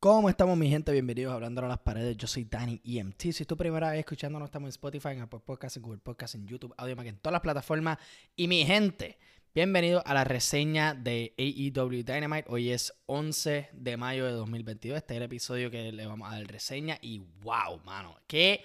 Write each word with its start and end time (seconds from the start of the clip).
¿Cómo 0.00 0.28
estamos 0.28 0.58
mi 0.58 0.68
gente? 0.68 0.90
Bienvenidos 0.90 1.30
a 1.30 1.36
Hablando 1.36 1.64
a 1.64 1.68
las 1.68 1.78
Paredes. 1.78 2.16
Yo 2.16 2.26
soy 2.26 2.42
Danny 2.44 2.80
EMT. 2.84 3.20
Si 3.20 3.28
es 3.28 3.46
tu 3.46 3.56
primera 3.56 3.90
vez 3.90 4.00
escuchándonos, 4.00 4.48
estamos 4.48 4.66
en 4.66 4.70
Spotify, 4.70 5.10
en 5.10 5.20
Apple 5.20 5.38
Podcasts, 5.44 5.76
en 5.76 5.84
Google 5.84 6.00
Podcasts, 6.00 6.34
en 6.34 6.44
YouTube, 6.44 6.74
Audio 6.76 7.00
en 7.00 7.18
todas 7.18 7.32
las 7.32 7.40
plataformas. 7.40 7.98
Y 8.34 8.48
mi 8.48 8.64
gente, 8.66 9.18
bienvenidos 9.54 10.02
a 10.06 10.14
la 10.14 10.24
reseña 10.24 10.94
de 10.94 11.34
AEW 11.38 12.02
Dynamite. 12.02 12.46
Hoy 12.48 12.70
es 12.70 12.92
11 13.06 13.68
de 13.72 13.96
mayo 13.96 14.26
de 14.26 14.32
2022. 14.32 14.98
Este 14.98 15.14
es 15.14 15.18
el 15.18 15.22
episodio 15.22 15.70
que 15.70 15.92
le 15.92 16.04
vamos 16.04 16.28
a 16.28 16.34
dar 16.36 16.44
reseña. 16.48 16.98
Y 17.00 17.20
wow, 17.42 17.80
mano, 17.84 18.16
qué 18.26 18.64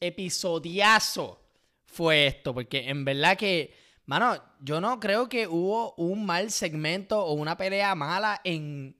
episodiazo 0.00 1.42
fue 1.84 2.26
esto. 2.26 2.54
Porque 2.54 2.88
en 2.88 3.04
verdad 3.04 3.36
que, 3.36 3.74
mano, 4.06 4.42
yo 4.60 4.80
no 4.80 4.98
creo 4.98 5.28
que 5.28 5.46
hubo 5.46 5.92
un 5.96 6.24
mal 6.24 6.50
segmento 6.50 7.22
o 7.22 7.34
una 7.34 7.58
pelea 7.58 7.94
mala 7.94 8.40
en 8.44 8.96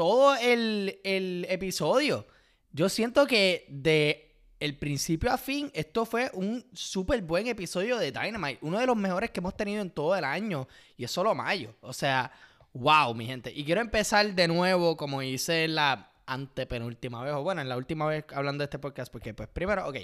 todo 0.00 0.34
el, 0.34 0.98
episodio. 1.50 2.26
Yo 2.72 2.88
siento 2.88 3.26
que 3.26 3.66
de 3.68 4.34
el 4.58 4.78
principio 4.78 5.30
a 5.30 5.36
fin, 5.36 5.70
esto 5.74 6.06
fue 6.06 6.30
un 6.32 6.64
súper 6.72 7.20
buen 7.20 7.48
episodio 7.48 7.98
de 7.98 8.10
Dynamite. 8.10 8.60
Uno 8.62 8.78
de 8.78 8.86
los 8.86 8.96
mejores 8.96 9.30
que 9.30 9.40
hemos 9.40 9.54
tenido 9.54 9.82
en 9.82 9.90
todo 9.90 10.16
el 10.16 10.24
año. 10.24 10.66
Y 10.96 11.04
es 11.04 11.10
solo 11.10 11.34
mayo. 11.34 11.74
O 11.82 11.92
sea, 11.92 12.32
wow, 12.72 13.14
mi 13.14 13.26
gente. 13.26 13.52
Y 13.54 13.62
quiero 13.62 13.82
empezar 13.82 14.34
de 14.34 14.48
nuevo, 14.48 14.96
como 14.96 15.20
hice 15.20 15.68
la 15.68 16.10
antepenúltima 16.24 17.22
vez. 17.22 17.34
O 17.34 17.42
bueno, 17.42 17.60
en 17.60 17.68
la 17.68 17.76
última 17.76 18.06
vez 18.06 18.24
hablando 18.32 18.62
de 18.62 18.64
este 18.64 18.78
podcast. 18.78 19.12
Porque, 19.12 19.34
pues, 19.34 19.50
primero, 19.50 19.86
ok. 19.86 19.96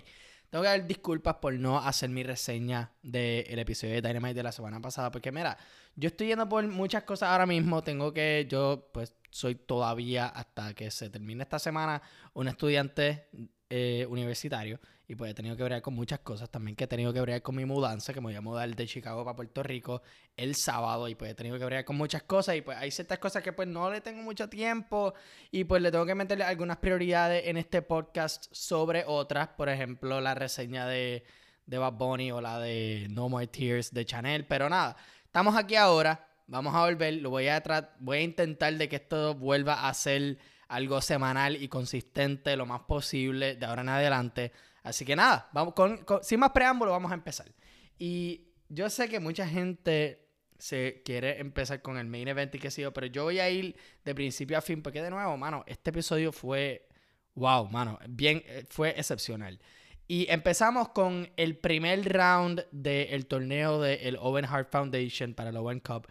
Tengo 0.50 0.62
que 0.62 0.68
dar 0.68 0.86
disculpas 0.86 1.36
por 1.36 1.52
no 1.54 1.78
hacer 1.78 2.08
mi 2.10 2.22
reseña 2.22 2.92
del 3.02 3.58
episodio 3.58 3.94
de 3.94 4.02
Dynamite 4.02 4.34
de 4.34 4.42
la 4.42 4.52
semana 4.52 4.80
pasada. 4.80 5.10
Porque, 5.10 5.32
mira, 5.32 5.56
yo 5.96 6.08
estoy 6.08 6.28
yendo 6.28 6.48
por 6.48 6.66
muchas 6.68 7.02
cosas 7.04 7.30
ahora 7.30 7.46
mismo. 7.46 7.82
Tengo 7.82 8.12
que, 8.12 8.46
yo, 8.48 8.88
pues, 8.92 9.14
soy 9.30 9.54
todavía, 9.54 10.26
hasta 10.26 10.74
que 10.74 10.90
se 10.90 11.10
termine 11.10 11.42
esta 11.42 11.58
semana, 11.58 12.00
un 12.34 12.48
estudiante 12.48 13.28
eh, 13.68 14.06
universitario. 14.08 14.80
Y 15.08 15.14
pues 15.14 15.30
he 15.30 15.34
tenido 15.34 15.56
que 15.56 15.62
bregar 15.62 15.82
con 15.82 15.94
muchas 15.94 16.18
cosas. 16.20 16.50
También 16.50 16.74
que 16.74 16.84
he 16.84 16.86
tenido 16.88 17.12
que 17.12 17.20
bregar 17.20 17.42
con 17.42 17.54
mi 17.54 17.64
mudanza, 17.64 18.12
que 18.12 18.20
me 18.20 18.26
voy 18.26 18.34
a 18.34 18.40
mudar 18.40 18.74
de 18.74 18.86
Chicago 18.86 19.24
para 19.24 19.36
Puerto 19.36 19.62
Rico 19.62 20.02
el 20.36 20.56
sábado. 20.56 21.08
Y 21.08 21.14
pues 21.14 21.30
he 21.30 21.34
tenido 21.34 21.58
que 21.58 21.64
bregar 21.64 21.84
con 21.84 21.96
muchas 21.96 22.24
cosas. 22.24 22.56
Y 22.56 22.62
pues 22.62 22.76
hay 22.76 22.90
ciertas 22.90 23.18
cosas 23.20 23.42
que 23.42 23.52
pues 23.52 23.68
no 23.68 23.88
le 23.90 24.00
tengo 24.00 24.22
mucho 24.22 24.48
tiempo. 24.48 25.14
Y 25.52 25.62
pues 25.62 25.80
le 25.80 25.92
tengo 25.92 26.06
que 26.06 26.16
meterle 26.16 26.42
algunas 26.42 26.78
prioridades 26.78 27.46
en 27.46 27.56
este 27.56 27.82
podcast 27.82 28.46
sobre 28.50 29.04
otras. 29.06 29.48
Por 29.48 29.68
ejemplo, 29.68 30.20
la 30.20 30.34
reseña 30.34 30.88
de, 30.88 31.22
de 31.66 31.78
Bad 31.78 31.92
Bunny 31.92 32.32
o 32.32 32.40
la 32.40 32.58
de 32.58 33.06
No 33.08 33.28
More 33.28 33.46
Tears 33.46 33.94
de 33.94 34.04
Chanel. 34.04 34.44
Pero 34.46 34.68
nada, 34.68 34.96
estamos 35.24 35.54
aquí 35.54 35.76
ahora. 35.76 36.28
Vamos 36.48 36.74
a 36.74 36.84
volver. 36.84 37.14
Lo 37.14 37.30
voy 37.30 37.46
a, 37.46 37.62
voy 38.00 38.18
a 38.18 38.22
intentar 38.22 38.74
de 38.74 38.88
que 38.88 38.96
esto 38.96 39.36
vuelva 39.36 39.88
a 39.88 39.94
ser 39.94 40.38
algo 40.68 41.00
semanal 41.00 41.62
y 41.62 41.68
consistente 41.68 42.56
lo 42.56 42.66
más 42.66 42.82
posible 42.82 43.54
de 43.54 43.66
ahora 43.66 43.82
en 43.82 43.88
adelante. 43.88 44.52
Así 44.86 45.04
que 45.04 45.16
nada, 45.16 45.50
vamos 45.52 45.74
con, 45.74 46.06
sin 46.22 46.38
más 46.38 46.50
preámbulo, 46.50 46.92
vamos 46.92 47.10
a 47.10 47.14
empezar. 47.14 47.52
Y 47.98 48.52
yo 48.68 48.88
sé 48.88 49.08
que 49.08 49.18
mucha 49.18 49.44
gente 49.44 50.28
se 50.60 51.02
quiere 51.04 51.40
empezar 51.40 51.82
con 51.82 51.98
el 51.98 52.06
main 52.06 52.28
event 52.28 52.54
y 52.54 52.60
qué 52.60 52.70
sé 52.70 52.82
yo, 52.82 52.92
pero 52.92 53.08
yo 53.08 53.24
voy 53.24 53.40
a 53.40 53.50
ir 53.50 53.74
de 54.04 54.14
principio 54.14 54.56
a 54.56 54.60
fin, 54.60 54.82
porque 54.82 55.02
de 55.02 55.10
nuevo, 55.10 55.36
mano, 55.36 55.64
este 55.66 55.90
episodio 55.90 56.30
fue, 56.30 56.86
wow, 57.34 57.68
mano, 57.68 57.98
bien, 58.08 58.44
eh, 58.46 58.64
fue 58.70 58.90
excepcional. 58.90 59.58
Y 60.06 60.30
empezamos 60.30 60.90
con 60.90 61.28
el 61.36 61.58
primer 61.58 62.08
round 62.08 62.64
del 62.70 63.26
torneo 63.26 63.80
del 63.80 64.16
Owen 64.20 64.44
Hart 64.44 64.70
Foundation 64.70 65.34
para 65.34 65.50
el 65.50 65.56
Owen 65.56 65.80
Cup. 65.80 66.06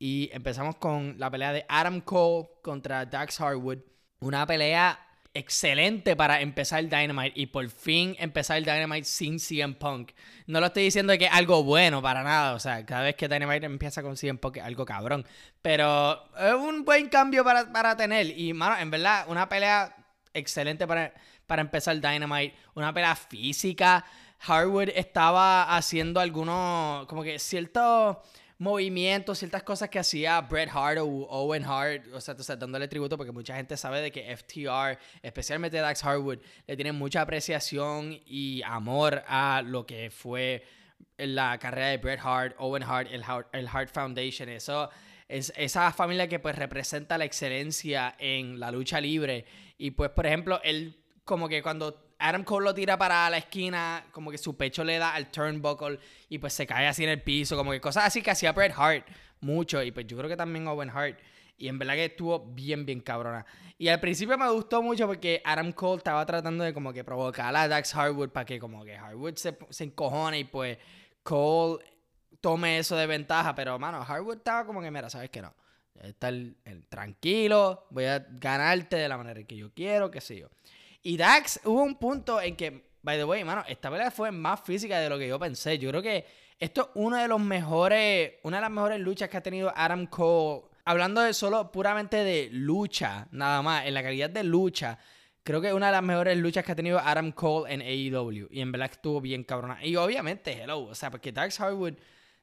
Y 0.00 0.30
empezamos 0.32 0.74
con 0.76 1.14
la 1.16 1.30
pelea 1.30 1.52
de 1.52 1.64
Adam 1.68 2.00
Cole 2.00 2.48
contra 2.60 3.06
Dax 3.06 3.40
Harwood. 3.40 3.78
Una 4.18 4.44
pelea 4.48 4.98
excelente 5.36 6.16
para 6.16 6.40
empezar 6.40 6.80
el 6.80 6.88
Dynamite 6.88 7.32
y 7.34 7.46
por 7.46 7.68
fin 7.68 8.16
empezar 8.18 8.56
el 8.56 8.64
Dynamite 8.64 9.04
sin 9.04 9.38
CM 9.38 9.74
Punk. 9.74 10.12
No 10.46 10.60
lo 10.60 10.66
estoy 10.66 10.84
diciendo 10.84 11.16
que 11.18 11.26
es 11.26 11.32
algo 11.32 11.62
bueno 11.62 12.00
para 12.00 12.22
nada, 12.22 12.54
o 12.54 12.58
sea, 12.58 12.84
cada 12.86 13.02
vez 13.02 13.16
que 13.16 13.28
Dynamite 13.28 13.66
empieza 13.66 14.02
con 14.02 14.16
CM 14.16 14.38
Punk 14.38 14.56
es 14.56 14.64
algo 14.64 14.84
cabrón, 14.84 15.26
pero 15.62 16.24
es 16.38 16.54
un 16.54 16.84
buen 16.84 17.08
cambio 17.08 17.44
para, 17.44 17.96
tener 17.96 18.26
y, 18.38 18.52
mano, 18.52 18.78
en 18.78 18.90
verdad, 18.90 19.26
una 19.28 19.48
pelea 19.48 19.94
excelente 20.32 20.86
para, 20.86 21.12
para 21.46 21.62
empezar 21.62 22.00
Dynamite, 22.00 22.54
una 22.74 22.92
pelea 22.92 23.14
física. 23.14 24.04
Harwood 24.40 24.90
estaba 24.94 25.76
haciendo 25.76 26.20
algunos, 26.20 27.06
como 27.06 27.22
que 27.22 27.38
ciertos 27.38 28.18
movimientos, 28.58 29.38
ciertas 29.38 29.62
cosas 29.62 29.90
que 29.90 29.98
hacía 29.98 30.40
Bret 30.40 30.70
Hart 30.72 30.98
o 30.98 31.06
Owen 31.06 31.64
Hart, 31.64 32.06
o 32.12 32.20
sea, 32.20 32.34
dándole 32.56 32.88
tributo 32.88 33.16
porque 33.16 33.32
mucha 33.32 33.54
gente 33.56 33.76
sabe 33.76 34.00
de 34.00 34.10
que 34.10 34.34
FTR, 34.36 34.98
especialmente 35.22 35.76
Dax 35.78 36.02
Harwood, 36.04 36.38
le 36.66 36.76
tiene 36.76 36.92
mucha 36.92 37.20
apreciación 37.20 38.18
y 38.26 38.62
amor 38.64 39.22
a 39.26 39.62
lo 39.62 39.84
que 39.86 40.10
fue 40.10 40.64
la 41.18 41.58
carrera 41.58 41.88
de 41.88 41.98
Bret 41.98 42.20
Hart, 42.22 42.56
Owen 42.58 42.82
Hart, 42.82 43.08
el 43.10 43.22
Hart, 43.22 43.48
el 43.52 43.68
Hart 43.68 43.90
Foundation, 43.92 44.48
eso 44.48 44.88
es 45.28 45.52
esa 45.56 45.92
familia 45.92 46.28
que 46.28 46.38
pues 46.38 46.56
representa 46.56 47.18
la 47.18 47.24
excelencia 47.24 48.14
en 48.18 48.60
la 48.60 48.70
lucha 48.70 49.00
libre. 49.00 49.44
Y 49.76 49.90
pues 49.90 50.10
por 50.10 50.26
ejemplo, 50.26 50.60
él 50.62 50.96
como 51.24 51.48
que 51.48 51.62
cuando 51.62 52.05
Adam 52.18 52.44
Cole 52.44 52.64
lo 52.64 52.74
tira 52.74 52.96
para 52.96 53.28
la 53.28 53.38
esquina, 53.38 54.04
como 54.12 54.30
que 54.30 54.38
su 54.38 54.56
pecho 54.56 54.84
le 54.84 54.98
da 54.98 55.14
al 55.14 55.30
turnbuckle 55.30 55.98
y 56.28 56.38
pues 56.38 56.52
se 56.52 56.66
cae 56.66 56.86
así 56.86 57.04
en 57.04 57.10
el 57.10 57.22
piso, 57.22 57.56
como 57.56 57.72
que 57.72 57.80
cosas 57.80 58.06
así 58.06 58.22
que 58.22 58.30
hacía 58.30 58.52
Bret 58.52 58.72
Hart 58.76 59.06
mucho 59.40 59.82
y 59.82 59.90
pues 59.92 60.06
yo 60.06 60.16
creo 60.16 60.28
que 60.28 60.36
también 60.36 60.66
Owen 60.66 60.90
Hart. 60.90 61.18
Y 61.58 61.68
en 61.68 61.78
verdad 61.78 61.94
que 61.94 62.04
estuvo 62.06 62.38
bien, 62.38 62.84
bien 62.84 63.00
cabrona. 63.00 63.46
Y 63.78 63.88
al 63.88 63.98
principio 63.98 64.36
me 64.36 64.50
gustó 64.50 64.82
mucho 64.82 65.06
porque 65.06 65.40
Adam 65.44 65.72
Cole 65.72 65.98
estaba 65.98 66.24
tratando 66.26 66.64
de 66.64 66.74
como 66.74 66.92
que 66.92 67.02
provocar 67.02 67.54
a 67.56 67.66
Dax 67.66 67.94
Harwood 67.94 68.28
para 68.28 68.44
que 68.44 68.58
como 68.58 68.84
que 68.84 68.94
Harwood 68.94 69.36
se, 69.36 69.56
se 69.70 69.84
encojone 69.84 70.40
y 70.40 70.44
pues 70.44 70.78
Cole 71.22 71.82
tome 72.40 72.78
eso 72.78 72.94
de 72.96 73.06
ventaja. 73.06 73.54
Pero, 73.54 73.78
mano, 73.78 74.02
Harwood 74.02 74.36
estaba 74.36 74.66
como 74.66 74.82
que, 74.82 74.90
mira, 74.90 75.08
¿sabes 75.08 75.30
que 75.30 75.40
no? 75.40 75.54
Estar 76.02 76.34
tranquilo, 76.90 77.86
voy 77.90 78.04
a 78.04 78.26
ganarte 78.30 78.96
de 78.96 79.08
la 79.08 79.16
manera 79.16 79.42
que 79.44 79.56
yo 79.56 79.72
quiero, 79.72 80.10
qué 80.10 80.20
sé 80.20 80.38
yo. 80.38 80.48
Y 81.06 81.16
Dax, 81.16 81.60
hubo 81.62 81.84
un 81.84 81.94
punto 81.94 82.40
en 82.40 82.56
que, 82.56 82.82
by 83.00 83.16
the 83.16 83.24
way, 83.24 83.44
mano, 83.44 83.62
esta 83.68 83.92
pelea 83.92 84.10
fue 84.10 84.32
más 84.32 84.60
física 84.62 84.98
de 84.98 85.08
lo 85.08 85.16
que 85.16 85.28
yo 85.28 85.38
pensé. 85.38 85.78
Yo 85.78 85.88
creo 85.90 86.02
que 86.02 86.26
esto 86.58 86.80
es 86.80 86.88
uno 86.96 87.16
de 87.16 87.28
los 87.28 87.40
mejores, 87.40 88.32
una 88.42 88.56
de 88.56 88.62
las 88.62 88.70
mejores 88.72 88.98
luchas 88.98 89.28
que 89.28 89.36
ha 89.36 89.40
tenido 89.40 89.72
Adam 89.76 90.06
Cole. 90.08 90.62
Hablando 90.84 91.20
de 91.20 91.32
solo 91.32 91.70
puramente 91.70 92.24
de 92.24 92.48
lucha, 92.50 93.28
nada 93.30 93.62
más, 93.62 93.86
en 93.86 93.94
la 93.94 94.02
calidad 94.02 94.30
de 94.30 94.42
lucha. 94.42 94.98
Creo 95.44 95.60
que 95.60 95.68
es 95.68 95.74
una 95.74 95.86
de 95.86 95.92
las 95.92 96.02
mejores 96.02 96.36
luchas 96.38 96.64
que 96.64 96.72
ha 96.72 96.76
tenido 96.76 96.98
Adam 96.98 97.30
Cole 97.30 97.72
en 97.72 97.82
AEW. 97.82 98.48
Y 98.50 98.60
en 98.60 98.72
verdad 98.72 98.90
estuvo 98.90 99.20
bien 99.20 99.44
cabrona. 99.44 99.78
Y 99.84 99.94
obviamente, 99.94 100.60
hello. 100.60 100.86
O 100.86 100.94
sea, 100.96 101.12
porque 101.12 101.30
Dax 101.30 101.60
Harwood, 101.60 101.94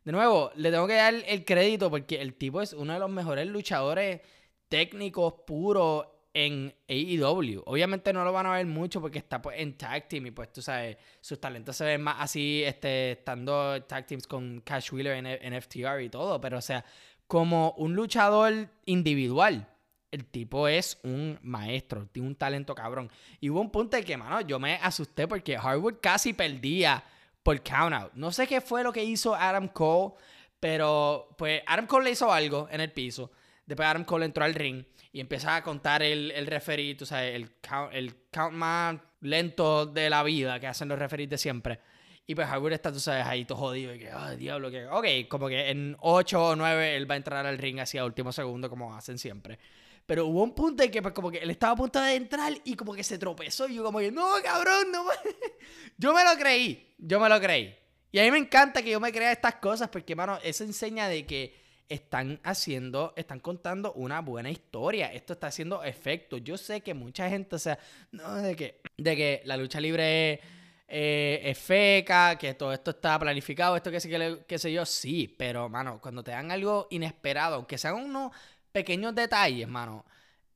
de 0.06 0.12
nuevo, 0.14 0.54
le 0.56 0.72
tengo 0.72 0.88
que 0.88 0.96
dar 0.96 1.14
el 1.14 1.44
crédito 1.44 1.90
porque 1.90 2.22
el 2.22 2.36
tipo 2.36 2.62
es 2.62 2.72
uno 2.72 2.94
de 2.94 3.00
los 3.00 3.10
mejores 3.10 3.46
luchadores 3.46 4.22
técnicos 4.70 5.34
puros 5.46 6.06
en 6.34 6.74
AEW. 6.88 7.62
Obviamente 7.66 8.12
no 8.12 8.26
lo 8.26 8.34
van 8.34 8.48
a 8.48 8.54
ver 8.54 8.66
mucho 8.66 9.00
porque 9.00 9.20
está 9.20 9.42
pues, 9.42 9.60
en 9.60 9.78
tag 9.78 10.08
team 10.08 10.28
y 10.28 10.32
pues 10.32 10.52
tú 10.52 10.62
sabes, 10.62 10.98
sus 11.22 11.40
talentos 11.40 11.76
se 11.76 11.86
ven 11.86 12.02
más 12.02 12.18
así, 12.20 12.64
este, 12.64 13.12
estando 13.12 13.82
tag 13.84 14.08
teams 14.08 14.28
con 14.28 14.62
Cash 14.62 14.92
Wheeler 14.92 15.18
en, 15.18 15.28
en 15.28 15.62
FTR 15.62 16.02
y 16.02 16.10
todo, 16.10 16.42
pero 16.42 16.58
o 16.58 16.62
sea, 16.62 16.84
como 17.28 17.72
un 17.78 17.96
luchador 17.96 18.70
individual, 18.86 19.68
el 20.12 20.26
tipo 20.26 20.68
es 20.68 21.00
un 21.04 21.40
maestro, 21.42 22.08
tiene 22.08 22.28
un 22.28 22.36
talento 22.36 22.76
cabrón. 22.76 23.10
Y 23.40 23.50
hubo 23.50 23.62
un 23.62 23.72
punto 23.72 23.98
en 23.98 24.04
que, 24.04 24.16
mano, 24.16 24.42
yo 24.42 24.60
me 24.60 24.76
asusté 24.76 25.28
porque 25.28 25.58
Harwood 25.58 25.96
casi 26.02 26.34
perdía 26.34 27.04
por 27.42 27.62
count 27.64 28.14
No 28.14 28.32
sé 28.32 28.46
qué 28.46 28.62
fue 28.62 28.84
lo 28.84 28.94
que 28.94 29.04
hizo 29.04 29.34
Adam 29.34 29.68
Cole, 29.68 30.14
pero 30.60 31.30
pues 31.38 31.64
Adam 31.66 31.88
Cole 31.88 32.06
le 32.06 32.12
hizo 32.12 32.32
algo 32.32 32.68
en 32.72 32.82
el 32.82 32.92
piso. 32.92 33.32
Después 33.66 33.88
Adam 33.88 34.06
Cole 34.06 34.26
entró 34.26 34.44
al 34.44 34.54
ring 34.54 34.86
y 35.14 35.20
empezaba 35.20 35.58
a 35.58 35.64
contar 35.64 36.02
el, 36.02 36.32
el 36.32 36.48
referee, 36.48 36.96
tú 36.96 37.06
sabes, 37.06 37.36
el 37.36 37.52
count, 37.62 37.94
el 37.94 38.16
count 38.32 38.54
más 38.54 39.00
lento 39.22 39.86
de 39.86 40.10
la 40.10 40.24
vida 40.24 40.60
que 40.60 40.66
hacen 40.66 40.90
los 40.90 40.98
referees 40.98 41.30
de 41.30 41.38
siempre. 41.38 41.80
Y 42.26 42.34
pues 42.34 42.48
Harwood 42.48 42.72
está, 42.72 42.92
tú 42.92 43.00
sabes, 43.00 43.24
ahí 43.26 43.46
todo 43.46 43.60
jodido 43.60 43.94
y 43.94 44.00
que, 44.00 44.10
ay, 44.10 44.38
diablo, 44.38 44.72
que, 44.72 44.88
ok, 44.88 45.30
como 45.30 45.48
que 45.50 45.70
en 45.70 45.96
8 46.00 46.44
o 46.44 46.56
9 46.56 46.96
él 46.96 47.10
va 47.10 47.14
a 47.14 47.18
entrar 47.18 47.46
al 47.46 47.60
ring 47.60 47.80
hacia 47.80 48.04
último 48.04 48.32
segundo 48.32 48.72
como 48.72 48.96
hacen 48.96 49.20
siempre. 49.20 49.60
Pero 50.08 50.26
hubo 50.26 50.42
un 50.42 50.56
punto 50.56 50.82
en 50.82 50.90
que 50.90 51.02
pues 51.02 51.14
como 51.14 51.30
que 51.30 51.38
él 51.38 51.50
estaba 51.52 51.74
a 51.74 51.76
punto 51.76 52.02
de 52.02 52.16
entrar 52.16 52.52
y 52.66 52.76
como 52.76 52.94
que 52.94 53.04
se 53.04 53.20
tropezó 53.20 53.68
y 53.68 53.76
yo 53.76 53.84
como 53.84 54.00
que, 54.00 54.12
no, 54.12 54.28
cabrón, 54.44 54.92
no. 54.92 55.06
yo 55.98 56.12
me 56.14 56.24
lo 56.24 56.32
creí, 56.40 56.96
yo 56.98 57.20
me 57.20 57.30
lo 57.30 57.40
creí. 57.40 57.76
Y 58.12 58.18
a 58.18 58.24
mí 58.24 58.32
me 58.32 58.40
encanta 58.40 58.82
que 58.82 58.90
yo 58.90 59.00
me 59.00 59.12
crea 59.12 59.32
estas 59.32 59.56
cosas 59.56 59.90
porque, 59.90 60.16
mano, 60.16 60.40
eso 60.44 60.64
enseña 60.64 61.08
de 61.08 61.26
que 61.28 61.63
están 61.94 62.40
haciendo, 62.44 63.14
están 63.16 63.40
contando 63.40 63.94
una 63.94 64.22
buena 64.22 64.50
historia. 64.50 65.14
Esto 65.14 65.34
está 65.34 65.48
haciendo 65.48 65.84
efecto. 65.84 66.38
Yo 66.38 66.58
sé 66.58 66.82
que 66.82 66.94
mucha 66.94 67.30
gente, 67.30 67.56
o 67.56 67.60
sea, 67.60 67.78
no 68.12 68.34
de 68.36 68.56
que, 68.56 68.82
de 68.98 69.16
que 69.16 69.42
la 69.46 69.58
lucha 69.58 69.80
libre 69.80 70.40
eh, 70.88 71.42
es, 71.44 71.58
feca, 71.58 72.36
que 72.38 72.56
todo 72.56 72.74
esto 72.74 72.92
está 72.92 73.20
planificado, 73.20 73.76
esto 73.76 73.92
que 73.92 74.00
sé, 74.00 74.74
yo, 74.74 74.86
sí, 74.86 75.34
pero, 75.38 75.70
mano, 75.70 76.00
cuando 76.02 76.24
te 76.24 76.32
dan 76.32 76.52
algo 76.52 76.88
inesperado, 76.90 77.56
aunque 77.56 77.78
sean 77.78 77.96
unos 77.96 78.32
pequeños 78.72 79.14
detalles, 79.14 79.68
mano, 79.68 80.04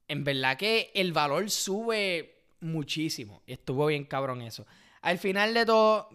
en 0.08 0.24
verdad 0.24 0.58
que 0.58 0.92
el 0.96 1.14
valor 1.14 1.50
sube 1.52 2.46
muchísimo. 2.62 3.44
Estuvo 3.46 3.86
bien 3.86 4.06
cabrón 4.06 4.42
eso. 4.42 4.66
Al 5.02 5.20
final 5.20 5.54
de 5.54 5.66
todo, 5.68 6.10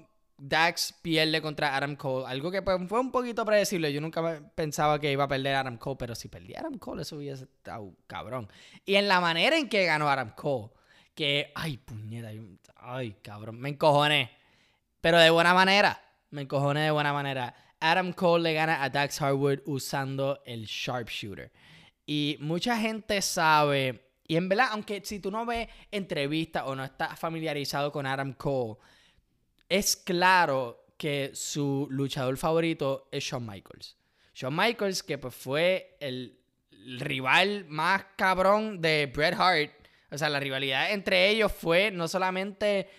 Dax 0.44 0.92
pierde 1.02 1.40
contra 1.40 1.76
Adam 1.76 1.94
Cole. 1.94 2.26
Algo 2.26 2.50
que 2.50 2.62
pues, 2.62 2.76
fue 2.88 2.98
un 2.98 3.12
poquito 3.12 3.44
predecible. 3.44 3.92
Yo 3.92 4.00
nunca 4.00 4.42
pensaba 4.56 4.98
que 4.98 5.12
iba 5.12 5.22
a 5.22 5.28
perder 5.28 5.54
Adam 5.54 5.76
Cole, 5.76 5.96
pero 5.96 6.16
si 6.16 6.26
perdía 6.26 6.58
Adam 6.58 6.78
Cole, 6.78 7.02
eso 7.02 7.16
hubiese 7.16 7.44
estado 7.44 7.94
cabrón. 8.08 8.48
Y 8.84 8.96
en 8.96 9.06
la 9.06 9.20
manera 9.20 9.56
en 9.56 9.68
que 9.68 9.84
ganó 9.86 10.10
Adam 10.10 10.34
Cole, 10.34 10.70
que, 11.14 11.52
ay, 11.54 11.76
puñeta, 11.76 12.30
ay, 12.74 13.18
cabrón, 13.22 13.60
me 13.60 13.68
encojoné. 13.68 14.32
Pero 15.00 15.20
de 15.20 15.30
buena 15.30 15.54
manera, 15.54 16.02
me 16.30 16.42
encojoné 16.42 16.80
de 16.80 16.90
buena 16.90 17.12
manera. 17.12 17.54
Adam 17.78 18.12
Cole 18.12 18.42
le 18.42 18.54
gana 18.54 18.82
a 18.82 18.90
Dax 18.90 19.22
Harwood 19.22 19.60
usando 19.66 20.42
el 20.44 20.64
sharpshooter. 20.64 21.52
Y 22.04 22.36
mucha 22.40 22.76
gente 22.76 23.22
sabe, 23.22 24.08
y 24.26 24.34
en 24.34 24.48
verdad, 24.48 24.70
aunque 24.72 25.02
si 25.04 25.20
tú 25.20 25.30
no 25.30 25.46
ves 25.46 25.68
entrevistas 25.92 26.64
o 26.66 26.74
no 26.74 26.82
estás 26.82 27.16
familiarizado 27.16 27.92
con 27.92 28.06
Adam 28.06 28.32
Cole, 28.32 28.78
es 29.72 29.96
claro 29.96 30.84
que 30.98 31.30
su 31.32 31.86
luchador 31.90 32.36
favorito 32.36 33.08
es 33.10 33.24
Shawn 33.24 33.46
Michaels. 33.46 33.96
Shawn 34.34 34.54
Michaels, 34.54 35.02
que 35.02 35.16
pues 35.16 35.34
fue 35.34 35.96
el 35.98 36.38
rival 36.98 37.64
más 37.68 38.04
cabrón 38.14 38.82
de 38.82 39.10
Bret 39.14 39.34
Hart. 39.34 39.72
O 40.10 40.18
sea, 40.18 40.28
la 40.28 40.40
rivalidad 40.40 40.92
entre 40.92 41.30
ellos 41.30 41.50
fue 41.50 41.90
no 41.90 42.06
solamente 42.06 42.90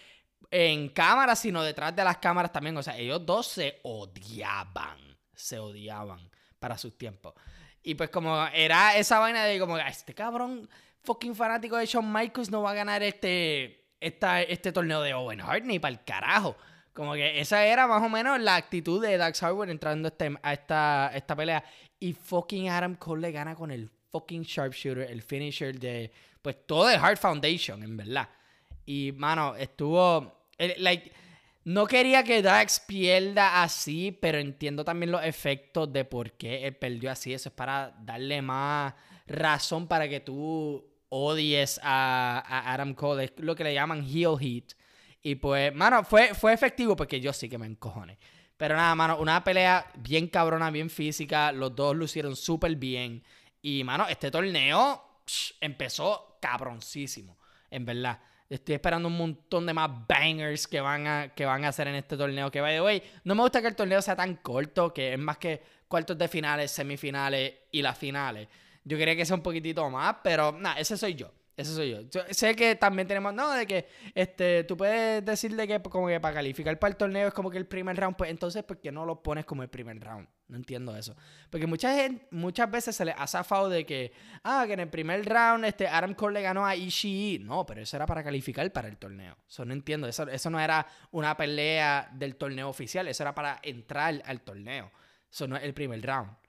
en 0.50 0.90
cámara, 0.90 1.36
sino 1.36 1.62
detrás 1.62 1.96
de 1.96 2.04
las 2.04 2.18
cámaras 2.18 2.52
también. 2.52 2.76
O 2.76 2.82
sea, 2.82 2.98
ellos 2.98 3.24
dos 3.24 3.46
se 3.46 3.80
odiaban. 3.84 4.98
Se 5.36 5.60
odiaban 5.60 6.28
para 6.58 6.76
sus 6.80 6.98
tiempos. 6.98 7.36
Y 7.84 7.94
pues 7.94 8.10
como 8.10 8.48
era 8.48 8.98
esa 8.98 9.20
vaina 9.20 9.44
de 9.46 9.60
como, 9.60 9.78
este 9.78 10.16
cabrón 10.16 10.68
fucking 11.04 11.36
fanático 11.36 11.78
de 11.78 11.86
Shawn 11.86 12.12
Michaels 12.12 12.50
no 12.50 12.64
va 12.64 12.72
a 12.72 12.76
ganar 12.76 13.04
este 13.04 13.83
este 14.04 14.72
torneo 14.72 15.02
de 15.02 15.14
Owen 15.14 15.42
Hart 15.42 15.66
ni 15.66 15.80
para 15.80 15.94
el 15.94 16.04
carajo. 16.04 16.56
Como 16.94 17.14
que 17.14 17.40
esa 17.40 17.66
era 17.66 17.88
más 17.88 18.04
o 18.04 18.10
menos 18.10 18.40
la 18.40 18.56
actitud 18.56 19.02
de 19.02 19.18
Dax 19.18 19.42
Harwood 19.42 19.70
entrando 19.70 20.10
este, 20.10 20.32
a 20.42 20.54
esta, 20.54 21.12
esta 21.14 21.36
pelea. 21.36 21.64
Y 22.00 22.14
fucking 22.14 22.70
Adam 22.70 22.96
Cole 22.96 23.22
le 23.22 23.32
gana 23.32 23.56
con 23.56 23.72
el 23.72 23.90
fucking 24.12 24.44
sharpshooter, 24.44 25.10
el 25.10 25.22
finisher 25.24 25.80
de, 25.80 26.12
pues 26.42 26.68
todo 26.68 26.90
el 26.90 27.00
Hart 27.00 27.20
Foundation, 27.20 27.82
en 27.82 27.98
verdad. 27.98 28.30
Y, 28.86 29.12
mano, 29.14 29.56
estuvo, 29.56 30.48
like, 30.78 31.12
no 31.64 31.88
quería 31.88 32.24
que 32.24 32.42
Dax 32.42 32.82
pierda 32.82 33.64
así, 33.64 34.12
pero 34.12 34.38
entiendo 34.38 34.84
también 34.84 35.12
los 35.12 35.24
efectos 35.24 35.92
de 35.92 36.06
por 36.06 36.34
qué 36.34 36.68
él 36.68 36.76
perdió 36.76 37.10
así. 37.10 37.34
Eso 37.34 37.50
es 37.50 37.56
para 37.56 37.96
darle 38.02 38.42
más 38.42 38.94
razón 39.26 39.88
para 39.88 40.08
que 40.10 40.20
tú 40.20 40.93
odies 41.14 41.80
a, 41.84 42.74
Adam 42.74 42.96
Cole. 42.96 43.26
Es 43.26 43.34
lo 43.38 43.56
que 43.56 43.64
le 43.64 43.74
llaman 43.74 44.04
heel 44.04 44.36
heat. 44.40 44.74
Y 45.22 45.36
pues, 45.36 45.74
mano, 45.74 46.04
fue, 46.04 46.34
fue 46.34 46.54
efectivo 46.54 46.96
porque 46.96 47.22
yo 47.22 47.32
sí 47.32 47.48
que 47.48 47.58
me 47.58 47.68
encojoné. 47.68 48.18
Pero 48.58 48.76
nada, 48.76 48.96
mano, 48.96 49.18
una 49.18 49.44
pelea 49.44 49.92
bien 50.00 50.28
cabrona, 50.28 50.72
bien 50.72 50.90
física. 50.90 51.52
Los 51.52 51.76
dos 51.76 51.96
lucieron 51.96 52.36
súper 52.36 52.76
bien. 52.76 53.24
Y, 53.62 53.84
mano, 53.84 54.08
este 54.08 54.32
torneo 54.32 55.22
empezó 55.62 56.38
cabroncísimo, 56.42 57.38
en 57.70 57.86
verdad. 57.86 58.20
Estoy 58.50 58.76
esperando 58.76 59.08
un 59.08 59.18
montón 59.18 59.66
de 59.66 59.74
más 59.74 59.90
bangers 60.08 60.68
que 60.68 60.82
van 60.82 61.08
a, 61.08 61.34
que 61.34 61.46
van 61.46 61.64
a 61.64 61.70
hacer 61.70 61.88
en 61.88 61.96
este 61.96 62.18
torneo. 62.18 62.52
Que, 62.52 62.62
by 62.62 62.76
the 62.76 62.82
way, 62.82 63.04
no 63.24 63.36
me 63.36 63.42
gusta 63.44 63.62
que 63.62 63.68
el 63.68 63.76
torneo 63.76 64.02
sea 64.02 64.16
tan 64.16 64.36
corto, 64.38 64.94
que 64.94 65.14
es 65.14 65.20
más 65.20 65.38
que 65.38 65.62
cuartos 65.88 66.18
de 66.18 66.28
finales, 66.28 66.72
semifinales 66.72 67.54
y 67.72 67.82
las 67.82 67.98
finales. 67.98 68.48
Yo 68.84 68.98
quería 68.98 69.16
que 69.16 69.26
sea 69.26 69.36
un 69.36 69.44
poquitito 69.44 69.90
más, 69.90 70.18
pero 70.24 70.52
nada, 70.52 70.80
ese 70.80 70.98
soy 70.98 71.16
yo. 71.16 71.32
Ese 71.56 71.76
soy 71.76 71.92
yo. 71.92 72.24
Sé 72.32 72.56
que 72.56 72.76
también 72.76 73.08
tenemos, 73.08 73.32
no, 73.32 73.52
de 73.52 73.68
que 73.68 73.88
este, 74.16 74.64
tú 74.64 74.76
puedes 74.76 75.24
decir 75.24 75.56
de 75.56 75.68
que 75.68 75.80
como 75.84 76.08
que 76.08 76.20
para 76.20 76.34
calificar 76.34 76.80
para 76.80 76.90
el 76.90 76.98
torneo 76.98 77.28
es 77.28 77.34
como 77.34 77.52
que 77.52 77.60
el 77.60 77.68
primer 77.68 77.96
round, 77.96 78.16
pues 78.16 78.32
entonces, 78.32 78.64
¿por 78.64 78.80
qué 78.80 78.92
no 78.92 79.06
lo 79.06 79.22
pones 79.22 79.46
como 79.46 79.62
el 79.62 79.70
primer 79.70 80.00
round? 80.00 80.28
No 80.48 80.58
entiendo 80.58 80.96
eso. 80.96 81.16
Porque 81.52 81.68
mucha 81.68 81.96
muchas 82.32 82.72
veces 82.72 82.96
se 82.96 83.06
le 83.06 83.12
ha 83.12 83.28
zafado 83.28 83.70
de 83.70 83.86
que, 83.86 84.12
ah, 84.44 84.64
que 84.66 84.74
en 84.74 84.80
el 84.80 84.90
primer 84.90 85.24
round 85.26 85.66
este 85.66 85.88
Adam 85.88 86.16
le 86.32 86.42
ganó 86.42 86.66
a 86.66 86.76
Ishii. 86.76 87.40
No, 87.40 87.66
pero 87.68 87.82
eso 87.82 87.96
era 87.98 88.08
para 88.08 88.24
calificar 88.24 88.72
para 88.72 88.88
el 88.88 88.98
torneo. 88.98 89.38
Eso 89.48 89.64
no 89.64 89.74
entiendo. 89.74 90.08
Eso, 90.08 90.28
eso 90.28 90.50
no 90.50 90.60
era 90.60 90.88
una 91.12 91.38
pelea 91.38 92.10
del 92.14 92.36
torneo 92.36 92.68
oficial. 92.68 93.08
Eso 93.08 93.24
era 93.24 93.36
para 93.36 93.60
entrar 93.62 94.22
al 94.26 94.42
torneo. 94.42 94.92
Eso 95.32 95.48
no 95.48 95.56
es 95.56 95.64
el 95.64 95.74
primer 95.74 96.02
round. 96.04 96.43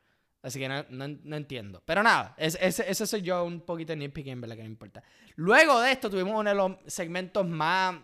Así 0.45 0.59
que 0.59 0.69
no, 0.69 1.37
entiendo. 1.37 1.83
Pero 1.87 2.03
nada, 2.03 2.35
ese, 2.37 3.07
soy 3.07 3.23
yo 3.23 3.45
un 3.45 3.63
poquito 3.63 3.97
nitpicky 3.97 4.35
verdad 4.35 4.57
que 4.57 4.63
no 4.63 4.69
importa. 4.69 5.03
Luego 5.37 5.81
de 5.81 5.91
esto 5.91 6.11
tuvimos 6.11 6.39
uno 6.39 6.51
de 6.51 6.55
los 6.55 6.73
segmentos 6.87 7.49
más, 7.49 7.97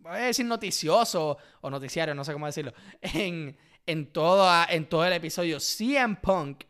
voy 0.00 0.12
a 0.12 0.26
decir 0.26 0.44
noticioso 0.44 1.38
o 1.62 1.70
noticiario, 1.70 2.14
no 2.14 2.22
sé 2.22 2.34
cómo 2.34 2.44
decirlo, 2.44 2.74
en, 3.00 3.56
en, 3.86 4.12
todo, 4.12 4.46
en 4.68 4.86
todo 4.90 5.06
el 5.06 5.14
episodio. 5.14 5.58
CM 5.58 6.16
Punk 6.16 6.64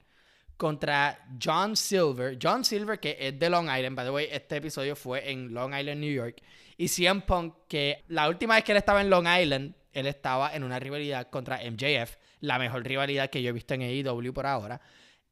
contra 0.57 1.27
John 1.43 1.77
Silver. 1.77 2.39
John 2.41 2.65
Silver, 2.65 3.01
que 3.01 3.17
es 3.19 3.37
de 3.37 3.51
Long 3.51 3.67
Island, 3.67 3.97
by 3.97 4.05
the 4.07 4.13
way, 4.13 4.29
este 4.31 4.59
episodio 4.59 4.95
fue 4.95 5.29
en 5.29 5.53
Long 5.53 5.75
Island, 5.75 6.01
New 6.01 6.13
York. 6.13 6.41
Y 6.77 6.87
CM 6.87 7.23
Punk, 7.23 7.53
que 7.67 8.05
la 8.07 8.29
última 8.29 8.55
vez 8.55 8.63
que 8.63 8.71
él 8.71 8.79
estaba 8.79 9.01
en 9.01 9.11
Long 9.11 9.27
Island, 9.27 9.75
él 9.93 10.07
estaba 10.07 10.55
en 10.55 10.63
una 10.63 10.79
rivalidad 10.79 11.31
contra 11.31 11.59
MJF, 11.69 12.17
la 12.43 12.61
mejor 12.61 12.85
rivalidad 12.85 13.29
que 13.29 13.43
yo 13.43 13.49
he 13.49 13.53
visto 13.53 13.75
en 13.75 13.83
AEW 13.83 14.33
por 14.33 14.47
ahora. 14.47 14.81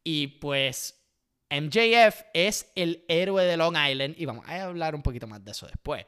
Y 0.04 0.26
pues 0.26 1.02
MJF 1.50 2.22
es 2.34 2.70
el 2.74 3.04
héroe 3.08 3.44
de 3.44 3.56
Long 3.56 3.76
Island 3.76 4.14
y 4.18 4.26
vamos 4.26 4.46
a 4.46 4.64
hablar 4.64 4.94
un 4.94 5.02
poquito 5.02 5.26
más 5.26 5.44
de 5.44 5.52
eso 5.52 5.66
después. 5.66 6.04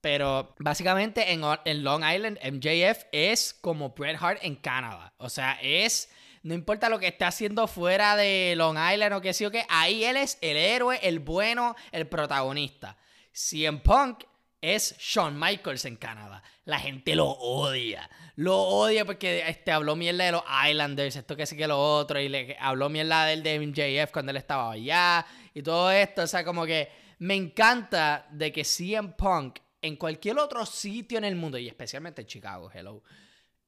Pero 0.00 0.54
básicamente 0.58 1.32
en, 1.32 1.40
Long 1.82 2.02
Island 2.04 2.38
MJF 2.42 3.04
es 3.12 3.54
como 3.54 3.90
Bret 3.90 4.18
Hart 4.20 4.40
en 4.42 4.56
Canadá. 4.56 5.14
O 5.18 5.28
sea, 5.28 5.58
es... 5.62 6.10
No 6.42 6.52
importa 6.52 6.90
lo 6.90 6.98
que 6.98 7.06
esté 7.06 7.24
haciendo 7.24 7.66
fuera 7.66 8.16
de 8.16 8.52
Long 8.54 8.76
Island 8.76 9.14
o 9.14 9.22
que 9.22 9.32
sí 9.32 9.46
o 9.46 9.50
que, 9.50 9.64
ahí 9.70 10.04
él 10.04 10.18
es 10.18 10.36
el 10.42 10.58
héroe, 10.58 10.98
el 11.02 11.20
bueno, 11.20 11.74
el 11.90 12.06
protagonista. 12.06 12.98
CM 13.32 13.78
Punk 13.78 14.24
es 14.64 14.96
Shawn 14.98 15.38
Michaels 15.38 15.84
en 15.84 15.96
Canadá. 15.96 16.42
La 16.64 16.78
gente 16.78 17.14
lo 17.14 17.26
odia. 17.28 18.08
Lo 18.36 18.58
odia 18.58 19.04
porque 19.04 19.46
este, 19.46 19.70
habló 19.70 19.94
mierda 19.94 20.24
de 20.24 20.32
los 20.32 20.44
Islanders, 20.68 21.16
esto 21.16 21.36
que 21.36 21.44
sí 21.44 21.54
que 21.54 21.68
lo 21.68 21.78
otro, 21.78 22.18
y 22.18 22.30
le 22.30 22.56
habló 22.58 22.88
mierda 22.88 23.26
del 23.26 23.42
de 23.42 23.60
MJF 23.60 24.10
cuando 24.10 24.30
él 24.30 24.38
estaba 24.38 24.72
allá, 24.72 25.26
y 25.52 25.62
todo 25.62 25.90
esto. 25.90 26.22
O 26.22 26.26
sea, 26.26 26.44
como 26.44 26.64
que 26.64 26.88
me 27.18 27.34
encanta 27.34 28.26
de 28.30 28.52
que 28.52 28.64
CM 28.64 29.10
Punk 29.10 29.58
en 29.82 29.96
cualquier 29.96 30.38
otro 30.38 30.64
sitio 30.64 31.18
en 31.18 31.24
el 31.24 31.36
mundo, 31.36 31.58
y 31.58 31.68
especialmente 31.68 32.22
en 32.22 32.26
Chicago, 32.26 32.70
hello, 32.72 33.02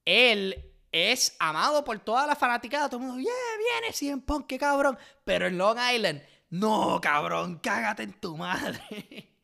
él 0.02 0.72
es 0.90 1.36
amado 1.38 1.84
por 1.84 1.98
toda 1.98 2.26
la 2.26 2.34
fanaticada. 2.34 2.88
Todo 2.88 3.00
el 3.00 3.06
mundo, 3.06 3.20
yeah, 3.20 3.32
viene 3.80 3.92
CM 3.92 4.22
Punk, 4.22 4.46
qué 4.46 4.58
cabrón. 4.58 4.96
Pero 5.24 5.46
en 5.46 5.58
Long 5.58 5.78
Island, 5.94 6.22
no, 6.48 6.98
cabrón, 7.02 7.60
cágate 7.62 8.04
en 8.04 8.14
tu 8.14 8.34
madre. 8.34 8.80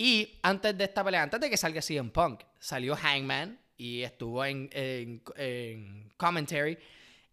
Y 0.00 0.38
antes 0.42 0.78
de 0.78 0.84
esta 0.84 1.02
pelea, 1.02 1.24
antes 1.24 1.40
de 1.40 1.50
que 1.50 1.56
salga 1.56 1.82
CM 1.82 2.10
Punk, 2.10 2.44
salió 2.60 2.94
Hangman 2.94 3.58
y 3.76 4.02
estuvo 4.02 4.44
en, 4.44 4.70
en, 4.72 6.12
commentary. 6.16 6.78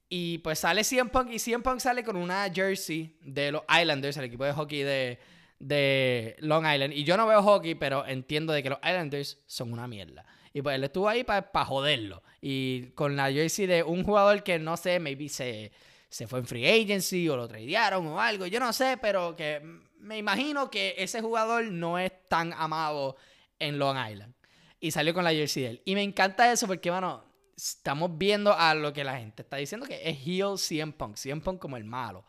Y 0.09 0.39
pues 0.39 0.57
sale 0.59 0.83
CM 0.83 1.11
Punk 1.11 1.31
y 1.31 1.37
CM 1.37 1.63
Punk 1.63 1.79
sale 1.79 2.03
con 2.03 2.15
una 2.15 2.51
jersey 2.51 3.15
de 3.21 3.51
los 3.51 3.61
Islanders, 3.69 4.17
el 4.17 4.23
equipo 4.23 4.45
de 4.45 4.53
hockey 4.53 4.81
de, 4.81 5.19
de 5.59 6.35
Long 6.39 6.65
Island. 6.65 6.93
Y 6.93 7.03
yo 7.03 7.17
no 7.17 7.27
veo 7.27 7.43
hockey, 7.43 7.75
pero 7.75 8.03
entiendo 8.07 8.51
de 8.51 8.63
que 8.63 8.71
los 8.71 8.79
Islanders 8.79 9.37
son 9.45 9.71
una 9.71 9.87
mierda. 9.87 10.25
Y 10.51 10.63
pues 10.63 10.75
él 10.75 10.83
estuvo 10.85 11.07
ahí 11.07 11.23
para 11.23 11.65
joderlo. 11.65 12.23
Y 12.41 12.87
con 12.95 13.15
la 13.15 13.31
jersey 13.31 13.67
de 13.67 13.83
un 13.83 14.03
jugador 14.03 14.41
que 14.41 14.57
no 14.57 14.75
sé, 14.75 14.99
maybe 14.99 15.29
se, 15.29 15.71
se 16.09 16.25
fue 16.25 16.39
en 16.39 16.47
free 16.47 16.67
agency 16.67 17.29
o 17.29 17.35
lo 17.35 17.47
tradearon 17.47 18.07
o 18.07 18.19
algo. 18.19 18.47
Yo 18.47 18.59
no 18.59 18.73
sé, 18.73 18.97
pero 18.99 19.35
que 19.35 19.61
me 20.05 20.17
imagino 20.17 20.69
que 20.69 20.95
ese 20.97 21.21
jugador 21.21 21.65
no 21.65 21.97
es 21.97 22.11
tan 22.29 22.53
amado 22.53 23.17
en 23.59 23.79
Long 23.79 23.97
Island. 23.97 24.33
Y 24.79 24.91
salió 24.91 25.13
con 25.13 25.23
la 25.23 25.31
jersey 25.31 25.63
de 25.63 25.69
él. 25.69 25.81
Y 25.85 25.95
me 25.95 26.03
encanta 26.03 26.51
eso 26.51 26.67
porque, 26.67 26.91
bueno, 26.91 27.23
estamos 27.57 28.17
viendo 28.17 28.53
a 28.53 28.75
lo 28.75 28.93
que 28.93 29.03
la 29.03 29.17
gente 29.17 29.41
está 29.41 29.57
diciendo 29.57 29.87
que 29.87 30.07
es 30.07 30.19
heel 30.25 30.57
CM 30.57 30.93
Punk. 30.93 31.15
CM 31.15 31.41
Punk 31.41 31.59
como 31.59 31.77
el 31.77 31.85
malo. 31.85 32.25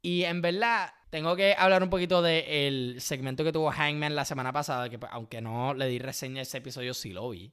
Y 0.00 0.22
en 0.24 0.40
verdad, 0.40 0.92
tengo 1.10 1.34
que 1.34 1.54
hablar 1.58 1.82
un 1.82 1.90
poquito 1.90 2.22
del 2.22 3.00
segmento 3.00 3.42
que 3.42 3.52
tuvo 3.52 3.72
Hangman 3.72 4.14
la 4.14 4.24
semana 4.24 4.52
pasada, 4.52 4.88
que 4.88 4.98
pues, 4.98 5.10
aunque 5.12 5.40
no 5.40 5.74
le 5.74 5.88
di 5.88 5.98
reseña 5.98 6.40
a 6.40 6.42
ese 6.42 6.58
episodio, 6.58 6.94
sí 6.94 7.12
lo 7.12 7.28
vi. 7.30 7.52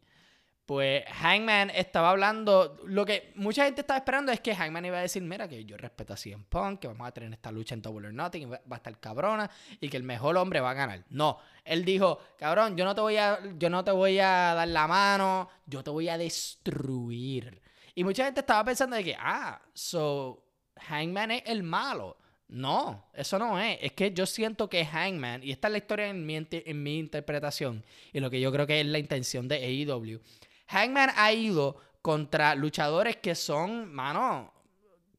Pues 0.66 1.06
Hangman 1.08 1.70
estaba 1.70 2.10
hablando. 2.10 2.78
Lo 2.86 3.06
que 3.06 3.32
mucha 3.36 3.66
gente 3.66 3.82
estaba 3.82 4.00
esperando 4.00 4.32
es 4.32 4.40
que 4.40 4.56
Hangman 4.56 4.86
iba 4.86 4.98
a 4.98 5.02
decir: 5.02 5.22
Mira, 5.22 5.48
que 5.48 5.64
yo 5.64 5.78
respeto 5.78 6.14
a 6.14 6.18
CM 6.18 6.44
Punk, 6.50 6.80
que 6.80 6.88
vamos 6.88 7.08
a 7.08 7.12
tener 7.12 7.32
esta 7.34 7.52
lucha 7.52 7.76
en 7.76 7.82
Double 7.82 8.08
or 8.08 8.14
Nothing, 8.14 8.52
va 8.52 8.60
a 8.72 8.76
estar 8.76 9.00
cabrona 9.00 9.50
y 9.80 9.90
que 9.90 9.98
el 9.98 10.04
mejor 10.04 10.38
hombre 10.38 10.60
va 10.62 10.72
a 10.72 10.74
ganar. 10.74 11.06
No, 11.10 11.38
él 11.64 11.86
dijo: 11.86 12.20
Cabrón, 12.38 12.76
yo 12.76 12.84
no 12.84 12.96
te 12.96 13.02
voy 13.02 13.18
a, 13.18 13.40
yo 13.58 13.70
no 13.70 13.84
te 13.84 13.92
voy 13.92 14.18
a 14.20 14.54
dar 14.56 14.68
la 14.68 14.88
mano, 14.88 15.50
yo 15.68 15.84
te 15.84 15.92
voy 15.92 16.10
a 16.10 16.18
destruir. 16.18 17.62
Y 17.94 18.04
mucha 18.04 18.26
gente 18.26 18.42
estaba 18.42 18.64
pensando 18.64 18.96
de 18.96 19.04
que, 19.04 19.16
ah, 19.18 19.62
so 19.74 20.44
Hangman 20.76 21.32
es 21.32 21.44
el 21.46 21.64
malo 21.64 22.18
No, 22.48 23.10
eso 23.14 23.40
no 23.40 23.60
es. 23.60 23.80
Es 23.82 23.94
que 23.94 24.12
yo 24.14 24.26
siento 24.26 24.70
que 24.70 24.86
Hangman, 24.86 25.44
y 25.44 25.52
esta 25.52 25.68
es 25.68 25.72
la 25.72 25.78
historia 25.80 26.08
en 26.10 26.26
mi, 26.26 26.36
en 26.36 26.84
mi 26.84 27.00
interpretación, 27.00 27.84
y 28.14 28.20
lo 28.20 28.30
que 28.30 28.40
yo 28.40 28.52
creo 28.52 28.68
que 28.68 28.82
es 28.82 28.86
la 28.86 29.00
intención 29.00 29.48
de 29.48 29.56
AEW. 29.58 30.22
Hangman 30.68 31.12
ha 31.16 31.32
ido 31.32 31.78
contra 32.02 32.56
luchadores 32.56 33.18
que 33.18 33.36
son, 33.36 33.92
mano, 33.94 34.54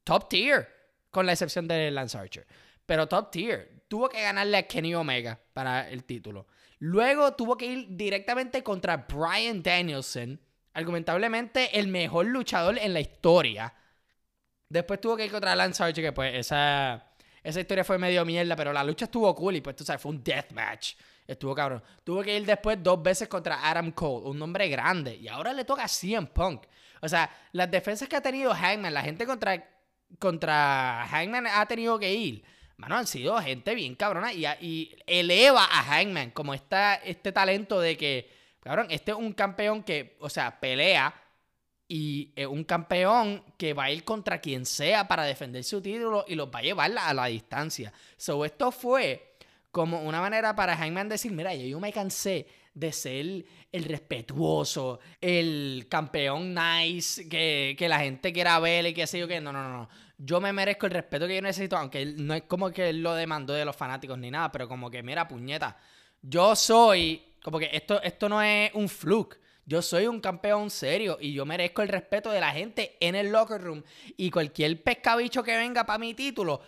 top 0.05 0.29
tier, 0.29 0.69
con 1.11 1.27
la 1.27 1.33
excepción 1.33 1.67
de 1.67 1.91
Lance 1.91 2.17
Archer. 2.17 2.47
Pero 2.85 3.09
top 3.09 3.31
tier. 3.31 3.85
Tuvo 3.89 4.09
que 4.09 4.23
ganarle 4.23 4.57
a 4.57 4.67
Kenny 4.67 4.95
Omega 4.95 5.39
para 5.53 5.89
el 5.89 6.05
título. 6.05 6.47
Luego 6.79 7.35
tuvo 7.35 7.57
que 7.57 7.67
ir 7.67 7.87
directamente 7.91 8.63
contra 8.63 9.07
Brian 9.09 9.63
Danielson, 9.63 10.41
argumentablemente 10.75 11.79
el 11.79 11.89
mejor 11.89 12.27
luchador 12.27 12.79
en 12.79 12.93
la 12.93 13.01
historia. 13.01 13.73
Después 14.69 15.01
tuvo 15.01 15.17
que 15.17 15.25
ir 15.25 15.31
contra 15.31 15.57
Lance 15.57 15.83
Archer, 15.83 16.05
que 16.05 16.13
pues 16.13 16.35
esa, 16.35 17.13
esa 17.43 17.61
historia 17.61 17.85
fue 17.85 17.99
medio 17.99 18.25
mierda, 18.25 18.57
pero 18.57 18.73
la 18.73 18.85
lucha 18.85 19.07
estuvo 19.07 19.35
cool 19.35 19.57
y 19.57 19.61
pues 19.61 19.77
tú 19.77 19.85
sabes, 19.85 20.03
fue 20.03 20.11
un 20.11 20.23
deathmatch. 20.23 20.95
Estuvo 21.27 21.55
cabrón. 21.55 21.83
Tuvo 22.05 22.23
que 22.23 22.37
ir 22.37 22.47
después 22.47 22.83
dos 22.83 23.03
veces 23.03 23.29
contra 23.29 23.69
Adam 23.69 23.91
Cole, 23.93 24.29
un 24.29 24.39
nombre 24.39 24.69
grande. 24.69 25.17
Y 25.17 25.29
ahora 25.29 25.53
le 25.53 25.65
toca 25.65 25.85
a 25.85 25.89
CM 25.89 26.27
Punk. 26.29 26.65
O 27.01 27.09
sea, 27.09 27.31
las 27.53 27.71
defensas 27.71 28.09
que 28.09 28.17
ha 28.17 28.21
tenido 28.21 28.55
Hangman, 28.55 28.95
la 28.95 29.03
gente 29.03 29.27
contra, 29.27 29.69
contra 30.19 31.07
Hangman 31.11 31.47
ha 31.47 31.67
tenido 31.67 31.99
que 31.99 32.13
ir. 32.13 32.45
Mano, 32.77 32.97
han 32.97 33.07
sido 33.07 33.37
gente 33.41 33.75
bien 33.75 33.95
cabrona 33.95 34.33
y, 34.33 34.45
y 34.61 34.97
eleva 35.07 35.65
a 35.65 35.83
Hangman 35.83 36.31
como 36.31 36.53
esta, 36.53 36.97
este 36.97 37.33
talento 37.33 37.81
de 37.81 37.97
que, 37.97 38.31
cabrón, 38.61 38.87
este 38.91 39.13
es 39.13 39.17
un 39.17 39.33
campeón 39.33 39.83
que, 39.83 40.17
o 40.21 40.29
sea, 40.29 40.61
pelea 40.61 41.15
y 41.89 42.33
es 42.37 42.47
un 42.47 42.65
campeón 42.65 43.45
que 43.57 43.73
va 43.73 43.85
a 43.85 43.91
ir 43.91 44.05
contra 44.05 44.41
quien 44.41 44.67
sea 44.67 45.07
para 45.09 45.23
defender 45.25 45.65
su 45.65 45.81
título 45.81 46.25
y 46.29 46.35
los 46.35 46.49
va 46.49 46.59
a 46.59 46.63
llevar 46.63 46.93
a 46.99 47.15
la 47.15 47.27
distancia. 47.27 47.93
So, 48.17 48.45
esto 48.45 48.71
fue 48.73 49.36
como 49.77 50.01
una 50.01 50.23
manera 50.23 50.57
para 50.57 50.75
Hangman 50.75 51.07
decir, 51.07 51.33
mira, 51.33 51.55
yo, 51.55 51.79
me 51.79 51.93
cansé 51.93 52.47
de 52.73 52.93
ser 52.93 53.45
el 53.71 53.85
respetuoso, 53.85 55.01
el 55.21 55.87
campeón 55.91 56.55
nice, 56.55 57.29
que, 57.29 57.77
la 57.87 57.99
gente 57.99 58.33
quiera 58.33 58.59
ver 58.59 58.87
y 58.87 58.95
qué 58.95 59.07
sé 59.07 59.19
yo, 59.19 59.29
que 59.29 59.39
no, 59.39 59.53
no, 59.53 59.69
no. 59.69 59.87
Yo 60.17 60.41
me 60.41 60.51
merezco 60.51 60.87
el 60.87 60.93
respeto 60.93 61.27
que 61.27 61.35
yo 61.35 61.43
necesito, 61.43 61.77
aunque 61.77 62.07
no 62.07 62.33
es 62.33 62.45
como 62.45 62.71
que 62.71 62.89
él 62.89 63.03
lo 63.03 63.13
demandó 63.13 63.53
de 63.53 63.67
los 63.67 63.77
fanáticos 63.77 64.17
ni 64.17 64.31
nada, 64.31 64.51
pero 64.51 64.67
como 64.67 64.91
que, 64.91 65.03
mira, 65.03 65.29
puñeta, 65.29 65.77
yo 66.23 66.57
soy, 66.57 67.35
como 67.43 67.59
que 67.59 67.69
esto, 67.71 68.01
esto 68.01 68.31
no 68.31 68.41
es 68.41 68.71
un 68.73 68.89
fluke. 68.89 69.39
Yo 69.67 69.83
soy 69.83 70.07
un 70.07 70.23
campeón 70.23 70.71
serio 70.71 71.19
y 71.21 71.35
yo 71.35 71.45
merezco 71.45 71.83
el 71.83 71.89
respeto 71.89 72.31
de 72.31 72.41
la 72.41 72.53
gente 72.53 72.97
en 72.99 73.15
el 73.15 73.31
locker 73.31 73.61
room. 73.61 73.83
Y 74.17 74.31
cualquier 74.31 74.83
pescabicho 74.83 75.43
que 75.43 75.55
venga 75.55 75.85
para 75.85 75.99
mi 75.99 76.15
título 76.15 76.63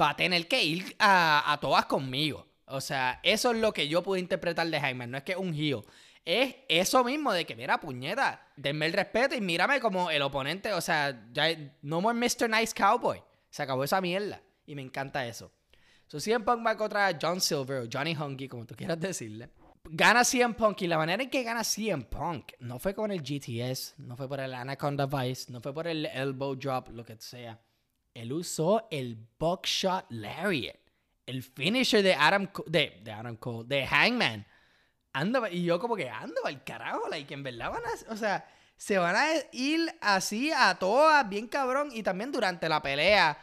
va 0.00 0.10
a 0.10 0.16
tener 0.16 0.46
que 0.46 0.62
ir 0.62 0.94
a 1.00 1.58
todas 1.60 1.86
conmigo. 1.86 2.51
O 2.72 2.80
sea, 2.80 3.20
eso 3.22 3.50
es 3.52 3.58
lo 3.58 3.72
que 3.72 3.86
yo 3.86 4.02
pude 4.02 4.18
interpretar 4.18 4.66
de 4.66 4.80
Jaime. 4.80 5.06
No 5.06 5.18
es 5.18 5.24
que 5.24 5.32
es 5.32 5.38
un 5.38 5.52
heel. 5.52 5.82
Es 6.24 6.56
eso 6.68 7.04
mismo 7.04 7.30
de 7.30 7.44
que, 7.44 7.54
mira, 7.54 7.78
puñeta, 7.78 8.48
denme 8.56 8.86
el 8.86 8.94
respeto 8.94 9.34
y 9.34 9.42
mírame 9.42 9.78
como 9.78 10.10
el 10.10 10.22
oponente. 10.22 10.72
O 10.72 10.80
sea, 10.80 11.28
no 11.82 12.00
more 12.00 12.18
Mr. 12.18 12.48
Nice 12.48 12.72
Cowboy. 12.74 13.22
Se 13.50 13.62
acabó 13.62 13.84
esa 13.84 14.00
mierda. 14.00 14.40
Y 14.64 14.74
me 14.74 14.80
encanta 14.80 15.26
eso. 15.26 15.52
So, 16.06 16.18
CM 16.18 16.44
Punk 16.46 16.66
va 16.66 16.76
contra 16.76 17.18
John 17.20 17.42
Silver 17.42 17.82
o 17.82 17.88
Johnny 17.92 18.16
Hunky, 18.16 18.48
como 18.48 18.64
tú 18.64 18.74
quieras 18.74 18.98
decirle. 18.98 19.50
Gana 19.84 20.24
CM 20.24 20.54
Punk 20.54 20.80
y 20.82 20.86
la 20.86 20.96
manera 20.96 21.22
en 21.22 21.28
que 21.28 21.42
gana 21.42 21.64
CM 21.64 22.04
Punk 22.04 22.52
no 22.60 22.78
fue 22.78 22.94
con 22.94 23.10
el 23.10 23.20
GTS, 23.20 23.96
no 23.98 24.16
fue 24.16 24.28
por 24.28 24.40
el 24.40 24.54
Anaconda 24.54 25.06
Vice, 25.06 25.52
no 25.52 25.60
fue 25.60 25.74
por 25.74 25.88
el 25.88 26.06
Elbow 26.06 26.54
Drop, 26.54 26.88
lo 26.90 27.04
que 27.04 27.16
sea. 27.18 27.60
Él 28.14 28.32
usó 28.32 28.88
el 28.90 29.18
Buckshot 29.38 30.06
Lariat 30.10 30.81
el 31.26 31.42
finisher 31.42 32.02
de 32.02 32.14
Adam, 32.14 32.50
de, 32.66 33.00
de 33.02 33.12
Adam 33.12 33.36
Cole, 33.36 33.68
de 33.68 33.86
Hangman. 33.86 34.46
Anda, 35.12 35.50
y 35.50 35.64
yo 35.64 35.78
como 35.78 35.94
que 35.94 36.08
ando 36.08 36.44
al 36.44 36.64
carajo, 36.64 37.08
like, 37.08 37.32
en 37.34 37.42
verdad 37.42 37.70
van 37.70 37.82
a, 37.84 38.12
o 38.12 38.16
sea, 38.16 38.48
se 38.76 38.98
van 38.98 39.14
a 39.14 39.26
ir 39.52 39.94
así 40.00 40.50
a 40.50 40.74
todas, 40.74 41.28
bien 41.28 41.48
cabrón. 41.48 41.90
Y 41.92 42.02
también 42.02 42.32
durante 42.32 42.68
la 42.68 42.80
pelea, 42.82 43.38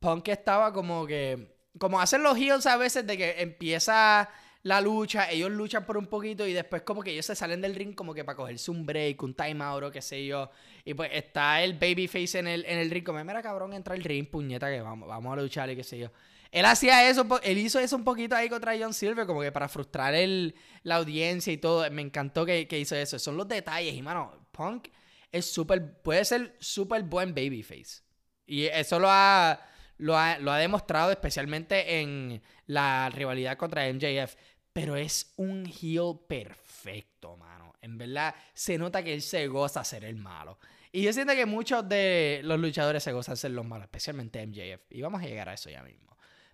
Punk 0.00 0.28
estaba 0.28 0.72
como 0.72 1.06
que, 1.06 1.54
como 1.78 2.00
hacen 2.00 2.22
los 2.22 2.36
heels 2.36 2.66
a 2.66 2.76
veces 2.76 3.06
de 3.06 3.16
que 3.16 3.42
empieza 3.42 4.28
la 4.62 4.80
lucha, 4.80 5.30
ellos 5.30 5.50
luchan 5.50 5.84
por 5.84 5.96
un 5.96 6.06
poquito 6.06 6.46
y 6.46 6.52
después 6.52 6.82
como 6.82 7.02
que 7.02 7.10
ellos 7.10 7.26
se 7.26 7.34
salen 7.34 7.60
del 7.60 7.74
ring 7.74 7.94
como 7.94 8.14
que 8.14 8.24
para 8.24 8.36
cogerse 8.36 8.70
un 8.70 8.86
break, 8.86 9.22
un 9.22 9.34
timeout 9.34 9.82
o 9.82 9.90
qué 9.90 10.00
sé 10.00 10.24
yo. 10.24 10.50
Y 10.84 10.94
pues 10.94 11.10
está 11.12 11.62
el 11.62 11.74
babyface 11.74 12.38
en 12.38 12.46
el, 12.46 12.64
en 12.64 12.78
el 12.78 12.90
ring 12.90 13.04
como, 13.04 13.22
mira 13.24 13.42
cabrón, 13.42 13.72
entra 13.72 13.94
el 13.94 14.04
ring, 14.04 14.26
puñeta, 14.28 14.70
que 14.70 14.80
vamos, 14.80 15.08
vamos 15.08 15.32
a 15.32 15.42
luchar 15.42 15.68
y 15.70 15.76
qué 15.76 15.84
sé 15.84 15.98
yo. 15.98 16.10
Él 16.52 16.66
hacía 16.66 17.08
eso, 17.08 17.26
él 17.42 17.56
hizo 17.56 17.78
eso 17.78 17.96
un 17.96 18.04
poquito 18.04 18.36
ahí 18.36 18.50
contra 18.50 18.76
John 18.78 18.92
Silver, 18.92 19.26
como 19.26 19.40
que 19.40 19.50
para 19.50 19.70
frustrar 19.70 20.14
el, 20.14 20.54
la 20.82 20.96
audiencia 20.96 21.50
y 21.50 21.56
todo. 21.56 21.90
Me 21.90 22.02
encantó 22.02 22.44
que, 22.44 22.68
hizo 22.70 22.94
eso. 22.94 23.18
Son 23.18 23.38
los 23.38 23.48
detalles. 23.48 23.94
Y, 23.94 24.02
mano, 24.02 24.46
Punk 24.52 24.88
es 25.32 25.50
súper, 25.50 26.02
puede 26.02 26.26
ser 26.26 26.54
súper 26.60 27.04
buen 27.04 27.34
babyface. 27.34 28.02
Y 28.46 28.66
eso 28.66 29.00
lo 29.00 29.08
ha, 29.10 29.60
lo 29.96 30.14
ha, 30.18 30.38
lo 30.38 30.52
ha 30.52 30.58
demostrado 30.58 31.10
especialmente 31.10 32.00
en 32.00 32.42
la 32.66 33.08
rivalidad 33.08 33.56
contra 33.56 33.90
MJF. 33.90 34.36
Pero 34.74 34.96
es 34.96 35.32
un 35.36 35.64
heel 35.64 36.20
perfecto, 36.28 37.34
mano. 37.38 37.72
En 37.80 37.96
verdad, 37.96 38.34
se 38.52 38.76
nota 38.76 39.02
que 39.02 39.14
él 39.14 39.22
se 39.22 39.46
goza 39.46 39.82
ser 39.84 40.04
el 40.04 40.16
malo. 40.16 40.58
Y 40.92 41.02
yo 41.02 41.14
siento 41.14 41.34
que 41.34 41.46
muchos 41.46 41.88
de 41.88 42.42
los 42.44 42.60
luchadores 42.60 43.02
se 43.02 43.12
gozan 43.12 43.38
ser 43.38 43.52
los 43.52 43.64
malos, 43.64 43.84
especialmente 43.84 44.46
MJF. 44.46 44.82
Y 44.90 45.00
vamos 45.00 45.22
a 45.22 45.24
llegar 45.24 45.48
a 45.48 45.54
eso 45.54 45.70
ya 45.70 45.82
mismo. 45.82 46.11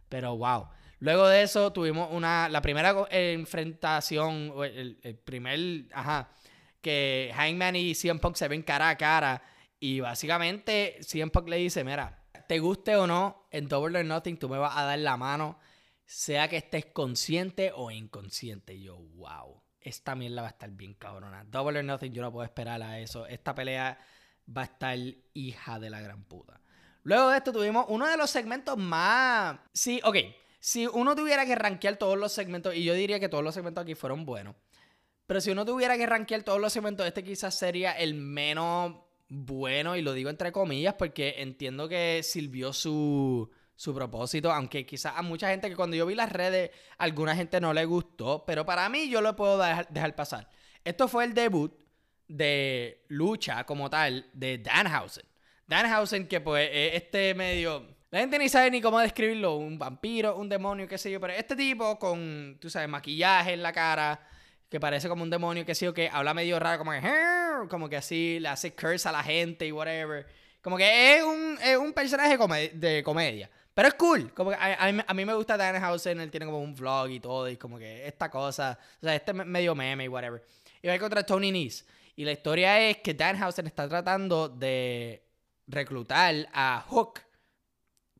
Pero 0.08 0.36
wow. 0.36 0.68
Luego 1.00 1.28
de 1.28 1.42
eso 1.42 1.72
tuvimos 1.72 2.08
una, 2.12 2.48
la 2.48 2.60
primera 2.60 2.94
enfrentación, 3.10 4.52
el, 4.64 4.98
el 5.02 5.16
primer, 5.16 5.86
ajá, 5.92 6.30
que 6.80 7.32
Hangman 7.34 7.76
y 7.76 7.94
CM 7.94 8.20
Punk 8.20 8.36
se 8.36 8.48
ven 8.48 8.62
cara 8.62 8.88
a 8.88 8.96
cara. 8.96 9.42
Y 9.78 10.00
básicamente 10.00 10.98
CM 11.00 11.30
Punk 11.30 11.48
le 11.48 11.56
dice, 11.56 11.84
mira, 11.84 12.24
te 12.48 12.58
guste 12.58 12.96
o 12.96 13.06
no, 13.06 13.46
en 13.50 13.68
Double 13.68 13.98
or 13.98 14.04
Nothing 14.04 14.38
tú 14.38 14.48
me 14.48 14.58
vas 14.58 14.76
a 14.76 14.84
dar 14.84 14.98
la 14.98 15.16
mano, 15.16 15.58
sea 16.04 16.48
que 16.48 16.56
estés 16.56 16.86
consciente 16.86 17.72
o 17.74 17.90
inconsciente. 17.90 18.74
Y 18.74 18.84
yo, 18.84 18.96
wow, 18.96 19.62
esta 19.80 20.14
mierda 20.14 20.42
va 20.42 20.48
a 20.48 20.52
estar 20.52 20.70
bien 20.70 20.94
cabrona. 20.94 21.44
Double 21.44 21.78
or 21.78 21.84
Nothing, 21.84 22.12
yo 22.12 22.22
no 22.22 22.32
puedo 22.32 22.44
esperar 22.44 22.82
a 22.82 22.98
eso. 22.98 23.26
Esta 23.26 23.54
pelea 23.54 23.98
va 24.56 24.62
a 24.62 24.64
estar 24.64 24.98
hija 25.34 25.78
de 25.78 25.90
la 25.90 26.00
gran 26.00 26.24
puta. 26.24 26.60
Luego 27.08 27.30
de 27.30 27.38
esto 27.38 27.52
tuvimos 27.52 27.86
uno 27.88 28.06
de 28.06 28.18
los 28.18 28.28
segmentos 28.28 28.76
más... 28.76 29.58
Sí, 29.72 29.98
ok. 30.04 30.16
Si 30.60 30.86
uno 30.86 31.16
tuviera 31.16 31.46
que 31.46 31.54
rankear 31.54 31.96
todos 31.96 32.18
los 32.18 32.30
segmentos, 32.32 32.74
y 32.74 32.84
yo 32.84 32.92
diría 32.92 33.18
que 33.18 33.30
todos 33.30 33.42
los 33.42 33.54
segmentos 33.54 33.80
aquí 33.80 33.94
fueron 33.94 34.26
buenos, 34.26 34.54
pero 35.26 35.40
si 35.40 35.50
uno 35.50 35.64
tuviera 35.64 35.96
que 35.96 36.04
rankear 36.04 36.42
todos 36.42 36.60
los 36.60 36.70
segmentos, 36.70 37.06
este 37.06 37.24
quizás 37.24 37.54
sería 37.54 37.92
el 37.92 38.12
menos 38.12 38.94
bueno, 39.26 39.96
y 39.96 40.02
lo 40.02 40.12
digo 40.12 40.28
entre 40.28 40.52
comillas, 40.52 40.96
porque 40.98 41.36
entiendo 41.38 41.88
que 41.88 42.20
sirvió 42.22 42.74
su, 42.74 43.50
su 43.74 43.94
propósito, 43.94 44.52
aunque 44.52 44.84
quizás 44.84 45.14
a 45.16 45.22
mucha 45.22 45.48
gente 45.48 45.70
que 45.70 45.76
cuando 45.76 45.96
yo 45.96 46.04
vi 46.04 46.14
las 46.14 46.30
redes, 46.30 46.72
alguna 46.98 47.34
gente 47.34 47.58
no 47.58 47.72
le 47.72 47.86
gustó, 47.86 48.44
pero 48.46 48.66
para 48.66 48.86
mí 48.90 49.08
yo 49.08 49.22
lo 49.22 49.34
puedo 49.34 49.56
dejar, 49.56 49.88
dejar 49.88 50.14
pasar. 50.14 50.50
Esto 50.84 51.08
fue 51.08 51.24
el 51.24 51.32
debut 51.32 51.72
de 52.26 53.06
lucha 53.08 53.64
como 53.64 53.88
tal 53.88 54.28
de 54.34 54.58
Danhausen. 54.58 55.24
Danhausen, 55.68 56.26
que 56.26 56.40
pues 56.40 56.68
es 56.72 56.94
este 56.94 57.34
medio. 57.34 57.86
La 58.10 58.20
gente 58.20 58.38
ni 58.38 58.48
sabe 58.48 58.70
ni 58.70 58.80
cómo 58.80 58.98
describirlo. 58.98 59.56
Un 59.56 59.78
vampiro, 59.78 60.34
un 60.36 60.48
demonio, 60.48 60.88
qué 60.88 60.96
sé 60.96 61.10
yo. 61.10 61.20
Pero 61.20 61.34
este 61.34 61.54
tipo 61.54 61.98
con, 61.98 62.56
tú 62.58 62.70
sabes, 62.70 62.88
maquillaje 62.88 63.52
en 63.52 63.62
la 63.62 63.72
cara. 63.72 64.26
Que 64.70 64.80
parece 64.80 65.08
como 65.08 65.22
un 65.22 65.30
demonio, 65.30 65.64
qué 65.64 65.74
sé 65.74 65.86
yo, 65.86 65.94
que 65.94 66.10
habla 66.10 66.34
medio 66.34 66.58
raro, 66.58 66.78
como 66.78 66.92
que. 66.92 67.02
Como 67.68 67.88
que 67.88 67.96
así 67.96 68.38
le 68.40 68.48
hace 68.48 68.72
curse 68.74 69.08
a 69.08 69.12
la 69.12 69.22
gente 69.22 69.66
y 69.66 69.72
whatever. 69.72 70.26
Como 70.62 70.76
que 70.76 71.16
es 71.16 71.22
un, 71.22 71.58
es 71.62 71.76
un 71.76 71.92
personaje 71.92 72.38
de 72.74 73.02
comedia. 73.02 73.50
Pero 73.74 73.88
es 73.88 73.94
cool. 73.94 74.32
Como 74.34 74.50
que 74.50 74.56
a, 74.58 75.14
mí, 75.14 75.24
me 75.24 75.34
gusta 75.34 75.56
Danhausen. 75.56 76.20
Él 76.20 76.30
tiene 76.30 76.46
como 76.46 76.60
un 76.60 76.74
vlog 76.74 77.10
y 77.10 77.20
todo. 77.20 77.48
Y 77.48 77.56
como 77.56 77.78
que 77.78 78.06
esta 78.06 78.30
cosa. 78.30 78.78
O 79.00 79.04
sea, 79.04 79.14
este 79.14 79.32
medio 79.32 79.74
meme 79.74 80.04
y 80.04 80.08
whatever. 80.08 80.42
Y 80.82 80.88
va 80.88 80.98
contra 80.98 81.24
Tony 81.24 81.52
Nese. 81.52 81.84
Y 82.16 82.24
la 82.24 82.32
historia 82.32 82.80
es 82.80 82.98
que 82.98 83.14
Danhausen 83.14 83.66
está 83.66 83.88
tratando 83.88 84.48
de 84.48 85.27
reclutar 85.68 86.48
a 86.52 86.84
Hook 86.88 87.20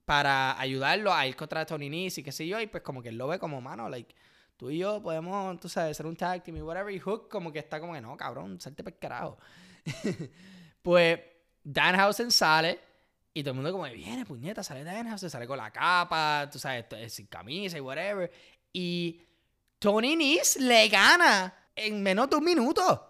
para 0.04 0.58
ayudarlo 0.58 1.12
a 1.12 1.26
ir 1.26 1.36
contra 1.36 1.66
Tony 1.66 1.90
Nese 1.90 2.20
y 2.20 2.24
qué 2.24 2.32
sé 2.32 2.46
yo, 2.46 2.60
y 2.60 2.66
pues 2.66 2.82
como 2.82 3.02
que 3.02 3.08
él 3.08 3.18
lo 3.18 3.26
ve 3.26 3.38
como, 3.38 3.60
mano, 3.60 3.88
like, 3.88 4.14
tú 4.56 4.70
y 4.70 4.78
yo 4.78 5.02
podemos, 5.02 5.58
tú 5.60 5.68
sabes, 5.68 5.96
ser 5.96 6.06
un 6.06 6.16
tag 6.16 6.42
team 6.42 6.56
y 6.58 6.62
whatever, 6.62 6.94
y 6.94 6.98
Hook 6.98 7.28
como 7.28 7.52
que 7.52 7.58
está 7.58 7.80
como 7.80 7.92
que, 7.94 8.00
no, 8.00 8.16
cabrón, 8.16 8.60
salte 8.60 8.82
para 8.84 8.96
carajo. 8.96 9.38
pues 10.82 11.20
Danhausen 11.62 12.30
sale 12.30 12.80
y 13.34 13.42
todo 13.42 13.50
el 13.50 13.56
mundo 13.56 13.72
como, 13.72 13.84
viene, 13.84 14.24
puñeta, 14.24 14.62
sale 14.62 14.84
Danhausen, 14.84 15.28
sale 15.28 15.46
con 15.46 15.58
la 15.58 15.70
capa, 15.70 16.48
tú 16.50 16.58
sabes, 16.58 16.86
sin 17.12 17.26
camisa 17.26 17.76
y 17.76 17.80
whatever, 17.80 18.30
y 18.72 19.22
Tony 19.78 20.16
Nese 20.16 20.60
le 20.60 20.88
gana 20.88 21.54
en 21.74 22.02
menos 22.02 22.28
de 22.30 22.36
un 22.36 22.44
minuto. 22.44 23.04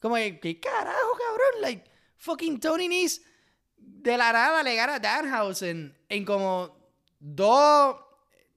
Como 0.00 0.16
que, 0.16 0.40
¿qué 0.40 0.60
carajo, 0.60 1.12
cabrón? 1.18 1.60
Like, 1.60 1.90
fucking 2.16 2.58
Tony 2.58 2.88
Nese 2.88 3.35
de 4.10 4.18
la 4.18 4.32
nada 4.32 4.62
le 4.62 4.76
gana 4.76 4.98
Danhausen 4.98 5.96
en 6.08 6.24
como 6.24 6.76
dos 7.18 7.96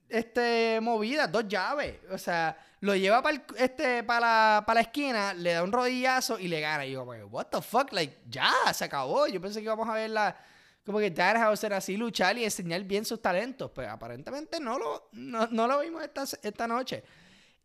este, 0.08 0.80
movidas, 0.82 1.32
dos 1.32 1.48
llaves. 1.48 2.00
O 2.12 2.18
sea, 2.18 2.58
lo 2.82 2.96
lleva 2.96 3.22
para 3.22 3.44
este, 3.58 4.04
la, 4.04 4.64
la 4.66 4.82
esquina, 4.82 5.34
le 5.34 5.54
da 5.54 5.64
un 5.64 5.72
rodillazo 5.72 6.40
y 6.40 6.48
le 6.48 6.62
gana. 6.62 6.86
Y 6.86 6.92
yo, 6.92 7.04
what 7.04 7.48
the 7.48 7.62
fuck, 7.62 7.92
like, 7.94 8.20
ya, 8.28 8.54
se 8.74 8.86
acabó. 8.86 9.28
Yo 9.28 9.42
pensé 9.42 9.60
que 9.60 9.66
íbamos 9.66 9.90
a 9.90 9.94
ver 9.94 10.12
la, 10.12 10.38
como 10.86 11.00
que 11.00 11.10
Danhausen 11.10 11.74
así 11.74 11.98
luchar 11.98 12.38
y 12.38 12.44
enseñar 12.44 12.84
bien 12.84 13.04
sus 13.04 13.22
talentos. 13.22 13.72
Pues 13.72 13.88
aparentemente 13.88 14.60
no 14.60 14.78
lo, 14.78 15.10
no, 15.14 15.68
lo 15.68 15.80
vimos 15.80 16.04
esta, 16.04 16.26
esta 16.44 16.68
noche. 16.68 17.04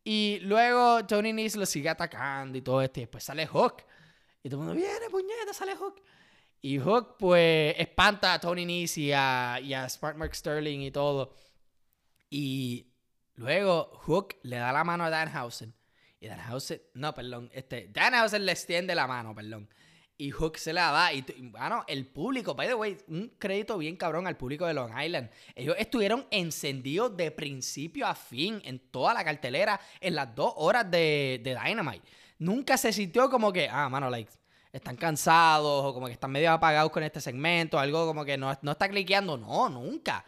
Y 0.03 0.39
luego 0.43 1.05
Tony 1.07 1.33
Nese 1.33 1.59
lo 1.59 1.67
sigue 1.67 1.89
atacando 1.89 2.57
y 2.57 2.63
todo 2.63 2.81
esto. 2.83 3.01
Y 3.01 3.03
después 3.03 3.25
sale 3.25 3.47
Hook. 3.47 3.83
Y 4.43 4.49
todo 4.49 4.61
el 4.61 4.67
mundo, 4.67 4.81
viene, 4.81 5.09
puñeta, 5.11 5.53
sale 5.53 5.75
Hook. 5.75 6.03
Y 6.65 6.79
Hook, 6.79 7.19
pues, 7.19 7.75
espanta 7.77 8.33
a 8.33 8.41
Tony 8.41 8.65
Nese 8.65 9.03
y 9.03 9.13
a, 9.13 9.61
y 9.63 9.75
a 9.75 9.87
Smart 9.87 10.17
Mark 10.17 10.35
Sterling 10.35 10.81
y 10.81 10.91
todo. 10.91 11.35
Y 12.31 12.87
luego 13.35 13.91
Hook 13.99 14.37
le 14.45 14.57
da 14.57 14.73
la 14.73 14.83
mano 14.83 15.05
a 15.05 15.11
Danhausen. 15.11 15.75
Y 16.21 16.27
Danhausen, 16.27 16.81
no, 16.95 17.15
perdón, 17.15 17.51
este, 17.53 17.89
Danhausen 17.89 18.47
le 18.47 18.53
extiende 18.53 18.95
la 18.95 19.07
mano, 19.07 19.35
perdón. 19.35 19.69
Y 20.17 20.31
Hook 20.31 20.57
se 20.57 20.73
la 20.73 20.91
da. 20.91 21.13
Y, 21.13 21.23
bueno, 21.51 21.85
el 21.87 22.07
público, 22.07 22.55
by 22.55 22.69
the 22.69 22.75
way, 22.75 22.97
un 23.09 23.35
crédito 23.39 23.77
bien 23.77 23.97
cabrón 23.99 24.27
al 24.27 24.39
público 24.39 24.65
de 24.65 24.73
Long 24.73 24.99
Island. 24.99 25.29
Ellos 25.55 25.77
estuvieron 25.79 26.27
encendidos 26.31 27.15
de 27.15 27.31
principio 27.31 28.07
a 28.07 28.15
fin 28.15 28.63
en 28.65 28.79
toda 28.79 29.13
la 29.13 29.23
cartelera 29.23 29.79
en 30.01 30.15
las 30.15 30.35
dos 30.35 30.55
horas 30.57 30.91
de, 30.91 31.43
de 31.45 31.59
Dynamite. 31.63 32.09
Nunca 32.39 32.79
se 32.79 32.91
sintió 32.91 33.29
como 33.29 33.53
que, 33.53 33.69
ah, 33.69 33.91
mano, 33.91 34.09
like, 34.09 34.33
están 34.77 34.97
cansados 34.97 35.85
o 35.85 35.95
como 35.95 36.07
que 36.07 36.13
están 36.13 36.31
medio 36.31 36.51
apagados 36.53 36.91
con 36.91 37.03
este 37.03 37.21
segmento, 37.21 37.79
algo 37.79 38.07
como 38.07 38.25
que 38.25 38.37
no, 38.37 38.57
no 38.63 38.73
está 38.73 38.89
cliqueando. 38.89 39.37
No, 39.37 39.69
nunca. 39.69 40.25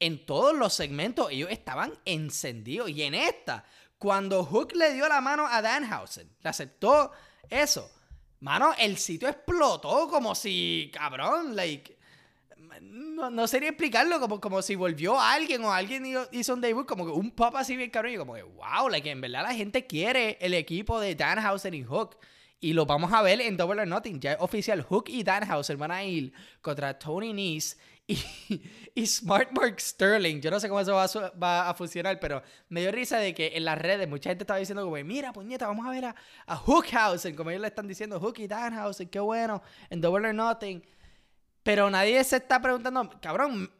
En 0.00 0.24
todos 0.24 0.54
los 0.54 0.72
segmentos 0.72 1.30
ellos 1.30 1.50
estaban 1.50 1.92
encendidos. 2.04 2.90
Y 2.90 3.02
en 3.02 3.14
esta, 3.14 3.64
cuando 3.98 4.44
Hook 4.44 4.74
le 4.74 4.94
dio 4.94 5.08
la 5.08 5.20
mano 5.20 5.46
a 5.46 5.60
Danhausen, 5.60 6.30
le 6.40 6.50
aceptó 6.50 7.10
eso 7.50 7.90
Mano, 8.40 8.72
el 8.78 8.98
sitio 8.98 9.28
explotó 9.28 10.08
como 10.08 10.34
si, 10.34 10.90
cabrón, 10.92 11.56
like. 11.56 11.96
No, 12.80 13.30
no 13.30 13.48
sería 13.48 13.70
explicarlo, 13.70 14.20
como, 14.20 14.40
como 14.40 14.62
si 14.62 14.76
volvió 14.76 15.18
alguien 15.20 15.64
o 15.64 15.72
alguien 15.72 16.04
hizo 16.30 16.54
un 16.54 16.60
debut, 16.60 16.86
como 16.86 17.04
que 17.04 17.10
un 17.10 17.32
pop 17.32 17.56
así 17.56 17.76
bien 17.76 17.90
cabrón. 17.90 18.12
Y 18.12 18.16
como 18.16 18.34
que, 18.34 18.44
wow, 18.44 18.88
like, 18.88 19.10
en 19.10 19.20
verdad 19.20 19.42
la 19.42 19.54
gente 19.54 19.86
quiere 19.86 20.38
el 20.40 20.54
equipo 20.54 21.00
de 21.00 21.16
Danhausen 21.16 21.74
y 21.74 21.82
Hook. 21.82 22.16
Y 22.60 22.72
lo 22.72 22.86
vamos 22.86 23.12
a 23.12 23.22
ver 23.22 23.40
en 23.40 23.56
Double 23.56 23.80
or 23.80 23.86
Nothing. 23.86 24.20
Ya 24.20 24.32
es 24.32 24.38
oficial, 24.40 24.82
Hook 24.82 25.04
y 25.08 25.22
Danhausen 25.22 25.78
van 25.78 25.92
a 25.92 26.04
ir 26.04 26.32
contra 26.60 26.98
Tony 26.98 27.32
Nese 27.32 27.76
y, 28.94 29.06
Smart 29.06 29.50
Mark 29.52 29.80
Sterling. 29.80 30.40
Yo 30.40 30.50
no 30.50 30.58
sé 30.58 30.68
cómo 30.68 30.80
eso 30.80 30.94
va 30.94 31.68
a, 31.68 31.74
funcionar, 31.74 32.18
pero 32.18 32.42
me 32.68 32.80
dio 32.80 32.90
risa 32.90 33.18
de 33.18 33.34
que 33.34 33.52
en 33.54 33.64
las 33.64 33.78
redes 33.78 34.08
mucha 34.08 34.30
gente 34.30 34.44
estaba 34.44 34.58
diciendo 34.58 34.82
como, 34.82 34.96
mira, 35.04 35.32
puñeta, 35.32 35.66
vamos 35.66 35.86
a 35.86 35.90
ver 35.90 36.06
a, 36.06 36.14
a 36.46 36.56
Hookhausen, 36.56 37.36
como 37.36 37.50
ellos 37.50 37.62
le 37.62 37.68
están 37.68 37.86
diciendo, 37.86 38.18
Hook 38.18 38.38
y 38.38 38.48
Danhausen, 38.48 39.08
qué 39.08 39.20
bueno, 39.20 39.62
en 39.90 40.00
Double 40.00 40.28
or 40.28 40.34
Nothing. 40.34 40.82
Pero 41.62 41.90
nadie 41.90 42.22
se 42.24 42.36
está 42.36 42.60
preguntando, 42.62 43.10
cabrón, 43.20 43.70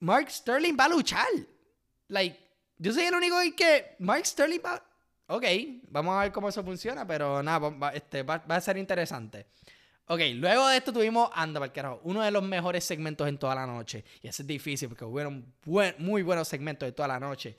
Mark 0.00 0.30
Sterling 0.30 0.76
va 0.78 0.86
a 0.86 0.88
luchar. 0.88 1.26
Like, 2.08 2.38
yo 2.78 2.92
soy 2.92 3.04
el 3.04 3.14
único 3.14 3.36
que 3.56 3.96
Mark 3.98 4.26
Sterling 4.26 4.60
va... 4.64 4.82
Ok, 5.26 5.44
vamos 5.88 6.16
a 6.16 6.20
ver 6.20 6.32
cómo 6.32 6.48
eso 6.48 6.62
funciona, 6.62 7.06
pero 7.06 7.42
nada, 7.42 7.92
este, 7.94 8.22
va 8.22 8.42
a 8.46 8.60
ser 8.60 8.76
interesante. 8.76 9.46
Ok, 10.06 10.20
luego 10.34 10.68
de 10.68 10.76
esto 10.76 10.92
tuvimos 10.92 11.30
Anda 11.32 11.66
carajo, 11.72 12.00
uno 12.04 12.20
de 12.20 12.30
los 12.30 12.42
mejores 12.42 12.84
segmentos 12.84 13.26
en 13.26 13.38
toda 13.38 13.54
la 13.54 13.66
noche. 13.66 14.04
Y 14.20 14.28
eso 14.28 14.42
es 14.42 14.46
difícil 14.46 14.88
porque 14.90 15.06
hubieron 15.06 15.54
muy 15.98 16.22
buenos 16.22 16.46
segmentos 16.46 16.86
de 16.86 16.92
toda 16.92 17.08
la 17.08 17.18
noche. 17.18 17.56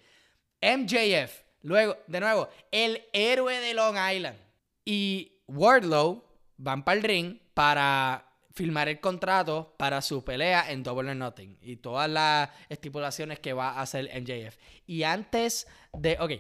MJF, 0.62 1.41
luego, 1.63 1.98
de 2.05 2.19
nuevo, 2.19 2.48
el 2.72 3.03
héroe 3.13 3.60
de 3.60 3.74
Long 3.74 3.98
Island. 4.13 4.38
Y 4.86 5.42
Wardlow 5.48 6.24
van 6.57 6.85
para 6.85 6.98
el 6.98 7.03
ring 7.03 7.40
para 7.55 8.31
firmar 8.53 8.90
el 8.90 9.00
contrato 9.00 9.74
para 9.77 10.01
su 10.03 10.24
pelea 10.24 10.72
en 10.72 10.83
Double 10.83 11.09
or 11.09 11.16
Nothing. 11.16 11.57
Y 11.63 11.77
todas 11.77 12.07
las 12.07 12.51
estipulaciones 12.70 13.40
que 13.40 13.53
va 13.53 13.72
a 13.72 13.81
hacer 13.81 14.07
MJF. 14.22 14.55
Y 14.85 15.01
antes 15.01 15.66
de. 15.94 16.18
Ok, 16.20 16.33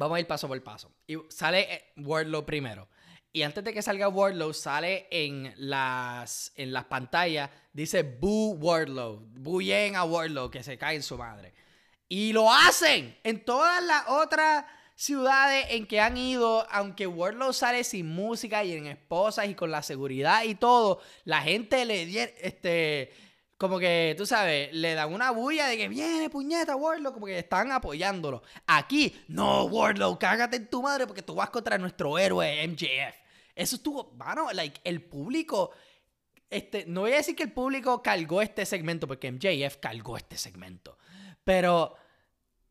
vamos 0.00 0.16
a 0.16 0.20
ir 0.20 0.26
paso 0.26 0.48
por 0.48 0.62
paso. 0.64 0.90
Y 1.06 1.16
sale 1.28 1.74
eh, 1.74 1.92
Wardlow 1.98 2.46
primero. 2.46 2.88
Y 3.32 3.42
antes 3.42 3.62
de 3.62 3.72
que 3.72 3.82
salga 3.82 4.08
Wardlow, 4.08 4.52
sale 4.54 5.06
en 5.10 5.52
las, 5.56 6.52
en 6.56 6.72
las 6.72 6.86
pantallas, 6.86 7.50
dice 7.72 8.02
Boo 8.02 8.54
Wardlow. 8.54 9.28
Buyen 9.34 9.94
a 9.94 10.04
Wardlow, 10.04 10.50
que 10.50 10.62
se 10.62 10.78
cae 10.78 10.96
en 10.96 11.02
su 11.02 11.18
madre. 11.18 11.52
Y 12.08 12.32
lo 12.32 12.50
hacen 12.50 13.16
en 13.22 13.44
todas 13.44 13.84
las 13.84 14.08
otras 14.08 14.64
ciudades 14.96 15.66
en 15.68 15.86
que 15.86 16.00
han 16.00 16.16
ido, 16.16 16.66
aunque 16.70 17.06
Wardlow 17.06 17.52
sale 17.52 17.84
sin 17.84 18.08
música 18.08 18.64
y 18.64 18.72
en 18.72 18.86
esposas 18.86 19.48
y 19.48 19.54
con 19.54 19.70
la 19.70 19.82
seguridad 19.82 20.44
y 20.44 20.54
todo, 20.54 21.00
la 21.24 21.42
gente 21.42 21.84
le 21.84 22.02
este 22.42 23.12
como 23.60 23.78
que, 23.78 24.14
tú 24.16 24.24
sabes, 24.24 24.72
le 24.72 24.94
dan 24.94 25.12
una 25.12 25.32
bulla 25.32 25.66
de 25.66 25.76
que 25.76 25.86
viene, 25.86 26.30
puñeta, 26.30 26.76
Wardlow, 26.76 27.12
como 27.12 27.26
que 27.26 27.40
están 27.40 27.70
apoyándolo. 27.72 28.42
Aquí, 28.66 29.14
no, 29.28 29.64
Wardlow, 29.64 30.18
cágate 30.18 30.56
en 30.56 30.68
tu 30.68 30.80
madre 30.80 31.06
porque 31.06 31.20
tú 31.20 31.34
vas 31.34 31.50
contra 31.50 31.76
nuestro 31.76 32.18
héroe 32.18 32.66
MJF. 32.66 33.16
Eso 33.54 33.76
estuvo, 33.76 34.12
mano, 34.12 34.50
like, 34.54 34.80
el 34.82 35.02
público, 35.02 35.72
este, 36.48 36.86
no 36.86 37.02
voy 37.02 37.12
a 37.12 37.16
decir 37.16 37.36
que 37.36 37.42
el 37.42 37.52
público 37.52 38.02
cargó 38.02 38.40
este 38.40 38.64
segmento, 38.64 39.06
porque 39.06 39.30
MJF 39.30 39.76
cargó 39.76 40.16
este 40.16 40.38
segmento, 40.38 40.96
pero 41.44 41.96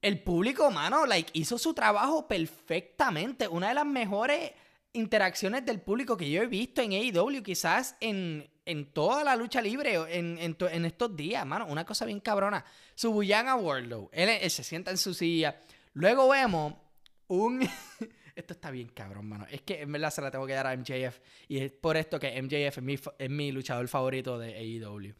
el 0.01 0.23
público, 0.23 0.71
mano, 0.71 1.05
like, 1.05 1.29
hizo 1.33 1.59
su 1.59 1.75
trabajo 1.75 2.27
perfectamente. 2.27 3.47
Una 3.47 3.67
de 3.67 3.75
las 3.75 3.85
mejores 3.85 4.53
interacciones 4.93 5.63
del 5.67 5.81
público 5.81 6.17
que 6.17 6.31
yo 6.31 6.41
he 6.41 6.47
visto 6.47 6.81
en 6.81 6.93
AEW, 6.93 7.43
quizás 7.43 7.95
en, 7.99 8.49
en 8.69 8.85
toda 8.91 9.23
la 9.23 9.35
lucha 9.35 9.61
libre 9.61 9.95
en, 10.09 10.85
estos 10.85 11.15
días, 11.15 11.45
mano. 11.45 11.65
Una 11.65 11.85
cosa 11.85 12.05
bien 12.05 12.19
cabrona. 12.19 12.63
Subuyan 12.93 13.47
a 13.47 13.55
Wardlow. 13.55 14.09
él, 14.13 14.49
se 14.49 14.63
sienta 14.63 14.91
en 14.91 14.97
su 14.97 15.13
silla. 15.13 15.59
Luego 15.93 16.29
vemos 16.29 16.75
un... 17.27 17.61
Esto 18.35 18.53
está 18.53 18.71
bien 18.71 18.87
cabrón, 18.89 19.27
mano. 19.27 19.45
Es 19.51 19.61
que 19.61 19.81
en 19.81 19.91
verdad 19.91 20.11
se 20.11 20.21
la 20.21 20.31
tengo 20.31 20.47
que 20.47 20.53
dar 20.53 20.67
a 20.67 20.77
MJF. 20.77 21.19
Y 21.49 21.57
es 21.57 21.71
por 21.73 21.97
esto 21.97 22.19
que 22.19 22.41
MJF 22.41 22.77
es 23.17 23.29
mi, 23.29 23.51
luchador 23.51 23.87
favorito 23.89 24.39
de 24.39 24.55
AEW. 24.55 25.13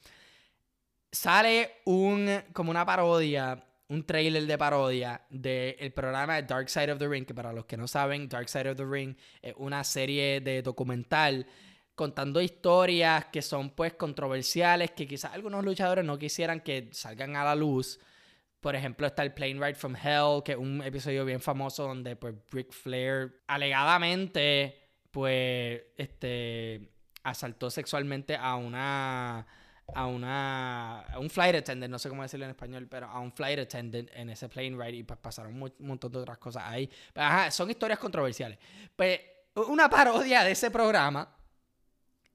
Sale 1.11 1.81
un, 1.83 2.29
como 2.53 2.71
una 2.71 2.85
parodia, 2.85 3.61
un 3.89 4.05
trailer 4.05 4.45
de 4.45 4.57
parodia 4.57 5.21
del 5.29 5.91
programa 5.91 6.41
Dark 6.43 6.69
Side 6.69 6.93
of 6.93 6.99
the 6.99 7.09
Ring, 7.09 7.25
que 7.25 7.33
para 7.33 7.51
los 7.51 7.65
que 7.65 7.75
no 7.75 7.89
saben, 7.89 8.29
Dark 8.29 8.47
Side 8.47 8.69
of 8.69 8.77
the 8.77 8.85
Ring 8.85 9.17
es 9.41 9.53
una 9.57 9.83
serie 9.83 10.39
de 10.39 10.61
documental 10.61 11.45
contando 11.99 12.41
historias 12.41 13.25
que 13.25 13.41
son 13.41 13.71
pues 13.71 13.93
controversiales, 13.95 14.91
que 14.91 15.05
quizás 15.05 15.33
algunos 15.33 15.65
luchadores 15.65 16.05
no 16.05 16.17
quisieran 16.17 16.61
que 16.61 16.87
salgan 16.93 17.35
a 17.35 17.43
la 17.43 17.55
luz 17.55 17.99
por 18.61 18.73
ejemplo, 18.73 19.05
está 19.05 19.23
el 19.23 19.33
Plane 19.33 19.53
Ride 19.53 19.75
from 19.75 19.95
Hell, 19.95 20.41
que 20.43 20.53
es 20.53 20.57
un 20.57 20.81
episodio 20.81 21.25
bien 21.25 21.41
famoso 21.41 21.83
donde 21.83 22.15
pues 22.15 22.35
Ric 22.51 22.71
Flair 22.71 23.41
alegadamente 23.47 24.77
pues 25.11 25.81
este 25.97 26.89
asaltó 27.23 27.69
sexualmente 27.69 28.37
a 28.37 28.55
una 28.55 29.45
a 29.93 30.05
una 30.05 31.01
a 31.01 31.19
un 31.19 31.29
flight 31.29 31.55
attendant, 31.55 31.91
no 31.91 31.99
sé 31.99 32.07
cómo 32.07 32.21
decirlo 32.21 32.45
en 32.45 32.51
español, 32.51 32.87
pero 32.89 33.07
a 33.07 33.19
un 33.19 33.33
flight 33.33 33.59
attendant 33.59 34.09
en 34.13 34.29
ese 34.29 34.47
plane 34.47 34.71
ride 34.71 34.97
y 34.99 35.03
pues 35.03 35.19
pasaron 35.19 35.61
un 35.61 35.73
montón 35.79 36.13
de 36.13 36.19
otras 36.19 36.37
cosas 36.37 36.63
ahí. 36.65 36.89
ajá, 37.15 37.51
son 37.51 37.69
historias 37.69 37.99
controversiales. 37.99 38.57
Pues 38.95 39.19
una 39.67 39.89
parodia 39.89 40.43
de 40.45 40.51
ese 40.51 40.71
programa 40.71 41.38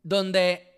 donde 0.05 0.71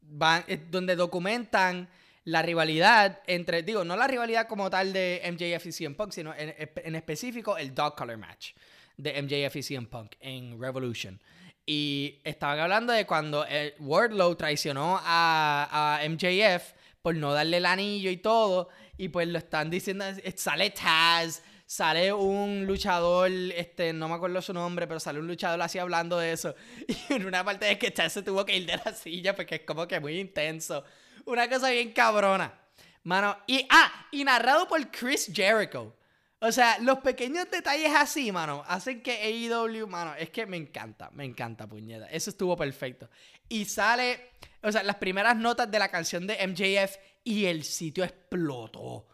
van 0.00 0.44
eh, 0.48 0.58
donde 0.70 0.96
documentan 0.96 1.88
la 2.24 2.42
rivalidad 2.42 3.20
entre, 3.26 3.62
digo, 3.62 3.84
no 3.84 3.96
la 3.96 4.06
rivalidad 4.06 4.48
como 4.48 4.70
tal 4.70 4.92
de 4.92 5.22
MJF 5.32 5.66
y 5.66 5.72
CM 5.72 5.94
Punk, 5.94 6.12
sino 6.12 6.34
en, 6.34 6.94
específico 6.94 7.56
el 7.56 7.74
dog 7.74 7.94
color 7.96 8.18
match 8.18 8.52
de 8.96 9.22
MJF 9.22 9.56
y 9.56 9.62
CM 9.62 9.86
Punk 9.86 10.12
en 10.20 10.60
Revolution. 10.60 11.20
Y 11.64 12.18
estaban 12.24 12.58
hablando 12.58 12.92
de 12.92 13.06
cuando 13.06 13.44
el 13.46 13.74
Wardlow 13.78 14.34
traicionó 14.36 14.98
a, 15.02 15.98
a, 16.00 16.08
MJF 16.08 16.72
por 17.02 17.14
no 17.14 17.32
darle 17.32 17.58
el 17.58 17.66
anillo 17.66 18.10
y 18.10 18.18
todo. 18.18 18.68
Y 18.96 19.08
pues 19.08 19.28
lo 19.28 19.38
están 19.38 19.70
diciendo, 19.70 20.04
sale 20.36 20.70
Taz, 20.70 21.42
sale 21.68 22.14
un 22.14 22.64
luchador, 22.66 23.30
este, 23.30 23.92
no 23.92 24.08
me 24.08 24.14
acuerdo 24.14 24.40
su 24.40 24.54
nombre, 24.54 24.86
pero 24.86 24.98
sale 24.98 25.18
un 25.18 25.26
luchador 25.26 25.60
así 25.60 25.78
hablando 25.78 26.18
de 26.18 26.32
eso. 26.32 26.54
Y 26.88 27.12
en 27.12 27.26
una 27.26 27.44
parte 27.44 27.66
de 27.66 27.78
que 27.78 27.90
Taz 27.90 28.14
se 28.14 28.22
tuvo 28.22 28.46
que 28.46 28.56
ir 28.56 28.64
de 28.64 28.80
la 28.82 28.94
silla 28.94 29.36
porque 29.36 29.56
es 29.56 29.60
como 29.66 29.86
que 29.86 30.00
muy 30.00 30.18
intenso. 30.18 30.82
Una 31.26 31.46
cosa 31.46 31.68
bien 31.68 31.92
cabrona. 31.92 32.58
Mano, 33.02 33.36
y, 33.46 33.66
ah, 33.68 34.06
y 34.10 34.24
narrado 34.24 34.66
por 34.66 34.90
Chris 34.90 35.30
Jericho. 35.30 35.94
O 36.40 36.50
sea, 36.50 36.78
los 36.78 37.00
pequeños 37.00 37.50
detalles 37.50 37.92
así, 37.94 38.32
mano, 38.32 38.64
hacen 38.66 39.02
que 39.02 39.12
AEW, 39.12 39.86
mano, 39.88 40.14
es 40.14 40.30
que 40.30 40.46
me 40.46 40.56
encanta, 40.56 41.10
me 41.10 41.26
encanta, 41.26 41.66
puñeta. 41.66 42.06
Eso 42.06 42.30
estuvo 42.30 42.56
perfecto. 42.56 43.10
Y 43.46 43.66
sale, 43.66 44.30
o 44.62 44.72
sea, 44.72 44.82
las 44.84 44.96
primeras 44.96 45.36
notas 45.36 45.70
de 45.70 45.78
la 45.78 45.90
canción 45.90 46.26
de 46.26 46.46
MJF 46.46 46.96
y 47.24 47.44
el 47.44 47.62
sitio 47.64 48.04
explotó. 48.04 49.06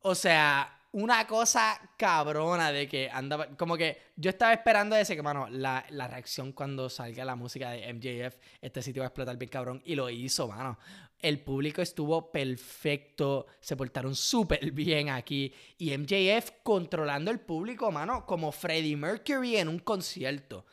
O 0.00 0.14
sea, 0.14 0.77
una 0.92 1.26
cosa 1.26 1.78
cabrona 1.96 2.72
de 2.72 2.88
que 2.88 3.10
andaba. 3.10 3.48
Como 3.56 3.76
que 3.76 3.98
yo 4.16 4.30
estaba 4.30 4.52
esperando 4.52 4.96
ese 4.96 5.14
que, 5.14 5.22
mano, 5.22 5.48
la, 5.50 5.84
la, 5.90 6.08
reacción 6.08 6.52
cuando 6.52 6.88
salga 6.88 7.24
la 7.24 7.36
música 7.36 7.70
de 7.70 7.92
MJF, 7.92 8.36
este 8.60 8.82
sitio 8.82 9.00
va 9.00 9.06
a 9.06 9.08
explotar 9.08 9.36
bien 9.36 9.50
cabrón. 9.50 9.82
Y 9.84 9.94
lo 9.94 10.08
hizo, 10.08 10.48
mano. 10.48 10.78
El 11.18 11.40
público 11.40 11.82
estuvo 11.82 12.30
perfecto. 12.30 13.46
Se 13.60 13.76
portaron 13.76 14.14
súper 14.14 14.70
bien 14.72 15.10
aquí. 15.10 15.52
Y 15.76 15.96
MJF 15.96 16.50
controlando 16.62 17.30
el 17.30 17.40
público, 17.40 17.90
mano, 17.90 18.24
como 18.24 18.52
Freddie 18.52 18.96
Mercury 18.96 19.56
en 19.56 19.68
un 19.68 19.80
concierto. 19.80 20.64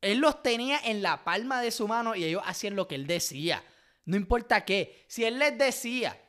Él 0.00 0.18
los 0.18 0.42
tenía 0.42 0.80
en 0.84 1.02
la 1.02 1.22
palma 1.22 1.62
de 1.62 1.70
su 1.70 1.86
mano 1.86 2.16
y 2.16 2.24
ellos 2.24 2.42
hacían 2.44 2.74
lo 2.74 2.88
que 2.88 2.96
él 2.96 3.06
decía. 3.06 3.62
No 4.04 4.16
importa 4.16 4.64
qué. 4.64 5.04
Si 5.06 5.24
él 5.24 5.38
les 5.38 5.56
decía, 5.56 6.20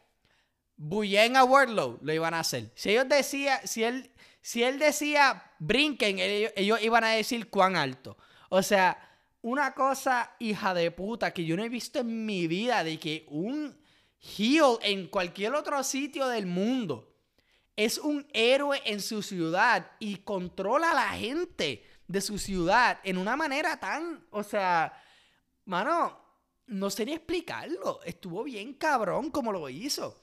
bullen 0.84 1.38
a 1.38 1.46
Wardlow, 1.46 2.00
lo 2.02 2.14
iban 2.14 2.34
a 2.34 2.42
hacer. 2.42 2.72
Si 2.76 2.90
ellos 2.90 3.08
decía, 3.08 3.66
si 3.66 3.84
él, 3.84 4.12
si 4.42 4.64
él 4.64 4.80
decía 4.80 5.52
brinquen, 5.60 6.18
ellos, 6.20 6.82
iban 6.82 7.04
a 7.06 7.12
decir 7.12 7.50
cuán 7.50 7.78
alto. 7.78 8.18
O 8.50 8.62
sea, 8.62 8.98
una 9.42 9.74
cosa 9.74 10.36
hija 10.40 10.74
de 10.74 10.92
puta 10.92 11.32
que 11.32 11.46
yo 11.46 11.56
no 11.56 11.64
he 11.64 11.70
visto 11.70 12.00
en 12.00 12.26
mi 12.26 12.48
vida 12.48 12.84
de 12.84 13.00
que 13.00 13.26
un 13.30 13.78
heel 14.20 14.78
en 14.82 15.08
cualquier 15.08 15.54
otro 15.54 15.82
sitio 15.84 16.28
del 16.28 16.46
mundo 16.46 17.16
es 17.76 17.98
un 17.98 18.28
héroe 18.34 18.82
en 18.86 19.02
su 19.02 19.24
ciudad 19.24 19.90
y 20.00 20.18
controla 20.18 20.92
a 20.92 20.96
la 20.96 21.10
gente 21.18 21.84
de 22.08 22.22
su 22.22 22.38
ciudad 22.38 23.00
en 23.04 23.18
una 23.18 23.36
manera 23.38 23.80
tan, 23.80 24.26
o 24.32 24.44
sea, 24.44 25.02
mano, 25.66 26.20
no 26.68 26.90
sé 26.90 27.06
ni 27.06 27.14
explicarlo. 27.14 28.02
Estuvo 28.04 28.44
bien 28.44 28.74
cabrón 28.74 29.32
como 29.32 29.52
lo 29.52 29.68
hizo. 29.70 30.23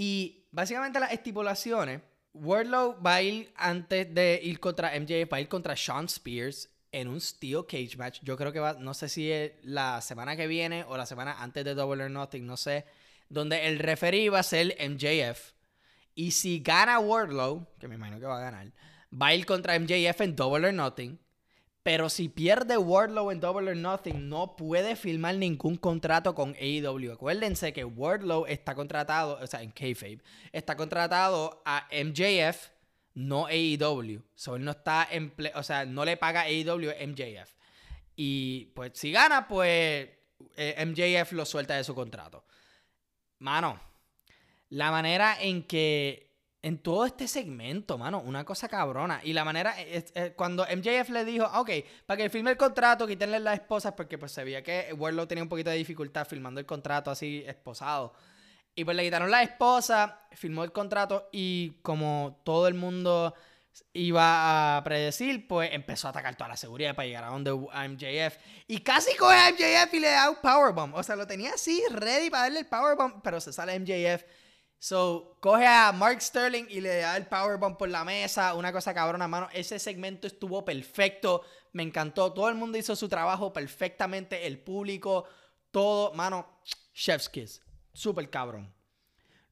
Y 0.00 0.46
básicamente 0.52 1.00
las 1.00 1.10
estipulaciones, 1.10 2.02
Wardlow 2.32 3.02
va 3.02 3.16
a 3.16 3.22
ir 3.22 3.52
antes 3.56 4.14
de 4.14 4.38
ir 4.40 4.60
contra 4.60 4.92
MJF, 4.96 5.32
va 5.32 5.38
a 5.38 5.40
ir 5.40 5.48
contra 5.48 5.74
Sean 5.74 6.04
Spears 6.04 6.70
en 6.92 7.08
un 7.08 7.20
Steel 7.20 7.64
Cage 7.66 7.96
match. 7.96 8.20
Yo 8.22 8.36
creo 8.36 8.52
que 8.52 8.60
va, 8.60 8.74
no 8.74 8.94
sé 8.94 9.08
si 9.08 9.28
es 9.32 9.54
la 9.64 10.00
semana 10.00 10.36
que 10.36 10.46
viene 10.46 10.84
o 10.84 10.96
la 10.96 11.04
semana 11.04 11.42
antes 11.42 11.64
de 11.64 11.74
Double 11.74 12.04
or 12.04 12.10
Nothing, 12.12 12.46
no 12.46 12.56
sé. 12.56 12.84
Donde 13.28 13.66
el 13.66 13.80
referee 13.80 14.30
va 14.30 14.38
a 14.38 14.44
ser 14.44 14.76
MJF. 14.78 15.54
Y 16.14 16.30
si 16.30 16.60
gana 16.60 17.00
Wardlow, 17.00 17.66
que 17.80 17.88
me 17.88 17.96
imagino 17.96 18.20
que 18.20 18.26
va 18.26 18.38
a 18.38 18.50
ganar, 18.52 18.72
va 19.12 19.26
a 19.26 19.34
ir 19.34 19.44
contra 19.46 19.76
MJF 19.76 20.20
en 20.20 20.36
Double 20.36 20.64
or 20.64 20.74
Nothing. 20.74 21.18
Pero 21.82 22.10
si 22.10 22.28
pierde 22.28 22.76
Wardlow 22.76 23.30
en 23.30 23.40
Double 23.40 23.70
or 23.70 23.76
Nothing, 23.76 24.28
no 24.28 24.56
puede 24.56 24.96
firmar 24.96 25.36
ningún 25.36 25.76
contrato 25.76 26.34
con 26.34 26.54
AEW. 26.60 27.12
Acuérdense 27.12 27.72
que 27.72 27.84
Wardlow 27.84 28.46
está 28.46 28.74
contratado, 28.74 29.38
o 29.40 29.46
sea, 29.46 29.62
en 29.62 29.70
Kayfabe, 29.70 30.20
está 30.52 30.76
contratado 30.76 31.62
a 31.64 31.88
MJF, 31.92 32.68
no 33.14 33.46
AEW. 33.46 34.22
So 34.34 34.58
no 34.58 34.72
está 34.72 35.08
en, 35.10 35.32
o 35.54 35.62
sea, 35.62 35.86
no 35.86 36.04
le 36.04 36.16
paga 36.16 36.42
AEW 36.42 36.92
MJF. 37.06 37.54
Y 38.16 38.66
pues 38.74 38.92
si 38.94 39.12
gana, 39.12 39.46
pues 39.46 40.08
eh, 40.56 40.84
MJF 40.84 41.32
lo 41.32 41.46
suelta 41.46 41.76
de 41.76 41.84
su 41.84 41.94
contrato. 41.94 42.44
Mano, 43.38 43.80
la 44.70 44.90
manera 44.90 45.40
en 45.40 45.62
que 45.62 46.27
en 46.60 46.78
todo 46.78 47.06
este 47.06 47.28
segmento, 47.28 47.98
mano, 47.98 48.20
una 48.20 48.44
cosa 48.44 48.68
cabrona. 48.68 49.20
Y 49.22 49.32
la 49.32 49.44
manera, 49.44 49.80
es, 49.80 50.12
cuando 50.34 50.64
MJF 50.64 51.10
le 51.10 51.24
dijo, 51.24 51.46
ok, 51.54 51.70
para 52.04 52.16
que 52.18 52.30
firme 52.30 52.50
el 52.50 52.56
contrato, 52.56 53.06
quítenle 53.06 53.38
las 53.38 53.60
esposas, 53.60 53.92
porque 53.92 54.18
pues 54.18 54.32
se 54.32 54.42
veía 54.44 54.62
que 54.62 54.92
Warlow 54.92 55.26
tenía 55.26 55.44
un 55.44 55.48
poquito 55.48 55.70
de 55.70 55.76
dificultad 55.76 56.26
firmando 56.26 56.58
el 56.58 56.66
contrato 56.66 57.10
así 57.10 57.44
esposado. 57.46 58.12
Y 58.74 58.84
pues 58.84 58.96
le 58.96 59.04
quitaron 59.04 59.30
la 59.30 59.42
esposa, 59.42 60.20
firmó 60.32 60.64
el 60.64 60.72
contrato 60.72 61.28
y 61.32 61.78
como 61.82 62.40
todo 62.44 62.68
el 62.68 62.74
mundo 62.74 63.34
iba 63.92 64.76
a 64.76 64.84
predecir, 64.84 65.46
pues 65.46 65.70
empezó 65.72 66.08
a 66.08 66.10
atacar 66.10 66.36
toda 66.36 66.48
la 66.48 66.56
seguridad 66.56 66.94
para 66.94 67.06
llegar 67.06 67.24
a 67.24 67.28
donde 67.28 67.52
MJF. 67.52 68.36
Y 68.66 68.80
casi 68.80 69.16
coge 69.16 69.36
a 69.36 69.52
MJF 69.52 69.94
y 69.94 70.00
le 70.00 70.10
da 70.10 70.30
un 70.30 70.36
powerbomb. 70.36 70.94
O 70.94 71.02
sea, 71.02 71.14
lo 71.14 71.26
tenía 71.26 71.54
así, 71.54 71.82
ready 71.90 72.30
para 72.30 72.44
darle 72.44 72.60
el 72.60 72.66
powerbomb, 72.66 73.20
pero 73.22 73.40
se 73.40 73.52
sale 73.52 73.78
MJF 73.78 74.24
So, 74.80 75.36
coge 75.40 75.66
a 75.66 75.90
Mark 75.92 76.22
Sterling 76.22 76.66
y 76.68 76.80
le 76.80 76.98
da 76.98 77.16
el 77.16 77.26
powerbomb 77.26 77.76
por 77.76 77.88
la 77.88 78.04
mesa, 78.04 78.54
una 78.54 78.72
cosa 78.72 78.94
cabrona, 78.94 79.26
mano. 79.26 79.48
Ese 79.52 79.78
segmento 79.78 80.28
estuvo 80.28 80.64
perfecto, 80.64 81.42
me 81.72 81.82
encantó. 81.82 82.32
Todo 82.32 82.48
el 82.48 82.54
mundo 82.54 82.78
hizo 82.78 82.94
su 82.94 83.08
trabajo 83.08 83.52
perfectamente, 83.52 84.46
el 84.46 84.60
público, 84.60 85.24
todo, 85.72 86.14
mano. 86.14 86.60
Chef's 86.94 87.28
Kiss, 87.28 87.60
súper 87.92 88.30
cabrón. 88.30 88.72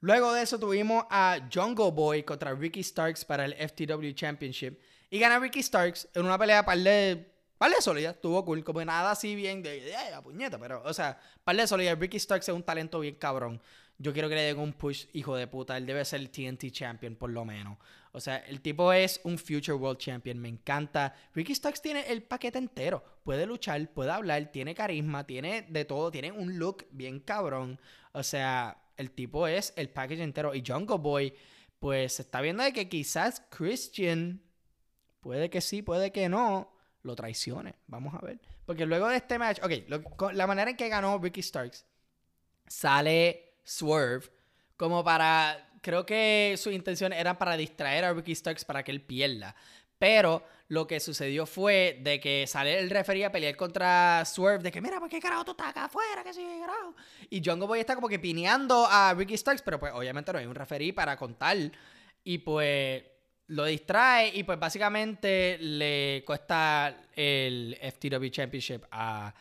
Luego 0.01 0.33
de 0.33 0.43
eso 0.43 0.61
tuvimos 0.61 1.05
a 1.11 1.39
Jungle 1.53 1.91
Boy 1.91 2.23
contra 2.23 2.55
Ricky 2.55 2.83
Starks 2.83 3.25
para 3.25 3.45
el 3.45 3.55
FTW 3.55 4.13
Championship. 4.15 4.81
Y 5.11 5.19
gana 5.19 5.41
Ricky 5.41 5.63
Starks 5.63 6.09
en 6.15 6.25
una 6.25 6.39
pelea 6.39 6.65
par 6.65 6.79
de, 6.79 7.35
par 7.59 7.73
de 7.73 7.81
sólida. 7.81 8.11
Estuvo 8.11 8.45
cool, 8.45 8.63
como 8.63 8.85
nada 8.85 9.11
así 9.11 9.35
bien 9.35 9.63
de, 9.63 9.81
de, 9.81 9.91
de 9.91 10.23
puñeta, 10.23 10.59
pero, 10.59 10.83
o 10.85 10.95
sea, 10.95 11.19
par 11.43 11.57
de 11.57 11.67
sólida. 11.67 11.97
Ricky 11.97 12.21
Starks 12.21 12.49
es 12.49 12.55
un 12.55 12.63
talento 12.63 13.01
bien 13.01 13.17
cabrón. 13.17 13.61
Yo 13.99 14.13
quiero 14.13 14.29
que 14.29 14.35
le 14.35 14.43
den 14.43 14.59
un 14.59 14.75
push, 14.75 15.07
hijo 15.15 15.37
de 15.37 15.47
puta. 15.47 15.77
Él 15.77 15.87
debe 15.87 16.05
ser 16.05 16.21
el 16.21 16.31
TNT 16.31 16.71
Champion, 16.71 17.17
por 17.17 17.31
lo 17.31 17.45
menos. 17.45 17.79
O 18.13 18.21
sea, 18.21 18.37
el 18.39 18.61
tipo 18.61 18.93
es 18.93 19.21
un 19.25 19.39
Future 19.39 19.75
World 19.75 19.99
Champion. 19.99 20.39
Me 20.39 20.49
encanta. 20.49 21.15
Ricky 21.35 21.55
Starks 21.55 21.81
tiene 21.81 22.01
el 22.09 22.23
paquete 22.23 22.59
entero. 22.59 23.03
Puede 23.25 23.47
luchar, 23.47 23.89
puede 23.93 24.11
hablar, 24.11 24.53
tiene 24.53 24.75
carisma, 24.75 25.27
tiene 25.27 25.63
de 25.69 25.85
todo. 25.87 26.11
Tiene 26.11 26.31
un 26.31 26.59
look 26.59 26.87
bien 26.91 27.21
cabrón. 27.21 27.81
O 28.13 28.23
sea, 28.23 28.83
el 28.97 29.11
tipo 29.11 29.47
es 29.47 29.73
el 29.77 29.89
paquete 29.89 30.23
entero. 30.23 30.55
Y 30.55 30.63
Jungle 30.67 30.99
Boy, 30.99 31.33
pues 31.79 32.15
se 32.15 32.23
está 32.23 32.43
viendo 32.43 32.63
de 32.65 32.73
que 32.75 32.89
quizás 32.89 33.43
Christian, 33.49 34.43
puede 35.21 35.49
que 35.49 35.63
sí, 35.63 35.81
puede 35.81 36.13
que 36.13 36.29
no, 36.29 36.71
lo 37.03 37.17
traicione. 37.17 37.77
Vamos 37.87 38.15
a 38.15 38.19
ver. 38.19 38.41
Porque 38.67 38.85
luego 38.85 39.09
de 39.09 39.17
este 39.17 39.39
match, 39.39 39.61
ok, 39.63 40.33
la 40.33 40.47
manera 40.47 40.71
en 40.71 40.77
que 40.77 40.89
ganó 40.89 41.19
Ricky 41.19 41.41
Starks, 41.41 41.87
sale 42.67 43.46
Swerve 43.67 44.31
como 44.77 45.05
para. 45.05 45.69
Creo 45.83 46.07
que 46.07 46.55
su 46.57 46.71
intención 46.71 47.13
era 47.13 47.39
para 47.39 47.57
distraer 47.57 48.05
a 48.05 48.13
Ricky 48.13 48.35
Starks 48.35 48.65
para 48.65 48.83
que 48.83 48.91
él 48.91 49.03
pierda. 49.03 49.55
Pero 49.99 50.43
lo 50.69 50.87
que 50.87 51.01
sucedió 51.01 51.47
fue 51.47 51.99
de 52.03 52.21
que 52.21 52.47
sale 52.47 52.79
el 52.79 52.91
referee 52.91 53.25
a 53.25 53.33
pelear 53.33 53.57
contra 53.57 54.25
Swerve, 54.25 54.63
de 54.65 54.73
que 54.73 54.81
mira, 54.81 54.99
¿por 54.99 55.09
qué 55.09 55.21
carajo 55.21 55.45
tú 55.45 55.53
estás 55.53 55.69
acá 55.69 55.85
afuera? 55.85 56.23
¿Qué 56.23 56.35
sigue 56.35 56.59
carajo? 56.61 56.95
Y 57.31 57.43
Jungle 57.45 57.67
Boy 57.67 57.81
está 57.81 57.95
como 57.95 58.09
que 58.09 58.19
pineando 58.19 58.87
a 58.87 59.15
Ricky 59.15 59.37
Starks, 59.37 59.63
pero 59.63 59.79
pues 59.79 59.93
obviamente 59.95 60.33
no 60.33 60.39
hay 60.39 60.47
un 60.47 60.55
referee 60.55 60.93
para 60.93 61.17
contar. 61.17 61.57
Y 62.25 62.39
pues 62.39 63.05
lo 63.49 63.65
distrae 63.65 64.33
y 64.35 64.43
pues 64.43 64.59
básicamente 64.59 65.57
le 65.61 66.25
cuesta 66.27 67.05
el 67.15 67.79
FTW 67.81 68.29
Championship 68.29 68.83
a, 68.91 69.33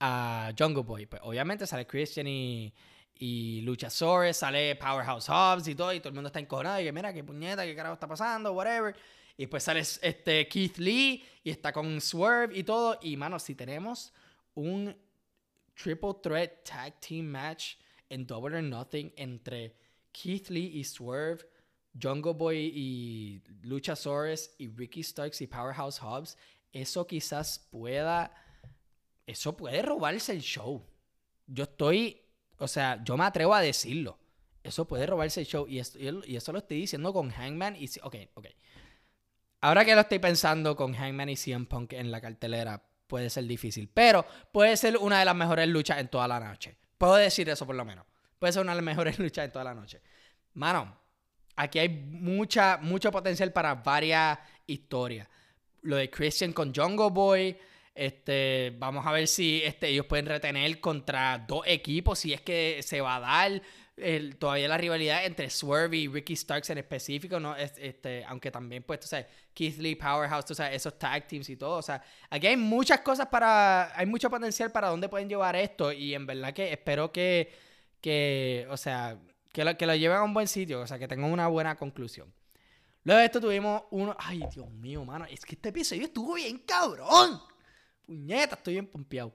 a 0.00 0.52
Jungle 0.58 0.82
Boy. 0.82 1.06
Pues 1.06 1.22
obviamente 1.24 1.66
sale 1.66 1.86
Christian 1.86 2.26
y 2.26 2.74
y 3.16 3.60
Luchasaurus, 3.62 4.36
sale 4.36 4.76
Powerhouse 4.76 5.28
Hobbs 5.28 5.68
y 5.68 5.74
todo, 5.74 5.92
y 5.92 6.00
todo 6.00 6.08
el 6.08 6.14
mundo 6.14 6.28
está 6.28 6.40
encojonado 6.40 6.80
y 6.80 6.84
que 6.84 6.92
mira, 6.92 7.12
qué 7.12 7.22
puñeta, 7.22 7.64
qué 7.64 7.74
carajo 7.74 7.94
está 7.94 8.08
pasando, 8.08 8.52
whatever. 8.52 8.94
Y 9.36 9.46
pues 9.46 9.64
sale 9.64 9.80
este 9.80 10.48
Keith 10.48 10.78
Lee 10.78 11.24
y 11.42 11.50
está 11.50 11.72
con 11.72 12.00
Swerve 12.00 12.56
y 12.56 12.64
todo. 12.64 12.98
Y 13.02 13.16
mano, 13.16 13.38
si 13.38 13.54
tenemos 13.54 14.12
un 14.54 14.96
triple 15.74 16.14
threat 16.22 16.64
tag 16.64 17.00
team 17.00 17.26
match 17.26 17.76
en 18.08 18.26
Double 18.26 18.56
or 18.56 18.62
Nothing 18.62 19.12
entre 19.16 19.76
Keith 20.12 20.48
Lee 20.50 20.72
y 20.74 20.84
Swerve, 20.84 21.44
Jungle 22.00 22.34
Boy 22.34 22.72
y 22.74 23.42
Luchasaurus 23.62 24.50
y 24.58 24.68
Ricky 24.68 25.02
Starks 25.02 25.40
y 25.40 25.46
Powerhouse 25.46 26.00
Hobbs, 26.00 26.36
eso 26.72 27.06
quizás 27.06 27.58
pueda. 27.70 28.32
Eso 29.26 29.56
puede 29.56 29.80
robarse 29.82 30.32
el 30.32 30.42
show. 30.42 30.84
Yo 31.46 31.64
estoy 31.64 32.23
o 32.58 32.68
sea, 32.68 33.02
yo 33.04 33.16
me 33.16 33.24
atrevo 33.24 33.54
a 33.54 33.60
decirlo. 33.60 34.18
Eso 34.62 34.86
puede 34.86 35.06
robarse 35.06 35.40
el 35.40 35.46
show. 35.46 35.66
Y, 35.68 35.76
y 35.78 36.36
eso 36.36 36.52
lo 36.52 36.58
estoy 36.58 36.78
diciendo 36.78 37.12
con 37.12 37.30
Hangman 37.30 37.76
y... 37.76 37.86
Ok, 38.02 38.16
ok. 38.34 38.46
Ahora 39.60 39.84
que 39.84 39.94
lo 39.94 40.02
estoy 40.02 40.18
pensando 40.18 40.76
con 40.76 40.94
Hangman 40.94 41.28
y 41.28 41.36
CM 41.36 41.66
Punk 41.66 41.94
en 41.94 42.10
la 42.10 42.20
cartelera, 42.20 42.82
puede 43.06 43.30
ser 43.30 43.44
difícil. 43.44 43.90
Pero 43.92 44.24
puede 44.52 44.76
ser 44.76 44.96
una 44.96 45.18
de 45.18 45.24
las 45.24 45.34
mejores 45.34 45.68
luchas 45.68 45.98
en 45.98 46.08
toda 46.08 46.28
la 46.28 46.40
noche. 46.40 46.76
Puedo 46.98 47.14
decir 47.14 47.48
eso 47.48 47.66
por 47.66 47.74
lo 47.74 47.84
menos. 47.84 48.06
Puede 48.38 48.52
ser 48.52 48.62
una 48.62 48.72
de 48.72 48.76
las 48.76 48.84
mejores 48.84 49.18
luchas 49.20 49.44
en 49.44 49.52
toda 49.52 49.64
la 49.64 49.74
noche. 49.74 50.00
Mano, 50.54 50.96
aquí 51.56 51.78
hay 51.78 51.88
mucha, 51.88 52.78
mucho 52.78 53.10
potencial 53.10 53.52
para 53.52 53.74
varias 53.74 54.38
historias. 54.66 55.28
Lo 55.82 55.96
de 55.96 56.10
Christian 56.10 56.52
con 56.52 56.74
Jungle 56.74 57.10
Boy 57.10 57.56
este, 57.94 58.74
vamos 58.78 59.06
a 59.06 59.12
ver 59.12 59.28
si 59.28 59.62
este, 59.64 59.88
ellos 59.88 60.06
pueden 60.06 60.26
retener 60.26 60.80
contra 60.80 61.38
dos 61.38 61.62
equipos, 61.66 62.18
si 62.18 62.32
es 62.32 62.40
que 62.40 62.80
se 62.82 63.00
va 63.00 63.16
a 63.16 63.20
dar 63.20 63.62
el, 63.96 64.36
todavía 64.36 64.66
la 64.66 64.76
rivalidad 64.76 65.24
entre 65.24 65.48
Swerve 65.48 65.96
y 65.96 66.08
Ricky 66.08 66.34
Starks 66.34 66.70
en 66.70 66.78
específico, 66.78 67.38
¿no? 67.38 67.54
Este, 67.56 68.24
aunque 68.24 68.50
también, 68.50 68.82
pues, 68.82 69.00
tú 69.00 69.06
sabes, 69.06 69.26
Keith 69.52 69.78
Lee, 69.78 69.94
Powerhouse, 69.94 70.44
tú 70.44 70.54
sabes, 70.54 70.74
esos 70.74 70.98
tag 70.98 71.28
teams 71.28 71.48
y 71.48 71.56
todo. 71.56 71.78
O 71.78 71.82
sea, 71.82 72.02
aquí 72.30 72.48
hay 72.48 72.56
muchas 72.56 73.00
cosas 73.00 73.28
para. 73.28 73.96
Hay 73.96 74.06
mucho 74.06 74.28
potencial 74.28 74.72
para 74.72 74.88
dónde 74.88 75.08
pueden 75.08 75.28
llevar 75.28 75.54
esto. 75.54 75.92
Y 75.92 76.14
en 76.14 76.26
verdad 76.26 76.52
que 76.52 76.72
espero 76.72 77.12
que. 77.12 77.52
que 78.00 78.66
o 78.70 78.76
sea, 78.76 79.18
que 79.52 79.64
lo, 79.64 79.76
que 79.76 79.86
lo 79.86 79.94
lleven 79.94 80.16
a 80.16 80.22
un 80.24 80.34
buen 80.34 80.48
sitio, 80.48 80.80
o 80.80 80.86
sea, 80.86 80.98
que 80.98 81.06
tengan 81.06 81.30
una 81.30 81.46
buena 81.46 81.76
conclusión. 81.76 82.32
Luego 83.04 83.20
de 83.20 83.26
esto 83.26 83.40
tuvimos 83.40 83.82
uno. 83.90 84.16
Ay, 84.18 84.42
Dios 84.52 84.68
mío, 84.70 85.04
mano. 85.04 85.26
Es 85.26 85.44
que 85.44 85.54
este 85.54 85.68
episodio 85.68 86.04
estuvo 86.04 86.34
bien 86.34 86.58
cabrón. 86.58 87.53
Puñeta, 88.06 88.56
estoy 88.56 88.74
bien 88.74 88.86
pompeado. 88.86 89.34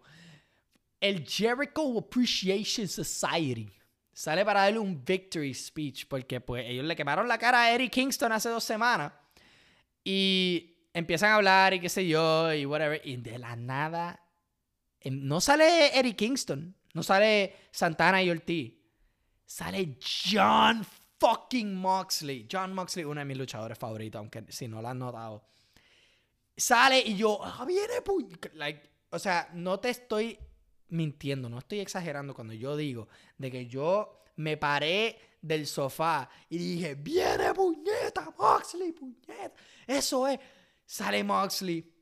El 0.99 1.25
Jericho 1.27 1.97
Appreciation 1.97 2.87
Society 2.87 3.71
sale 4.11 4.43
para 4.43 4.61
darle 4.61 4.79
un 4.79 5.03
victory 5.03 5.53
speech 5.53 6.07
porque 6.07 6.41
pues 6.41 6.65
ellos 6.67 6.85
le 6.85 6.95
quemaron 6.95 7.27
la 7.27 7.37
cara 7.37 7.63
a 7.63 7.73
Eddie 7.73 7.89
Kingston 7.89 8.31
hace 8.31 8.49
dos 8.49 8.63
semanas 8.63 9.13
y 10.03 10.75
empiezan 10.93 11.31
a 11.31 11.35
hablar 11.35 11.73
y 11.73 11.79
qué 11.79 11.87
sé 11.87 12.05
yo 12.05 12.53
y 12.53 12.65
whatever 12.65 13.01
y 13.05 13.15
de 13.15 13.39
la 13.39 13.55
nada 13.55 14.21
em, 14.99 15.25
no 15.25 15.39
sale 15.39 15.97
Eddie 15.97 16.15
Kingston, 16.15 16.75
no 16.93 17.01
sale 17.01 17.55
Santana 17.71 18.21
y 18.21 18.29
Ortiz, 18.29 18.73
sale 19.45 19.97
John 20.29 20.85
fucking 21.19 21.75
Moxley. 21.75 22.47
John 22.51 22.73
Moxley, 22.73 23.05
uno 23.05 23.19
de 23.19 23.25
mis 23.25 23.37
luchadores 23.37 23.77
favoritos, 23.77 24.19
aunque 24.19 24.45
si 24.49 24.67
no 24.67 24.81
lo 24.81 24.87
han 24.87 24.99
notado. 24.99 25.45
Sale 26.59 26.99
y 26.99 27.15
yo, 27.15 27.39
ah, 27.41 27.63
viene, 27.65 27.93
like, 28.53 28.89
o 29.11 29.17
sea, 29.17 29.49
no 29.53 29.79
te 29.79 29.89
estoy 29.89 30.37
mintiendo, 30.89 31.49
no 31.49 31.59
estoy 31.59 31.79
exagerando 31.79 32.33
cuando 32.33 32.53
yo 32.53 32.75
digo 32.75 33.07
de 33.37 33.49
que 33.49 33.67
yo 33.67 34.23
me 34.35 34.57
paré 34.57 35.37
del 35.41 35.65
sofá 35.67 36.29
y 36.49 36.57
dije, 36.57 36.95
viene 36.95 37.53
puñeta, 37.53 38.33
Moxley, 38.37 38.91
puñeta. 38.91 39.53
Eso 39.87 40.27
es. 40.27 40.39
Sale 40.85 41.23
Moxley. 41.23 41.93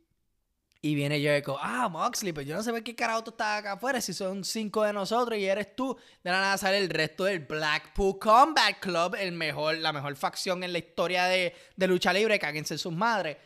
Y 0.81 0.95
viene 0.95 1.19
Jericho, 1.19 1.57
ah, 1.59 1.89
Moxley, 1.89 2.33
pues 2.33 2.47
yo 2.47 2.55
no 2.55 2.63
sé 2.63 2.83
qué 2.83 2.95
carajo 2.95 3.23
tú 3.23 3.31
estás 3.31 3.59
acá 3.59 3.73
afuera 3.73 3.99
si 3.99 4.13
son 4.13 4.43
cinco 4.43 4.83
de 4.83 4.93
nosotros 4.93 5.37
y 5.37 5.45
eres 5.45 5.75
tú. 5.75 5.97
De 6.23 6.31
la 6.31 6.39
nada 6.39 6.57
sale 6.57 6.77
el 6.77 6.89
resto 6.89 7.25
del 7.25 7.39
Blackpool 7.39 8.17
Combat 8.19 8.79
Club, 8.79 9.15
el 9.19 9.33
mejor, 9.33 9.77
la 9.77 9.91
mejor 9.91 10.15
facción 10.15 10.63
en 10.63 10.71
la 10.71 10.79
historia 10.79 11.25
de, 11.25 11.53
de 11.75 11.87
lucha 11.87 12.13
libre, 12.13 12.39
cáguense 12.39 12.75
en 12.75 12.77
sus 12.79 12.93
madres. 12.93 13.37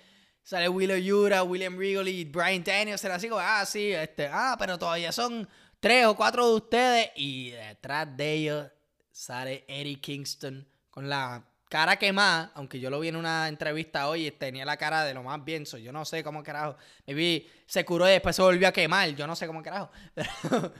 Sale 0.43 0.67
Willow 0.69 0.97
Yura, 0.97 1.43
William 1.43 1.77
Regal 1.77 2.07
y 2.07 2.25
Brian 2.25 2.63
Daniels. 2.63 3.03
Era 3.03 3.15
así 3.15 3.29
como, 3.29 3.41
ah, 3.41 3.65
sí, 3.65 3.91
este, 3.91 4.27
ah, 4.27 4.55
pero 4.57 4.77
todavía 4.77 5.11
son 5.11 5.47
tres 5.79 6.05
o 6.05 6.15
cuatro 6.15 6.47
de 6.47 6.55
ustedes. 6.55 7.11
Y 7.15 7.51
detrás 7.51 8.15
de 8.17 8.33
ellos 8.33 8.67
sale 9.11 9.65
Eddie 9.67 9.99
Kingston 9.99 10.67
con 10.89 11.07
la 11.07 11.43
cara 11.69 11.97
quemada. 11.97 12.51
Aunque 12.55 12.79
yo 12.79 12.89
lo 12.89 12.99
vi 12.99 13.09
en 13.09 13.15
una 13.15 13.47
entrevista 13.47 14.09
hoy 14.09 14.27
y 14.27 14.31
tenía 14.31 14.65
la 14.65 14.77
cara 14.77 15.05
de 15.05 15.13
lo 15.13 15.23
más 15.23 15.43
bien. 15.43 15.65
yo 15.65 15.91
no 15.91 16.05
sé 16.05 16.23
cómo 16.23 16.43
carajo. 16.43 16.75
Vi, 17.05 17.47
se 17.65 17.85
curó 17.85 18.07
y 18.07 18.11
después 18.11 18.35
se 18.35 18.41
volvió 18.41 18.67
a 18.67 18.71
quemar. 18.71 19.09
Yo 19.15 19.27
no 19.27 19.35
sé 19.35 19.47
cómo 19.47 19.61
carajo. 19.61 19.91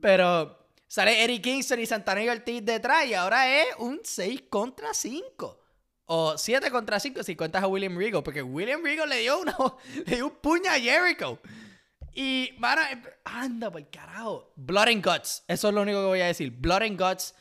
Pero, 0.00 0.68
sale 0.86 1.24
Eddie 1.24 1.42
Kingston 1.42 1.80
y 1.80 1.86
Santana 1.86 2.22
y 2.22 2.28
Ortiz 2.28 2.64
detrás. 2.64 3.06
Y 3.06 3.14
ahora 3.14 3.60
es 3.60 3.66
un 3.78 4.00
6 4.02 4.44
contra 4.48 4.94
5. 4.94 5.59
O 6.12 6.36
7 6.36 6.72
contra 6.72 6.98
5 6.98 7.22
si 7.22 7.36
cuentas 7.36 7.62
a 7.62 7.68
William 7.68 7.96
Regal. 7.96 8.24
Porque 8.24 8.42
William 8.42 8.82
Regal 8.82 9.08
le 9.08 9.18
dio, 9.18 9.38
una, 9.38 9.56
le 10.06 10.16
dio 10.16 10.26
un 10.26 10.34
puño 10.34 10.68
a 10.68 10.74
Jericho. 10.74 11.38
Y, 12.12 12.50
mano, 12.58 12.82
anda 13.24 13.70
por 13.70 13.88
carajo. 13.90 14.52
Blood 14.56 14.88
and 14.88 15.06
Guts. 15.06 15.44
Eso 15.46 15.68
es 15.68 15.74
lo 15.74 15.82
único 15.82 16.00
que 16.00 16.06
voy 16.06 16.20
a 16.20 16.26
decir. 16.26 16.50
Blood 16.50 16.82
and 16.82 17.00
Guts. 17.00 17.32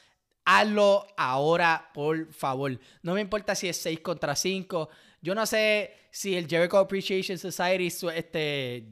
Hazlo 0.46 1.08
ahora, 1.18 1.90
por 1.96 2.32
favor. 2.32 2.80
No 3.02 3.16
me 3.16 3.22
importa 3.22 3.56
si 3.56 3.68
es 3.68 3.78
6 3.82 4.02
contra 4.02 4.36
5. 4.36 4.88
Yo 5.20 5.34
no 5.34 5.48
sé 5.48 5.92
si 6.12 6.36
el 6.36 6.48
Jericho 6.48 6.78
Appreciation 6.78 7.40
Society 7.40 7.88
este, 8.14 8.86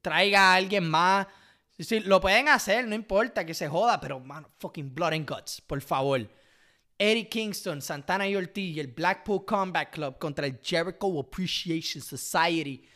traiga 0.00 0.52
a 0.52 0.54
alguien 0.54 0.88
más. 0.88 1.26
Lo 2.04 2.22
pueden 2.22 2.48
hacer, 2.48 2.86
no 2.86 2.94
importa 2.94 3.44
que 3.44 3.52
se 3.52 3.68
joda, 3.68 4.00
pero, 4.00 4.18
mano, 4.18 4.48
fucking 4.56 4.94
Blood 4.94 5.12
and 5.12 5.30
Guts, 5.30 5.60
por 5.60 5.82
favor. 5.82 6.26
Eddie 7.02 7.30
Kingston, 7.30 7.80
Santana 7.80 8.28
y 8.28 8.36
Ortiz 8.36 8.76
y 8.76 8.78
el 8.78 8.88
Blackpool 8.88 9.46
Combat 9.46 9.90
Club 9.90 10.18
contra 10.18 10.46
el 10.46 10.60
Jericho 10.62 11.18
Appreciation 11.18 12.02
Society 12.02 12.86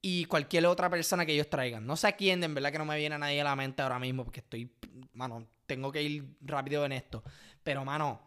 y 0.00 0.26
cualquier 0.26 0.64
otra 0.66 0.88
persona 0.88 1.26
que 1.26 1.32
ellos 1.32 1.50
traigan. 1.50 1.84
No 1.84 1.96
sé 1.96 2.06
a 2.06 2.12
quién, 2.12 2.44
en 2.44 2.54
verdad 2.54 2.70
que 2.70 2.78
no 2.78 2.84
me 2.84 2.96
viene 2.96 3.16
a 3.16 3.18
nadie 3.18 3.40
a 3.40 3.44
la 3.44 3.56
mente 3.56 3.82
ahora 3.82 3.98
mismo 3.98 4.22
porque 4.22 4.38
estoy, 4.38 4.70
mano, 5.12 5.44
tengo 5.66 5.90
que 5.90 6.00
ir 6.00 6.36
rápido 6.42 6.84
en 6.84 6.92
esto. 6.92 7.24
Pero, 7.64 7.84
mano, 7.84 8.22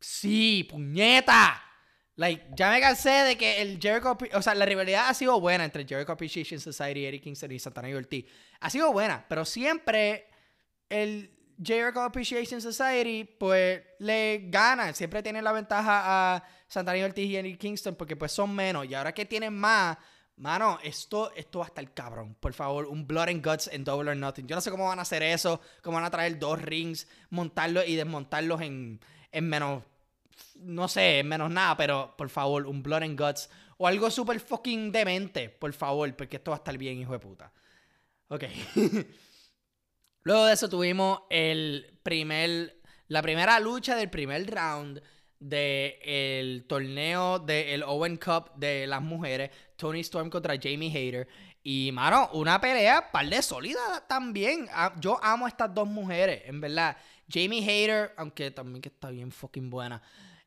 sí, 0.00 0.66
puñeta. 0.70 1.62
Like, 2.16 2.46
ya 2.56 2.70
me 2.70 2.80
cansé 2.80 3.10
de 3.10 3.36
que 3.36 3.60
el 3.60 3.78
Jericho, 3.78 4.16
o 4.32 4.40
sea, 4.40 4.54
la 4.54 4.64
rivalidad 4.64 5.10
ha 5.10 5.12
sido 5.12 5.38
buena 5.38 5.66
entre 5.66 5.86
Jericho 5.86 6.12
Appreciation 6.12 6.58
Society, 6.58 7.04
Eddie 7.04 7.20
Kingston 7.20 7.52
y 7.52 7.58
Santana 7.58 7.90
y 7.90 7.92
Ortiz. 7.92 8.24
Ha 8.60 8.70
sido 8.70 8.90
buena, 8.90 9.26
pero 9.28 9.44
siempre 9.44 10.28
el 10.88 11.41
Jericho 11.62 12.00
Appreciation 12.00 12.60
Society, 12.60 13.24
pues 13.24 13.82
le 13.98 14.48
gana. 14.48 14.92
Siempre 14.92 15.22
tiene 15.22 15.42
la 15.42 15.52
ventaja 15.52 16.34
a 16.34 16.44
Santana 16.66 17.04
Ortiz 17.04 17.44
y 17.44 17.56
Kingston 17.56 17.94
porque 17.94 18.16
pues 18.16 18.32
son 18.32 18.54
menos. 18.54 18.86
Y 18.86 18.94
ahora 18.94 19.12
que 19.12 19.24
tienen 19.26 19.54
más, 19.54 19.96
mano, 20.36 20.78
esto, 20.82 21.32
esto 21.34 21.60
va 21.60 21.66
a 21.66 21.68
estar 21.68 21.94
cabrón. 21.94 22.34
Por 22.40 22.52
favor, 22.52 22.86
un 22.86 23.06
Blood 23.06 23.28
and 23.28 23.46
Guts 23.46 23.68
en 23.72 23.84
Double 23.84 24.10
or 24.10 24.16
Nothing. 24.16 24.46
Yo 24.46 24.56
no 24.56 24.60
sé 24.60 24.70
cómo 24.70 24.88
van 24.88 24.98
a 24.98 25.02
hacer 25.02 25.22
eso, 25.22 25.60
cómo 25.82 25.96
van 25.96 26.04
a 26.04 26.10
traer 26.10 26.38
dos 26.38 26.60
rings, 26.60 27.06
montarlos 27.30 27.86
y 27.86 27.96
desmontarlos 27.96 28.60
en, 28.60 29.00
en 29.30 29.48
menos, 29.48 29.82
no 30.56 30.88
sé, 30.88 31.20
en 31.20 31.28
menos 31.28 31.50
nada, 31.50 31.76
pero 31.76 32.14
por 32.16 32.28
favor, 32.28 32.66
un 32.66 32.82
Blood 32.82 33.02
and 33.02 33.20
Guts 33.20 33.48
o 33.78 33.86
algo 33.86 34.10
super 34.10 34.38
fucking 34.40 34.92
demente, 34.92 35.48
por 35.48 35.72
favor, 35.72 36.14
porque 36.16 36.36
esto 36.36 36.50
va 36.50 36.56
a 36.56 36.58
estar 36.58 36.76
bien, 36.76 36.98
hijo 36.98 37.12
de 37.12 37.18
puta. 37.18 37.52
Ok. 38.28 38.44
Luego 40.24 40.46
de 40.46 40.52
eso 40.54 40.68
tuvimos 40.68 41.22
el 41.30 41.98
primer, 42.02 42.80
la 43.08 43.22
primera 43.22 43.58
lucha 43.58 43.96
del 43.96 44.10
primer 44.10 44.48
round 44.48 45.02
del 45.40 46.64
torneo 46.68 47.40
del 47.40 47.82
Owen 47.82 48.16
Cup 48.16 48.52
de 48.54 48.86
las 48.86 49.02
mujeres. 49.02 49.50
Tony 49.76 50.00
Storm 50.00 50.30
contra 50.30 50.54
Jamie 50.54 50.96
Hayter. 50.96 51.26
Y, 51.64 51.90
mano, 51.92 52.30
una 52.34 52.60
pelea 52.60 53.10
par 53.10 53.28
de 53.28 53.42
sólida 53.42 54.04
también. 54.08 54.68
Ah, 54.72 54.94
yo 55.00 55.18
amo 55.22 55.46
a 55.46 55.48
estas 55.48 55.74
dos 55.74 55.88
mujeres, 55.88 56.42
en 56.46 56.60
verdad. 56.60 56.96
Jamie 57.28 57.68
Hayter, 57.68 58.14
aunque 58.16 58.50
también 58.52 58.80
que 58.80 58.88
está 58.88 59.10
bien 59.10 59.32
fucking 59.32 59.70
buena. 59.70 60.00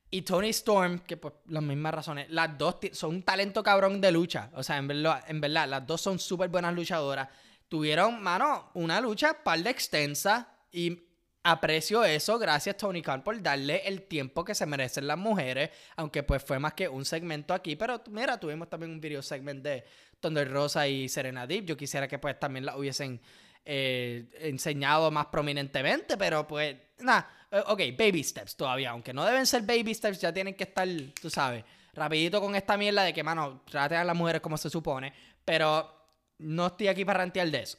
Y 0.09 0.21
Tony 0.21 0.49
Storm, 0.49 0.99
que 0.99 1.17
por 1.17 1.41
las 1.47 1.63
mismas 1.63 1.93
razones. 1.93 2.29
Las 2.29 2.57
dos 2.57 2.77
son 2.93 3.15
un 3.15 3.23
talento 3.23 3.61
cabrón 3.63 3.99
de 3.99 4.11
lucha. 4.11 4.49
O 4.53 4.63
sea, 4.63 4.77
en 4.77 4.87
verdad, 4.87 5.23
en 5.27 5.41
verdad 5.41 5.67
las 5.67 5.85
dos 5.85 5.99
son 5.99 6.19
súper 6.19 6.47
buenas 6.49 6.73
luchadoras 6.73 7.27
tuvieron, 7.67 8.21
mano, 8.21 8.71
una 8.73 9.01
lucha 9.01 9.37
de 9.43 9.69
extensa 9.69 10.47
y 10.71 11.01
aprecio 11.43 12.03
eso, 12.03 12.39
gracias 12.39 12.75
Tony 12.75 13.03
Khan 13.03 13.23
por 13.23 13.39
darle 13.41 13.87
el 13.87 14.03
tiempo 14.03 14.43
que 14.43 14.55
se 14.55 14.65
merecen 14.65 15.05
las 15.05 15.17
mujeres, 15.17 15.69
aunque 15.95 16.23
pues 16.23 16.43
fue 16.43 16.57
más 16.57 16.73
que 16.73 16.89
un 16.89 17.05
segmento 17.05 17.53
aquí, 17.53 17.75
pero 17.75 18.01
mira, 18.09 18.39
tuvimos 18.39 18.67
también 18.67 18.91
un 18.91 18.99
video 18.99 19.21
segment 19.21 19.63
de 19.63 19.85
Thunder 20.19 20.49
Rosa 20.49 20.87
y 20.87 21.07
Serena 21.07 21.45
Deep, 21.45 21.65
yo 21.65 21.77
quisiera 21.77 22.07
que 22.07 22.17
pues 22.17 22.39
también 22.39 22.65
la 22.65 22.75
hubiesen 22.75 23.21
eh, 23.63 24.27
enseñado 24.39 25.11
más 25.11 25.27
prominentemente, 25.27 26.17
pero 26.17 26.47
pues 26.47 26.75
nada, 26.99 27.29
eh, 27.51 27.61
ok, 27.67 27.81
baby 27.95 28.23
steps 28.23 28.55
todavía, 28.55 28.89
aunque 28.89 29.13
no 29.13 29.23
deben 29.23 29.45
ser 29.45 29.61
baby 29.61 29.93
steps, 29.93 30.19
ya 30.19 30.33
tienen 30.33 30.55
que 30.55 30.63
estar, 30.63 30.87
tú 31.21 31.29
sabes, 31.29 31.63
rapidito 31.93 32.41
con 32.41 32.55
esta 32.55 32.75
mierda 32.75 33.03
de 33.03 33.13
que, 33.13 33.23
mano, 33.23 33.61
traten 33.69 33.99
a 33.99 34.03
las 34.03 34.15
mujeres 34.15 34.41
como 34.41 34.57
se 34.57 34.69
supone, 34.69 35.13
pero 35.43 35.94
no 36.37 36.67
estoy 36.67 36.87
aquí 36.87 37.05
para 37.05 37.19
rantear 37.19 37.49
de 37.49 37.61
eso. 37.61 37.77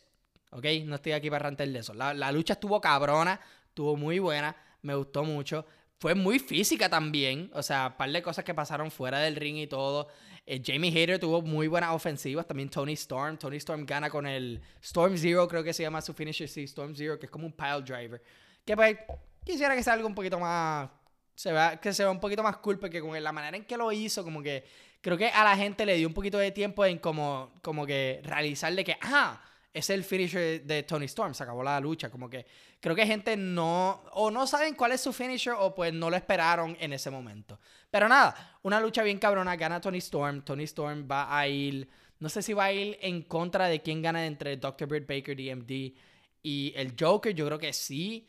¿Ok? 0.50 0.64
No 0.84 0.96
estoy 0.96 1.12
aquí 1.12 1.30
para 1.30 1.44
rantear 1.44 1.68
de 1.68 1.78
eso. 1.78 1.94
La, 1.94 2.32
lucha 2.32 2.54
estuvo 2.54 2.80
cabrona, 2.80 3.40
estuvo 3.68 3.96
muy 3.96 4.18
buena, 4.18 4.56
me 4.82 4.94
gustó 4.94 5.24
mucho. 5.24 5.66
Fue 5.98 6.14
muy 6.14 6.38
física 6.38 6.88
también. 6.88 7.50
O 7.54 7.62
sea, 7.62 7.88
un 7.88 7.96
par 7.96 8.10
de 8.10 8.22
cosas 8.22 8.44
que 8.44 8.54
pasaron 8.54 8.90
fuera 8.90 9.18
del 9.18 9.36
ring 9.36 9.56
y 9.56 9.66
todo. 9.66 10.08
Eh, 10.44 10.62
Jamie 10.64 10.90
Hayter 10.90 11.18
tuvo 11.18 11.42
muy 11.42 11.68
buenas 11.68 11.94
ofensivas. 11.94 12.46
También 12.46 12.68
Tony 12.68 12.92
Storm. 12.92 13.38
Tony 13.38 13.56
Storm 13.56 13.84
gana 13.86 14.10
con 14.10 14.26
el 14.26 14.60
Storm 14.82 15.16
Zero, 15.16 15.48
creo 15.48 15.64
que 15.64 15.72
se 15.72 15.82
llama 15.82 16.00
su 16.02 16.12
finisher, 16.12 16.48
sí, 16.48 16.64
Storm 16.64 16.94
Zero, 16.94 17.18
que 17.18 17.26
es 17.26 17.32
como 17.32 17.46
un 17.46 17.52
pile 17.52 17.82
driver. 17.82 18.22
Que 18.64 18.76
pues 18.76 18.96
quisiera 19.44 19.74
que 19.74 19.82
sea 19.82 19.94
algo 19.94 20.06
un 20.06 20.14
poquito 20.14 20.38
más. 20.38 20.90
Se 21.34 21.52
vea, 21.52 21.78
que 21.78 21.92
sea 21.92 22.10
un 22.10 22.20
poquito 22.20 22.42
más 22.42 22.58
cool, 22.58 22.78
porque 22.78 23.00
con 23.00 23.22
la 23.22 23.32
manera 23.32 23.56
en 23.56 23.64
que 23.64 23.76
lo 23.76 23.92
hizo, 23.92 24.24
como 24.24 24.42
que 24.42 24.64
creo 25.06 25.16
que 25.16 25.28
a 25.28 25.44
la 25.44 25.56
gente 25.56 25.86
le 25.86 25.94
dio 25.94 26.08
un 26.08 26.14
poquito 26.14 26.36
de 26.36 26.50
tiempo 26.50 26.84
en 26.84 26.98
como, 26.98 27.52
como 27.62 27.86
que 27.86 28.20
realizarle 28.24 28.82
que, 28.82 28.96
ah, 29.02 29.40
es 29.72 29.88
el 29.90 30.02
finisher 30.02 30.64
de 30.64 30.82
Tony 30.82 31.04
Storm, 31.04 31.32
se 31.32 31.44
acabó 31.44 31.62
la 31.62 31.78
lucha, 31.78 32.10
como 32.10 32.28
que 32.28 32.44
creo 32.80 32.96
que 32.96 33.06
gente 33.06 33.36
no, 33.36 34.02
o 34.14 34.32
no 34.32 34.48
saben 34.48 34.74
cuál 34.74 34.90
es 34.90 35.00
su 35.00 35.12
finisher 35.12 35.54
o 35.56 35.72
pues 35.76 35.92
no 35.92 36.10
lo 36.10 36.16
esperaron 36.16 36.76
en 36.80 36.92
ese 36.92 37.08
momento. 37.12 37.60
Pero 37.88 38.08
nada, 38.08 38.58
una 38.62 38.80
lucha 38.80 39.04
bien 39.04 39.20
cabrona, 39.20 39.54
gana 39.54 39.80
Tony 39.80 39.98
Storm, 39.98 40.42
Tony 40.42 40.64
Storm 40.64 41.06
va 41.08 41.38
a 41.38 41.46
ir, 41.46 41.88
no 42.18 42.28
sé 42.28 42.42
si 42.42 42.52
va 42.52 42.64
a 42.64 42.72
ir 42.72 42.98
en 43.00 43.22
contra 43.22 43.68
de 43.68 43.80
quién 43.82 44.02
gana 44.02 44.26
entre 44.26 44.56
Dr. 44.56 44.88
Britt 44.88 45.06
Baker, 45.06 45.36
DMD 45.36 45.94
y 46.42 46.72
el 46.74 46.96
Joker, 46.98 47.32
yo 47.32 47.46
creo 47.46 47.60
que 47.60 47.72
sí 47.72 48.28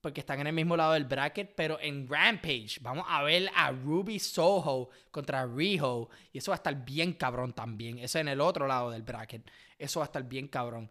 porque 0.00 0.20
están 0.20 0.40
en 0.40 0.46
el 0.48 0.52
mismo 0.52 0.76
lado 0.76 0.92
del 0.92 1.04
bracket, 1.04 1.54
pero 1.54 1.78
en 1.80 2.08
Rampage 2.08 2.78
vamos 2.80 3.04
a 3.08 3.22
ver 3.22 3.50
a 3.54 3.70
Ruby 3.70 4.18
Soho 4.18 4.90
contra 5.10 5.46
Riho 5.46 6.08
y 6.32 6.38
eso 6.38 6.50
va 6.50 6.56
a 6.56 6.58
estar 6.58 6.84
bien 6.84 7.12
cabrón 7.12 7.52
también. 7.52 7.98
Eso 7.98 8.18
en 8.18 8.28
el 8.28 8.40
otro 8.40 8.66
lado 8.66 8.90
del 8.90 9.02
bracket. 9.02 9.50
Eso 9.78 10.00
va 10.00 10.04
a 10.04 10.08
estar 10.08 10.24
bien 10.24 10.48
cabrón. 10.48 10.90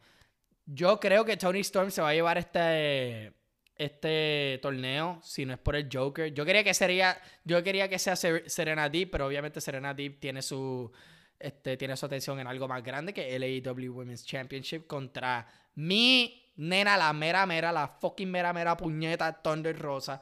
Yo 0.65 0.99
creo 0.99 1.23
que 1.23 1.37
Tony 1.37 1.61
Storm 1.61 1.91
se 1.91 2.01
va 2.01 2.09
a 2.09 2.13
llevar 2.13 2.37
este 2.37 3.33
este 3.77 4.59
torneo 4.61 5.19
si 5.23 5.45
no 5.45 5.53
es 5.53 5.59
por 5.59 5.75
el 5.75 5.87
Joker. 5.91 6.33
Yo 6.33 6.43
quería 6.45 6.63
que 6.63 6.73
sería, 6.73 7.21
yo 7.43 7.63
quería 7.63 7.87
que 7.87 7.99
sea 7.99 8.15
Serena 8.15 8.89
Deep, 8.89 9.11
pero 9.11 9.27
obviamente 9.27 9.61
Serena 9.61 9.93
Deep 9.93 10.19
tiene 10.19 10.41
su 10.41 10.91
este, 11.39 11.77
tiene 11.77 11.95
su 11.95 12.05
atención 12.05 12.39
en 12.39 12.47
algo 12.47 12.67
más 12.67 12.83
grande 12.83 13.13
que 13.13 13.35
el 13.35 13.43
AEW 13.43 13.93
Women's 13.93 14.25
Championship 14.25 14.87
contra 14.87 15.47
mi 15.75 16.46
nena, 16.57 16.97
la 16.97 17.13
mera 17.13 17.45
mera, 17.45 17.71
la 17.71 17.87
fucking 17.87 18.29
mera 18.29 18.51
mera 18.53 18.75
puñeta 18.75 19.41
Thunder 19.41 19.77
Rosa. 19.77 20.21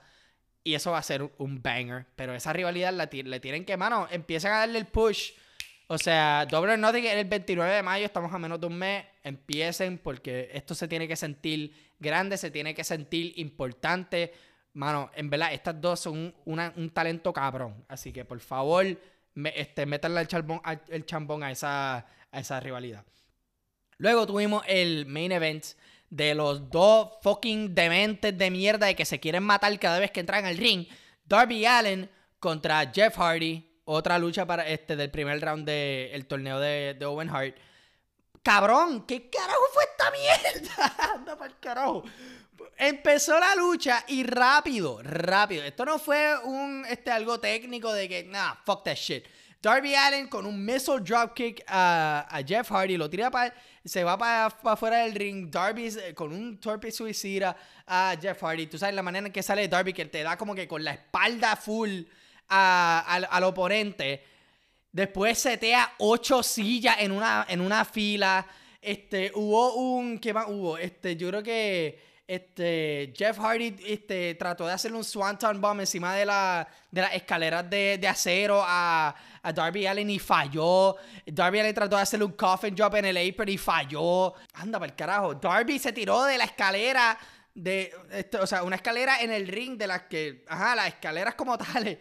Y 0.63 0.73
eso 0.73 0.91
va 0.91 0.99
a 0.99 1.03
ser 1.03 1.29
un 1.37 1.61
banger. 1.61 2.05
Pero 2.15 2.33
esa 2.33 2.53
rivalidad 2.53 2.93
la 2.93 3.09
le 3.11 3.39
tienen 3.39 3.65
que, 3.65 3.77
mano, 3.77 4.07
empiezan 4.11 4.53
a 4.53 4.57
darle 4.59 4.79
el 4.79 4.85
push. 4.85 5.31
O 5.87 5.97
sea, 5.97 6.47
Double 6.49 6.73
or 6.73 6.93
que 6.93 7.19
el 7.19 7.25
29 7.25 7.71
de 7.71 7.83
mayo, 7.83 8.05
estamos 8.05 8.33
a 8.33 8.39
menos 8.39 8.59
de 8.59 8.67
un 8.67 8.77
mes. 8.77 9.05
Empiecen 9.23 9.99
porque 9.99 10.49
esto 10.53 10.73
se 10.73 10.87
tiene 10.87 11.07
que 11.07 11.15
sentir 11.15 11.73
grande, 11.99 12.37
se 12.37 12.49
tiene 12.49 12.73
que 12.73 12.83
sentir 12.83 13.33
importante. 13.37 14.33
Mano, 14.73 15.11
en 15.15 15.29
verdad, 15.29 15.53
estas 15.53 15.79
dos 15.79 15.99
son 15.99 16.33
un 16.45 16.89
talento 16.89 17.31
cabrón. 17.31 17.85
Así 17.87 18.11
que 18.11 18.25
por 18.25 18.39
favor, 18.39 18.85
me, 19.35 19.53
este, 19.55 19.83
el 19.83 20.27
chambón, 20.27 20.61
el 20.89 21.05
chambón 21.05 21.43
a, 21.43 21.51
esa, 21.51 21.97
a 22.31 22.39
esa 22.39 22.59
rivalidad. 22.59 23.05
Luego 23.97 24.25
tuvimos 24.25 24.63
el 24.67 25.05
main 25.05 25.31
event 25.31 25.65
de 26.15 26.33
los 26.33 26.69
dos 26.69 27.09
fucking 27.21 27.75
dementes 27.75 28.37
de 28.37 28.49
mierda 28.49 28.87
de 28.87 28.95
que 28.95 29.03
se 29.03 29.19
quieren 29.19 29.43
matar 29.43 29.77
cada 29.79 29.99
vez 29.99 30.11
que 30.11 30.21
entran 30.21 30.45
al 30.45 30.57
ring. 30.57 30.87
Darby 31.25 31.65
Allen 31.65 32.09
contra 32.39 32.89
Jeff 32.93 33.17
Hardy. 33.17 33.81
Otra 33.83 34.17
lucha 34.17 34.45
para 34.45 34.65
este 34.67 34.95
del 34.95 35.11
primer 35.11 35.41
round 35.41 35.67
del 35.67 36.25
torneo 36.25 36.59
de, 36.59 36.95
de 36.97 37.05
Owen 37.05 37.29
Hart. 37.29 37.55
Cabrón, 38.41 39.05
¿qué 39.05 39.29
carajo 39.29 39.61
fue 39.73 39.83
esta 39.83 40.11
mierda? 40.11 40.95
Anda 41.15 41.37
para 41.37 41.51
el 41.51 41.59
carajo. 41.59 42.03
Empezó 42.77 43.37
la 43.37 43.53
lucha 43.55 44.05
y 44.07 44.23
rápido, 44.23 45.01
rápido. 45.03 45.63
Esto 45.63 45.83
no 45.83 45.99
fue 45.99 46.37
un 46.43 46.85
este 46.89 47.11
algo 47.11 47.39
técnico 47.39 47.91
de 47.91 48.07
que, 48.07 48.23
nah, 48.23 48.55
fuck 48.65 48.83
that 48.83 48.95
shit. 48.95 49.25
Darby 49.61 49.95
Allen 49.95 50.27
con 50.27 50.45
un 50.45 50.63
missile 50.63 50.99
dropkick 50.99 51.63
a, 51.67 52.27
a 52.29 52.43
Jeff 52.43 52.69
Hardy, 52.69 52.97
lo 52.97 53.09
tira 53.09 53.31
para 53.31 53.53
se 53.85 54.03
va 54.03 54.17
para 54.17 54.47
afuera 54.47 55.03
del 55.03 55.13
ring. 55.13 55.49
Darby 55.49 55.93
con 56.15 56.33
un 56.33 56.59
torpe 56.59 56.91
suicida 56.91 57.55
a 57.85 58.15
Jeff 58.19 58.41
Hardy. 58.41 58.67
Tú 58.67 58.77
sabes 58.77 58.95
la 58.95 59.03
manera 59.03 59.27
en 59.27 59.31
que 59.31 59.43
sale 59.43 59.67
Darby, 59.67 59.93
que 59.93 60.05
te 60.05 60.23
da 60.23 60.37
como 60.37 60.55
que 60.55 60.67
con 60.67 60.83
la 60.83 60.91
espalda 60.91 61.55
full 61.55 62.01
al 62.47 63.43
oponente. 63.43 64.23
Después 64.91 65.37
setea 65.37 65.93
ocho 65.99 66.41
sillas 66.41 66.97
en 66.99 67.11
una, 67.11 67.45
en 67.47 67.61
una 67.61 67.85
fila. 67.85 68.47
Este, 68.81 69.31
hubo 69.35 69.75
un. 69.75 70.19
¿Qué 70.19 70.33
más 70.33 70.47
hubo? 70.47 70.77
Este, 70.77 71.15
yo 71.15 71.29
creo 71.29 71.43
que 71.43 72.14
este, 72.27 73.13
Jeff 73.15 73.37
Hardy 73.37 73.75
este, 73.85 74.33
trató 74.35 74.65
de 74.65 74.73
hacerle 74.73 74.97
un 74.97 75.03
Swanton 75.03 75.61
Bomb 75.61 75.81
encima 75.81 76.15
de, 76.15 76.25
la, 76.25 76.67
de 76.89 77.01
las 77.01 77.13
escaleras 77.13 77.69
de, 77.69 77.99
de 77.99 78.07
acero 78.07 78.63
a, 78.65 79.15
a, 79.43 79.53
Darby 79.53 79.85
Allen 79.85 80.09
y 80.09 80.17
falló. 80.17 80.95
Darby 81.25 81.59
Allen 81.59 81.75
trató 81.75 81.95
de 81.97 82.01
hacerle 82.01 82.25
un 82.25 82.31
coffin 82.31 82.75
drop 82.75 82.95
en 82.95 83.05
el 83.05 83.29
apron 83.29 83.49
y 83.49 83.57
falló. 83.59 84.33
Anda, 84.53 84.79
para 84.79 84.91
el 84.91 84.95
carajo. 84.95 85.35
Darby 85.35 85.77
se 85.77 85.93
tiró 85.93 86.23
de 86.23 86.37
la 86.37 86.45
escalera. 86.45 87.17
De, 87.53 87.93
este, 88.11 88.37
o 88.37 88.47
sea, 88.47 88.63
una 88.63 88.75
escalera 88.75 89.21
en 89.21 89.31
el 89.31 89.47
ring 89.47 89.77
de 89.77 89.87
las 89.87 90.03
que, 90.03 90.43
ajá, 90.49 90.75
las 90.75 90.87
escaleras 90.87 91.35
como 91.35 91.57
tales, 91.57 91.99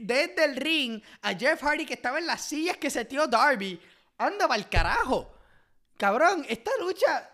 desde 0.00 0.44
el 0.44 0.56
ring 0.56 1.00
a 1.22 1.32
Jeff 1.34 1.62
Hardy 1.62 1.86
que 1.86 1.94
estaba 1.94 2.18
en 2.18 2.26
las 2.26 2.40
sillas 2.40 2.76
que 2.78 2.90
se 2.90 3.04
tiró 3.04 3.26
Darby. 3.26 3.80
Anda 4.18 4.48
para 4.48 4.58
el 4.58 4.68
carajo. 4.68 5.34
Cabrón, 5.96 6.44
esta 6.48 6.70
lucha 6.80 7.30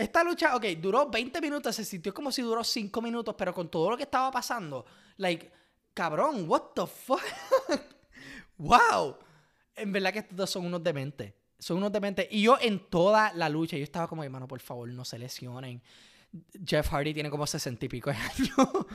esta 0.00 0.24
lucha, 0.24 0.56
ok, 0.56 0.64
duró 0.78 1.08
20 1.10 1.40
minutos, 1.40 1.76
se 1.76 1.84
sintió 1.84 2.14
como 2.14 2.32
si 2.32 2.42
duró 2.42 2.64
5 2.64 3.02
minutos, 3.02 3.34
pero 3.36 3.52
con 3.52 3.70
todo 3.70 3.90
lo 3.90 3.96
que 3.96 4.04
estaba 4.04 4.30
pasando, 4.30 4.86
like, 5.16 5.50
cabrón, 5.94 6.48
what 6.48 6.72
the 6.74 6.86
fuck? 6.86 7.22
wow. 8.58 9.16
En 9.76 9.92
verdad 9.92 10.12
que 10.12 10.20
estos 10.20 10.36
dos 10.36 10.50
son 10.50 10.66
unos 10.66 10.82
dementes. 10.82 11.32
Son 11.58 11.76
unos 11.76 11.92
dementes. 11.92 12.26
Y 12.30 12.42
yo 12.42 12.56
en 12.60 12.78
toda 12.88 13.32
la 13.34 13.48
lucha, 13.48 13.76
yo 13.76 13.84
estaba 13.84 14.08
como, 14.08 14.24
hermano, 14.24 14.48
por 14.48 14.60
favor, 14.60 14.88
no 14.88 15.04
se 15.04 15.18
lesionen. 15.18 15.82
Jeff 16.64 16.88
Hardy 16.88 17.12
tiene 17.12 17.28
como 17.28 17.46
60 17.46 17.84
y 17.84 17.88
pico 17.88 18.10
de 18.10 18.16
años. 18.16 18.86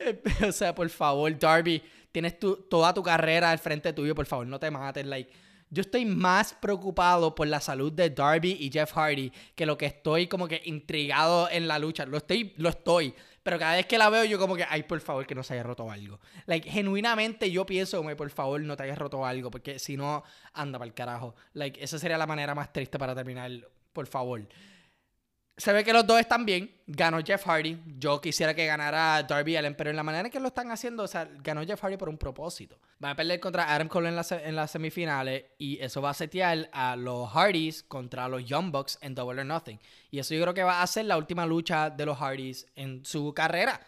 o 0.48 0.52
sea, 0.52 0.74
por 0.74 0.88
favor, 0.90 1.38
Darby, 1.38 1.82
tienes 2.12 2.38
tu, 2.38 2.56
toda 2.56 2.92
tu 2.92 3.02
carrera 3.02 3.50
al 3.50 3.58
frente 3.58 3.92
tuyo, 3.92 4.14
por 4.14 4.26
favor, 4.26 4.46
no 4.46 4.58
te 4.58 4.70
mates. 4.70 5.06
Like, 5.06 5.32
yo 5.70 5.82
estoy 5.82 6.04
más 6.04 6.52
preocupado 6.54 7.34
por 7.34 7.46
la 7.46 7.60
salud 7.60 7.92
de 7.92 8.10
Darby 8.10 8.56
y 8.60 8.70
Jeff 8.70 8.92
Hardy 8.92 9.32
que 9.54 9.66
lo 9.66 9.78
que 9.78 9.86
estoy 9.86 10.26
como 10.26 10.48
que 10.48 10.60
intrigado 10.64 11.48
en 11.50 11.68
la 11.68 11.78
lucha. 11.78 12.04
Lo 12.06 12.16
estoy, 12.16 12.52
lo 12.56 12.68
estoy. 12.68 13.14
Pero 13.42 13.58
cada 13.58 13.76
vez 13.76 13.86
que 13.86 13.96
la 13.96 14.10
veo, 14.10 14.24
yo 14.24 14.38
como 14.38 14.54
que, 14.54 14.66
ay, 14.68 14.82
por 14.82 15.00
favor, 15.00 15.26
que 15.26 15.34
no 15.34 15.42
se 15.42 15.54
haya 15.54 15.62
roto 15.62 15.90
algo. 15.90 16.20
Like, 16.46 16.68
genuinamente 16.68 17.50
yo 17.50 17.64
pienso, 17.64 17.96
como, 17.96 18.14
por 18.14 18.30
favor, 18.30 18.60
no 18.60 18.76
te 18.76 18.82
hayas 18.82 18.98
roto 18.98 19.24
algo. 19.24 19.50
Porque 19.50 19.78
si 19.78 19.96
no, 19.96 20.22
anda 20.52 20.78
para 20.78 20.88
el 20.88 20.94
carajo. 20.94 21.34
Like, 21.54 21.82
esa 21.82 21.98
sería 21.98 22.18
la 22.18 22.26
manera 22.26 22.54
más 22.54 22.72
triste 22.72 22.98
para 22.98 23.14
terminar. 23.14 23.50
Por 23.92 24.06
favor 24.06 24.46
se 25.56 25.72
ve 25.72 25.84
que 25.84 25.92
los 25.92 26.06
dos 26.06 26.18
están 26.18 26.46
bien. 26.46 26.74
Ganó 26.86 27.20
Jeff 27.22 27.44
Hardy. 27.44 27.78
Yo 27.98 28.20
quisiera 28.20 28.54
que 28.54 28.64
ganara 28.66 29.22
Darby 29.22 29.56
Allen, 29.56 29.74
pero 29.74 29.90
en 29.90 29.96
la 29.96 30.02
manera 30.02 30.26
en 30.26 30.32
que 30.32 30.40
lo 30.40 30.48
están 30.48 30.70
haciendo, 30.70 31.02
o 31.02 31.06
sea, 31.06 31.28
ganó 31.42 31.64
Jeff 31.64 31.82
Hardy 31.82 31.96
por 31.96 32.08
un 32.08 32.16
propósito. 32.16 32.78
Va 33.02 33.10
a 33.10 33.16
perder 33.16 33.40
contra 33.40 33.72
Adam 33.72 33.88
Cole 33.88 34.08
en, 34.08 34.18
en 34.44 34.56
las 34.56 34.70
semifinales 34.70 35.44
y 35.58 35.78
eso 35.80 36.00
va 36.00 36.10
a 36.10 36.14
setear 36.14 36.70
a 36.72 36.96
los 36.96 37.28
Hardys 37.30 37.82
contra 37.82 38.28
los 38.28 38.44
Young 38.44 38.72
Bucks 38.72 38.98
en 39.02 39.14
Double 39.14 39.40
or 39.40 39.46
Nothing. 39.46 39.78
Y 40.10 40.18
eso 40.18 40.34
yo 40.34 40.42
creo 40.42 40.54
que 40.54 40.62
va 40.62 40.82
a 40.82 40.86
ser 40.86 41.04
la 41.04 41.18
última 41.18 41.44
lucha 41.44 41.90
de 41.90 42.06
los 42.06 42.18
Hardys 42.18 42.66
en 42.74 43.04
su 43.04 43.34
carrera. 43.34 43.80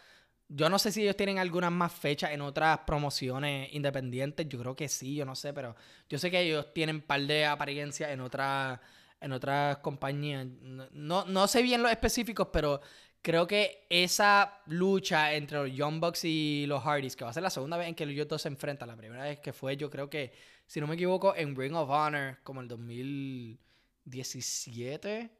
Yo 0.55 0.69
no 0.69 0.79
sé 0.79 0.93
si 0.93 1.03
ellos 1.03 1.17
tienen 1.17 1.39
algunas 1.39 1.73
más 1.73 1.93
fechas 1.93 2.33
en 2.33 2.43
otras 2.43 2.81
promociones 2.81 3.73
independientes. 3.73 4.47
Yo 4.47 4.59
creo 4.59 4.77
que 4.77 4.89
sí, 4.89 5.15
yo 5.15 5.25
no 5.25 5.35
sé, 5.35 5.55
pero 5.55 5.75
yo 6.11 6.19
sé 6.19 6.31
que 6.31 6.41
ellos 6.41 6.75
tienen 6.75 6.97
un 6.97 7.03
par 7.03 7.23
de 7.23 7.47
apariencias 7.47 8.11
en 8.11 8.21
otras 8.21 8.79
en 9.23 9.33
otras 9.33 9.79
compañías. 9.79 10.47
No, 10.93 11.25
no 11.25 11.49
sé 11.49 11.63
bien 11.63 11.83
los 11.83 11.91
específicos, 11.91 12.49
pero 12.53 12.81
creo 13.23 13.47
que 13.47 13.87
esa 13.89 14.61
lucha 14.67 15.33
entre 15.35 15.57
los 15.59 15.73
Young 15.73 16.01
Bucks 16.01 16.25
y 16.25 16.67
los 16.67 16.83
Hardys, 16.83 17.15
que 17.17 17.25
va 17.25 17.31
a 17.31 17.33
ser 17.33 17.45
la 17.45 17.51
segunda 17.51 17.77
vez 17.77 17.87
en 17.89 17.95
que 17.95 18.03
ellos 18.05 18.27
dos 18.29 18.43
se 18.43 18.49
enfrentan, 18.49 18.89
la 18.89 18.97
primera 18.97 19.23
vez 19.25 19.39
que 19.39 19.53
fue, 19.53 19.77
yo 19.77 19.89
creo 19.89 20.11
que, 20.11 20.33
si 20.67 20.81
no 20.81 20.89
me 20.89 20.95
equivoco, 20.95 21.35
en 21.37 21.55
Ring 21.57 21.77
of 21.77 21.89
Honor, 21.89 22.39
como 22.43 22.61
el 22.61 22.67
2017. 22.69 25.31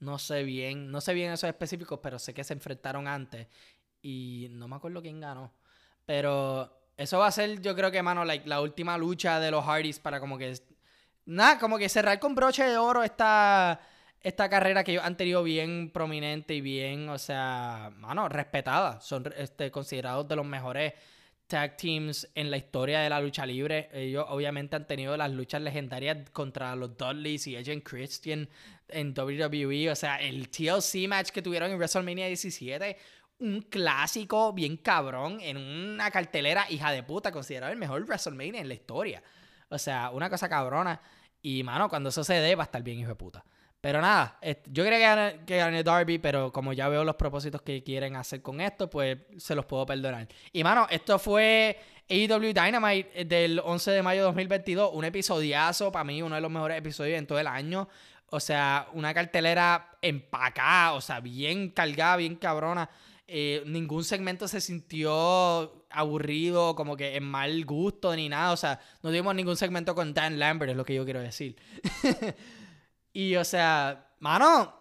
No 0.00 0.18
sé 0.18 0.42
bien, 0.42 0.90
no 0.90 1.00
sé 1.00 1.14
bien 1.14 1.32
esos 1.32 1.48
específicos, 1.48 2.00
pero 2.02 2.18
sé 2.18 2.34
que 2.34 2.44
se 2.44 2.52
enfrentaron 2.52 3.08
antes. 3.08 3.46
Y 4.02 4.48
no 4.50 4.68
me 4.68 4.76
acuerdo 4.76 5.00
quién 5.00 5.20
ganó. 5.20 5.54
Pero 6.04 6.82
eso 6.96 7.18
va 7.18 7.28
a 7.28 7.32
ser, 7.32 7.62
yo 7.62 7.74
creo 7.74 7.90
que, 7.90 8.02
mano, 8.02 8.24
la 8.24 8.60
última 8.60 8.98
lucha 8.98 9.40
de 9.40 9.50
los 9.50 9.64
Hardys 9.64 9.98
para 10.00 10.20
como 10.20 10.36
que 10.36 10.54
nada, 11.26 11.58
como 11.58 11.78
que 11.78 11.88
cerrar 11.88 12.18
con 12.18 12.34
broche 12.34 12.64
de 12.64 12.76
oro 12.76 13.02
esta, 13.02 13.80
esta 14.20 14.48
carrera 14.48 14.84
que 14.84 14.92
ellos 14.92 15.04
han 15.04 15.16
tenido 15.16 15.42
bien 15.42 15.90
prominente 15.92 16.54
y 16.54 16.60
bien, 16.60 17.08
o 17.08 17.18
sea, 17.18 17.92
mano, 17.96 18.28
respetada. 18.28 19.00
Son 19.00 19.32
este, 19.36 19.70
considerados 19.70 20.28
de 20.28 20.36
los 20.36 20.46
mejores 20.46 20.94
tag 21.46 21.76
teams 21.76 22.28
en 22.34 22.50
la 22.50 22.56
historia 22.56 23.00
de 23.00 23.10
la 23.10 23.20
lucha 23.20 23.44
libre. 23.44 23.90
Ellos 23.92 24.24
obviamente 24.28 24.76
han 24.76 24.86
tenido 24.86 25.16
las 25.16 25.30
luchas 25.30 25.60
legendarias 25.60 26.30
contra 26.30 26.74
los 26.76 26.96
Dudleys 26.96 27.46
y 27.46 27.56
Agent 27.56 27.84
Christian 27.86 28.48
en 28.88 29.14
WWE. 29.16 29.90
O 29.90 29.96
sea, 29.96 30.16
el 30.16 30.48
TLC 30.48 31.08
match 31.08 31.30
que 31.30 31.42
tuvieron 31.42 31.70
en 31.70 31.76
WrestleMania 31.76 32.26
17 32.26 32.96
un 33.40 33.62
clásico 33.62 34.52
bien 34.52 34.76
cabrón 34.76 35.38
en 35.40 35.56
una 35.56 36.10
cartelera 36.10 36.64
hija 36.70 36.92
de 36.92 37.02
puta, 37.02 37.32
considerado 37.32 37.72
el 37.72 37.78
mejor 37.78 38.04
WrestleMania 38.04 38.60
en 38.60 38.68
la 38.68 38.74
historia. 38.74 39.22
O 39.72 39.78
sea, 39.78 40.10
una 40.10 40.28
cosa 40.30 40.48
cabrona. 40.48 41.00
Y, 41.40 41.62
mano, 41.62 41.88
cuando 41.88 42.10
eso 42.10 42.22
se 42.22 42.34
dé, 42.34 42.54
va 42.54 42.64
a 42.64 42.66
estar 42.66 42.82
bien, 42.82 43.00
hijo 43.00 43.08
de 43.08 43.16
puta. 43.16 43.44
Pero 43.80 44.00
nada, 44.00 44.38
yo 44.66 44.84
quería 44.84 45.44
que 45.44 45.56
gane, 45.56 45.82
Darby, 45.82 46.18
pero 46.18 46.52
como 46.52 46.72
ya 46.72 46.88
veo 46.88 47.02
los 47.02 47.16
propósitos 47.16 47.62
que 47.62 47.82
quieren 47.82 48.14
hacer 48.14 48.40
con 48.40 48.60
esto, 48.60 48.88
pues 48.88 49.18
se 49.38 49.56
los 49.56 49.66
puedo 49.66 49.84
perdonar. 49.84 50.28
Y 50.52 50.62
mano, 50.62 50.86
esto 50.88 51.18
fue 51.18 51.76
AEW 52.08 52.52
Dynamite 52.52 53.10
eh, 53.12 53.24
del 53.24 53.58
11 53.58 53.90
de 53.90 54.02
mayo 54.04 54.20
de 54.20 54.26
2022, 54.26 54.90
un 54.92 55.04
episodiazo, 55.04 55.90
para 55.90 56.04
mí 56.04 56.22
uno 56.22 56.36
de 56.36 56.40
los 56.40 56.50
mejores 56.50 56.78
episodios 56.78 57.18
en 57.18 57.26
todo 57.26 57.40
el 57.40 57.48
año. 57.48 57.88
O 58.30 58.38
sea, 58.38 58.86
una 58.92 59.12
cartelera 59.12 59.98
empacada, 60.00 60.92
o 60.92 61.00
sea, 61.00 61.18
bien 61.18 61.70
cargada, 61.70 62.16
bien 62.16 62.36
cabrona. 62.36 62.88
Eh, 63.26 63.64
ningún 63.66 64.04
segmento 64.04 64.46
se 64.46 64.60
sintió 64.60 65.81
aburrido, 65.92 66.74
como 66.74 66.96
que 66.96 67.16
en 67.16 67.24
mal 67.24 67.64
gusto 67.64 68.14
ni 68.14 68.28
nada. 68.28 68.52
O 68.52 68.56
sea, 68.56 68.80
no 69.02 69.10
tuvimos 69.10 69.34
ningún 69.34 69.56
segmento 69.56 69.94
con 69.94 70.14
Dan 70.14 70.38
Lambert, 70.38 70.70
es 70.70 70.76
lo 70.76 70.84
que 70.84 70.94
yo 70.94 71.04
quiero 71.04 71.20
decir. 71.20 71.56
y 73.12 73.36
o 73.36 73.44
sea, 73.44 74.12
mano, 74.20 74.74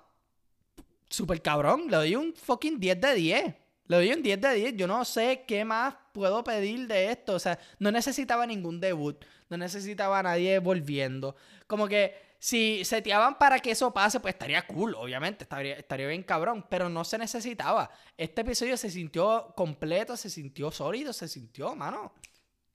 super 1.09 1.41
cabrón. 1.41 1.86
Le 1.89 1.97
doy 1.97 2.16
un 2.16 2.34
fucking 2.34 2.80
10 2.80 3.01
de 3.01 3.14
10. 3.16 3.55
Le 3.88 3.95
doy 3.95 4.12
un 4.14 4.24
10 4.24 4.41
de 4.41 4.53
10. 4.53 4.78
Yo 4.78 4.88
no 4.88 5.03
sé 5.05 5.43
qué 5.47 5.66
más 5.66 5.95
puedo 6.12 6.43
pedir 6.43 6.88
de 6.88 7.12
esto? 7.12 7.34
O 7.36 7.39
sea, 7.39 7.59
no 7.80 7.91
necesitaba 7.91 8.45
ningún 8.45 8.80
debut, 8.80 9.24
no 9.49 9.57
necesitaba 9.57 10.20
a 10.20 10.24
nadie 10.24 10.59
volviendo. 10.59 11.36
Como 11.68 11.88
que 11.88 12.30
si 12.44 12.84
seteaban 12.86 13.38
para 13.38 13.60
que 13.60 13.70
eso 13.70 13.94
pase, 13.94 14.20
pues 14.20 14.34
estaría 14.34 14.66
cool, 14.66 14.96
obviamente, 14.96 15.44
estaría, 15.44 15.76
estaría 15.76 16.08
bien 16.08 16.24
cabrón, 16.24 16.66
pero 16.68 16.89
no 16.89 17.04
se 17.04 17.20
necesitaba. 17.20 17.92
Este 18.18 18.42
episodio 18.42 18.76
se 18.78 18.89
sintió 18.89 19.54
completo, 19.56 20.18
se 20.18 20.28
sintió 20.28 20.72
sólido, 20.72 21.14
se 21.14 21.28
sintió, 21.28 21.76
mano, 21.76 22.16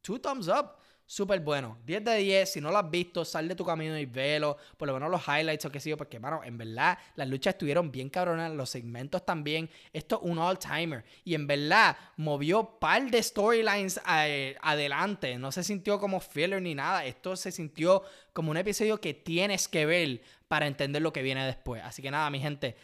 two 0.03 0.21
thumbs 0.21 0.47
up. 0.47 0.77
Súper 1.09 1.39
bueno. 1.39 1.79
10 1.87 2.05
de 2.05 2.17
10. 2.17 2.53
Si 2.53 2.61
no 2.61 2.73
lo 2.73 2.79
has 2.79 2.91
visto, 2.91 3.25
sal 3.25 3.47
de 3.47 3.55
tu 3.55 3.65
camino 3.65 3.97
y 3.97 4.07
velo. 4.07 4.57
Por 4.77 4.89
lo 4.89 4.95
menos 4.95 5.09
los 5.09 5.23
highlights 5.27 5.65
o 5.65 5.71
qué 5.71 5.79
sé 5.79 5.91
yo. 5.91 5.97
Porque, 5.97 6.19
mano, 6.19 6.43
en 6.43 6.59
verdad, 6.59 6.99
las 7.15 7.29
luchas 7.29 7.55
estuvieron 7.55 7.93
bien 7.93 8.11
cabronas. 8.11 8.53
Los 8.53 8.71
segmentos 8.71 9.25
también. 9.25 9.71
Esto 9.93 10.17
es 10.17 10.29
un 10.29 10.39
all-timer. 10.39 11.05
Y 11.25 11.35
en 11.35 11.47
verdad, 11.47 11.97
movió 12.17 12.79
par 12.81 13.09
de 13.09 13.23
storylines 13.23 14.01
eh, 14.13 14.57
adelante. 14.61 15.39
No 15.39 15.53
se 15.53 15.63
sintió 15.63 16.01
como 16.01 16.19
filler 16.19 16.61
ni 16.61 16.75
nada. 16.75 17.05
Esto 17.05 17.37
se 17.37 17.53
sintió 17.53 18.03
como 18.33 18.51
un 18.51 18.57
episodio 18.57 19.01
que 19.01 19.15
tienes 19.15 19.69
que 19.69 19.87
ver 19.87 20.23
para 20.49 20.67
entender 20.67 21.03
lo 21.03 21.13
que 21.13 21.23
viene 21.23 21.47
después. 21.47 21.83
Así 21.85 22.03
que 22.03 22.11
nada, 22.11 22.29
mi 22.31 22.41
gente. 22.41 22.77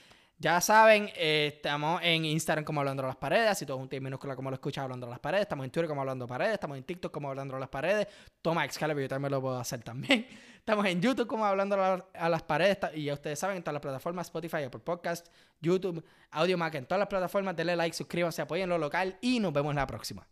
Ya 0.43 0.61
saben, 0.61 1.09
eh, 1.15 1.53
estamos 1.55 2.01
en 2.03 2.25
Instagram 2.25 2.65
como 2.65 2.81
Hablando 2.81 3.05
a 3.05 3.07
las 3.07 3.15
Paredes, 3.17 3.49
así 3.49 3.65
todo 3.65 3.77
un 3.77 3.89
T 3.89 4.01
minúscula 4.01 4.35
como 4.35 4.51
lo 4.51 4.55
escuchas 4.55 4.83
Hablando 4.83 5.07
a 5.07 5.11
las 5.11 5.21
Paredes. 5.21 5.43
Estamos 5.43 5.63
en 5.65 5.71
Twitter 5.71 5.87
como 5.87 6.01
Hablando 6.01 6.27
Paredes, 6.27 6.55
estamos 6.55 6.77
en 6.77 6.83
TikTok 6.83 7.13
como 7.13 7.29
Hablando 7.29 7.55
a 7.55 7.61
las 7.61 7.69
Paredes. 7.69 8.09
Toma 8.43 8.65
Excalibur, 8.65 9.03
yo 9.03 9.09
también 9.09 9.31
lo 9.31 9.41
puedo 9.41 9.57
hacer 9.57 9.85
también. 9.85 10.27
Estamos 10.59 10.85
en 10.87 11.01
YouTube 11.01 11.29
como 11.29 11.47
Hablando 11.47 11.77
a, 12.13 12.29
las 12.29 12.43
Paredes, 12.43 12.77
y 12.95 13.05
ya 13.05 13.15
ustedes 13.15 13.39
saben, 13.39 13.59
en 13.59 13.63
todas 13.63 13.75
las 13.75 13.83
plataformas, 13.83 14.27
Spotify, 14.27 14.65
Apple 14.65 14.81
Podcast, 14.81 15.29
YouTube, 15.61 16.05
Audio 16.33 16.59
Mac, 16.59 16.75
en 16.75 16.87
todas 16.87 16.99
las 16.99 17.09
plataformas, 17.09 17.55
denle 17.55 17.77
like, 17.77 17.97
suscríbanse, 17.97 18.43
apoyen 18.43 18.69
lo 18.69 18.79
local 18.79 19.17
y 19.21 19.39
nos 19.39 19.53
vemos 19.53 19.73
la 19.77 19.87
próxima. 19.87 20.27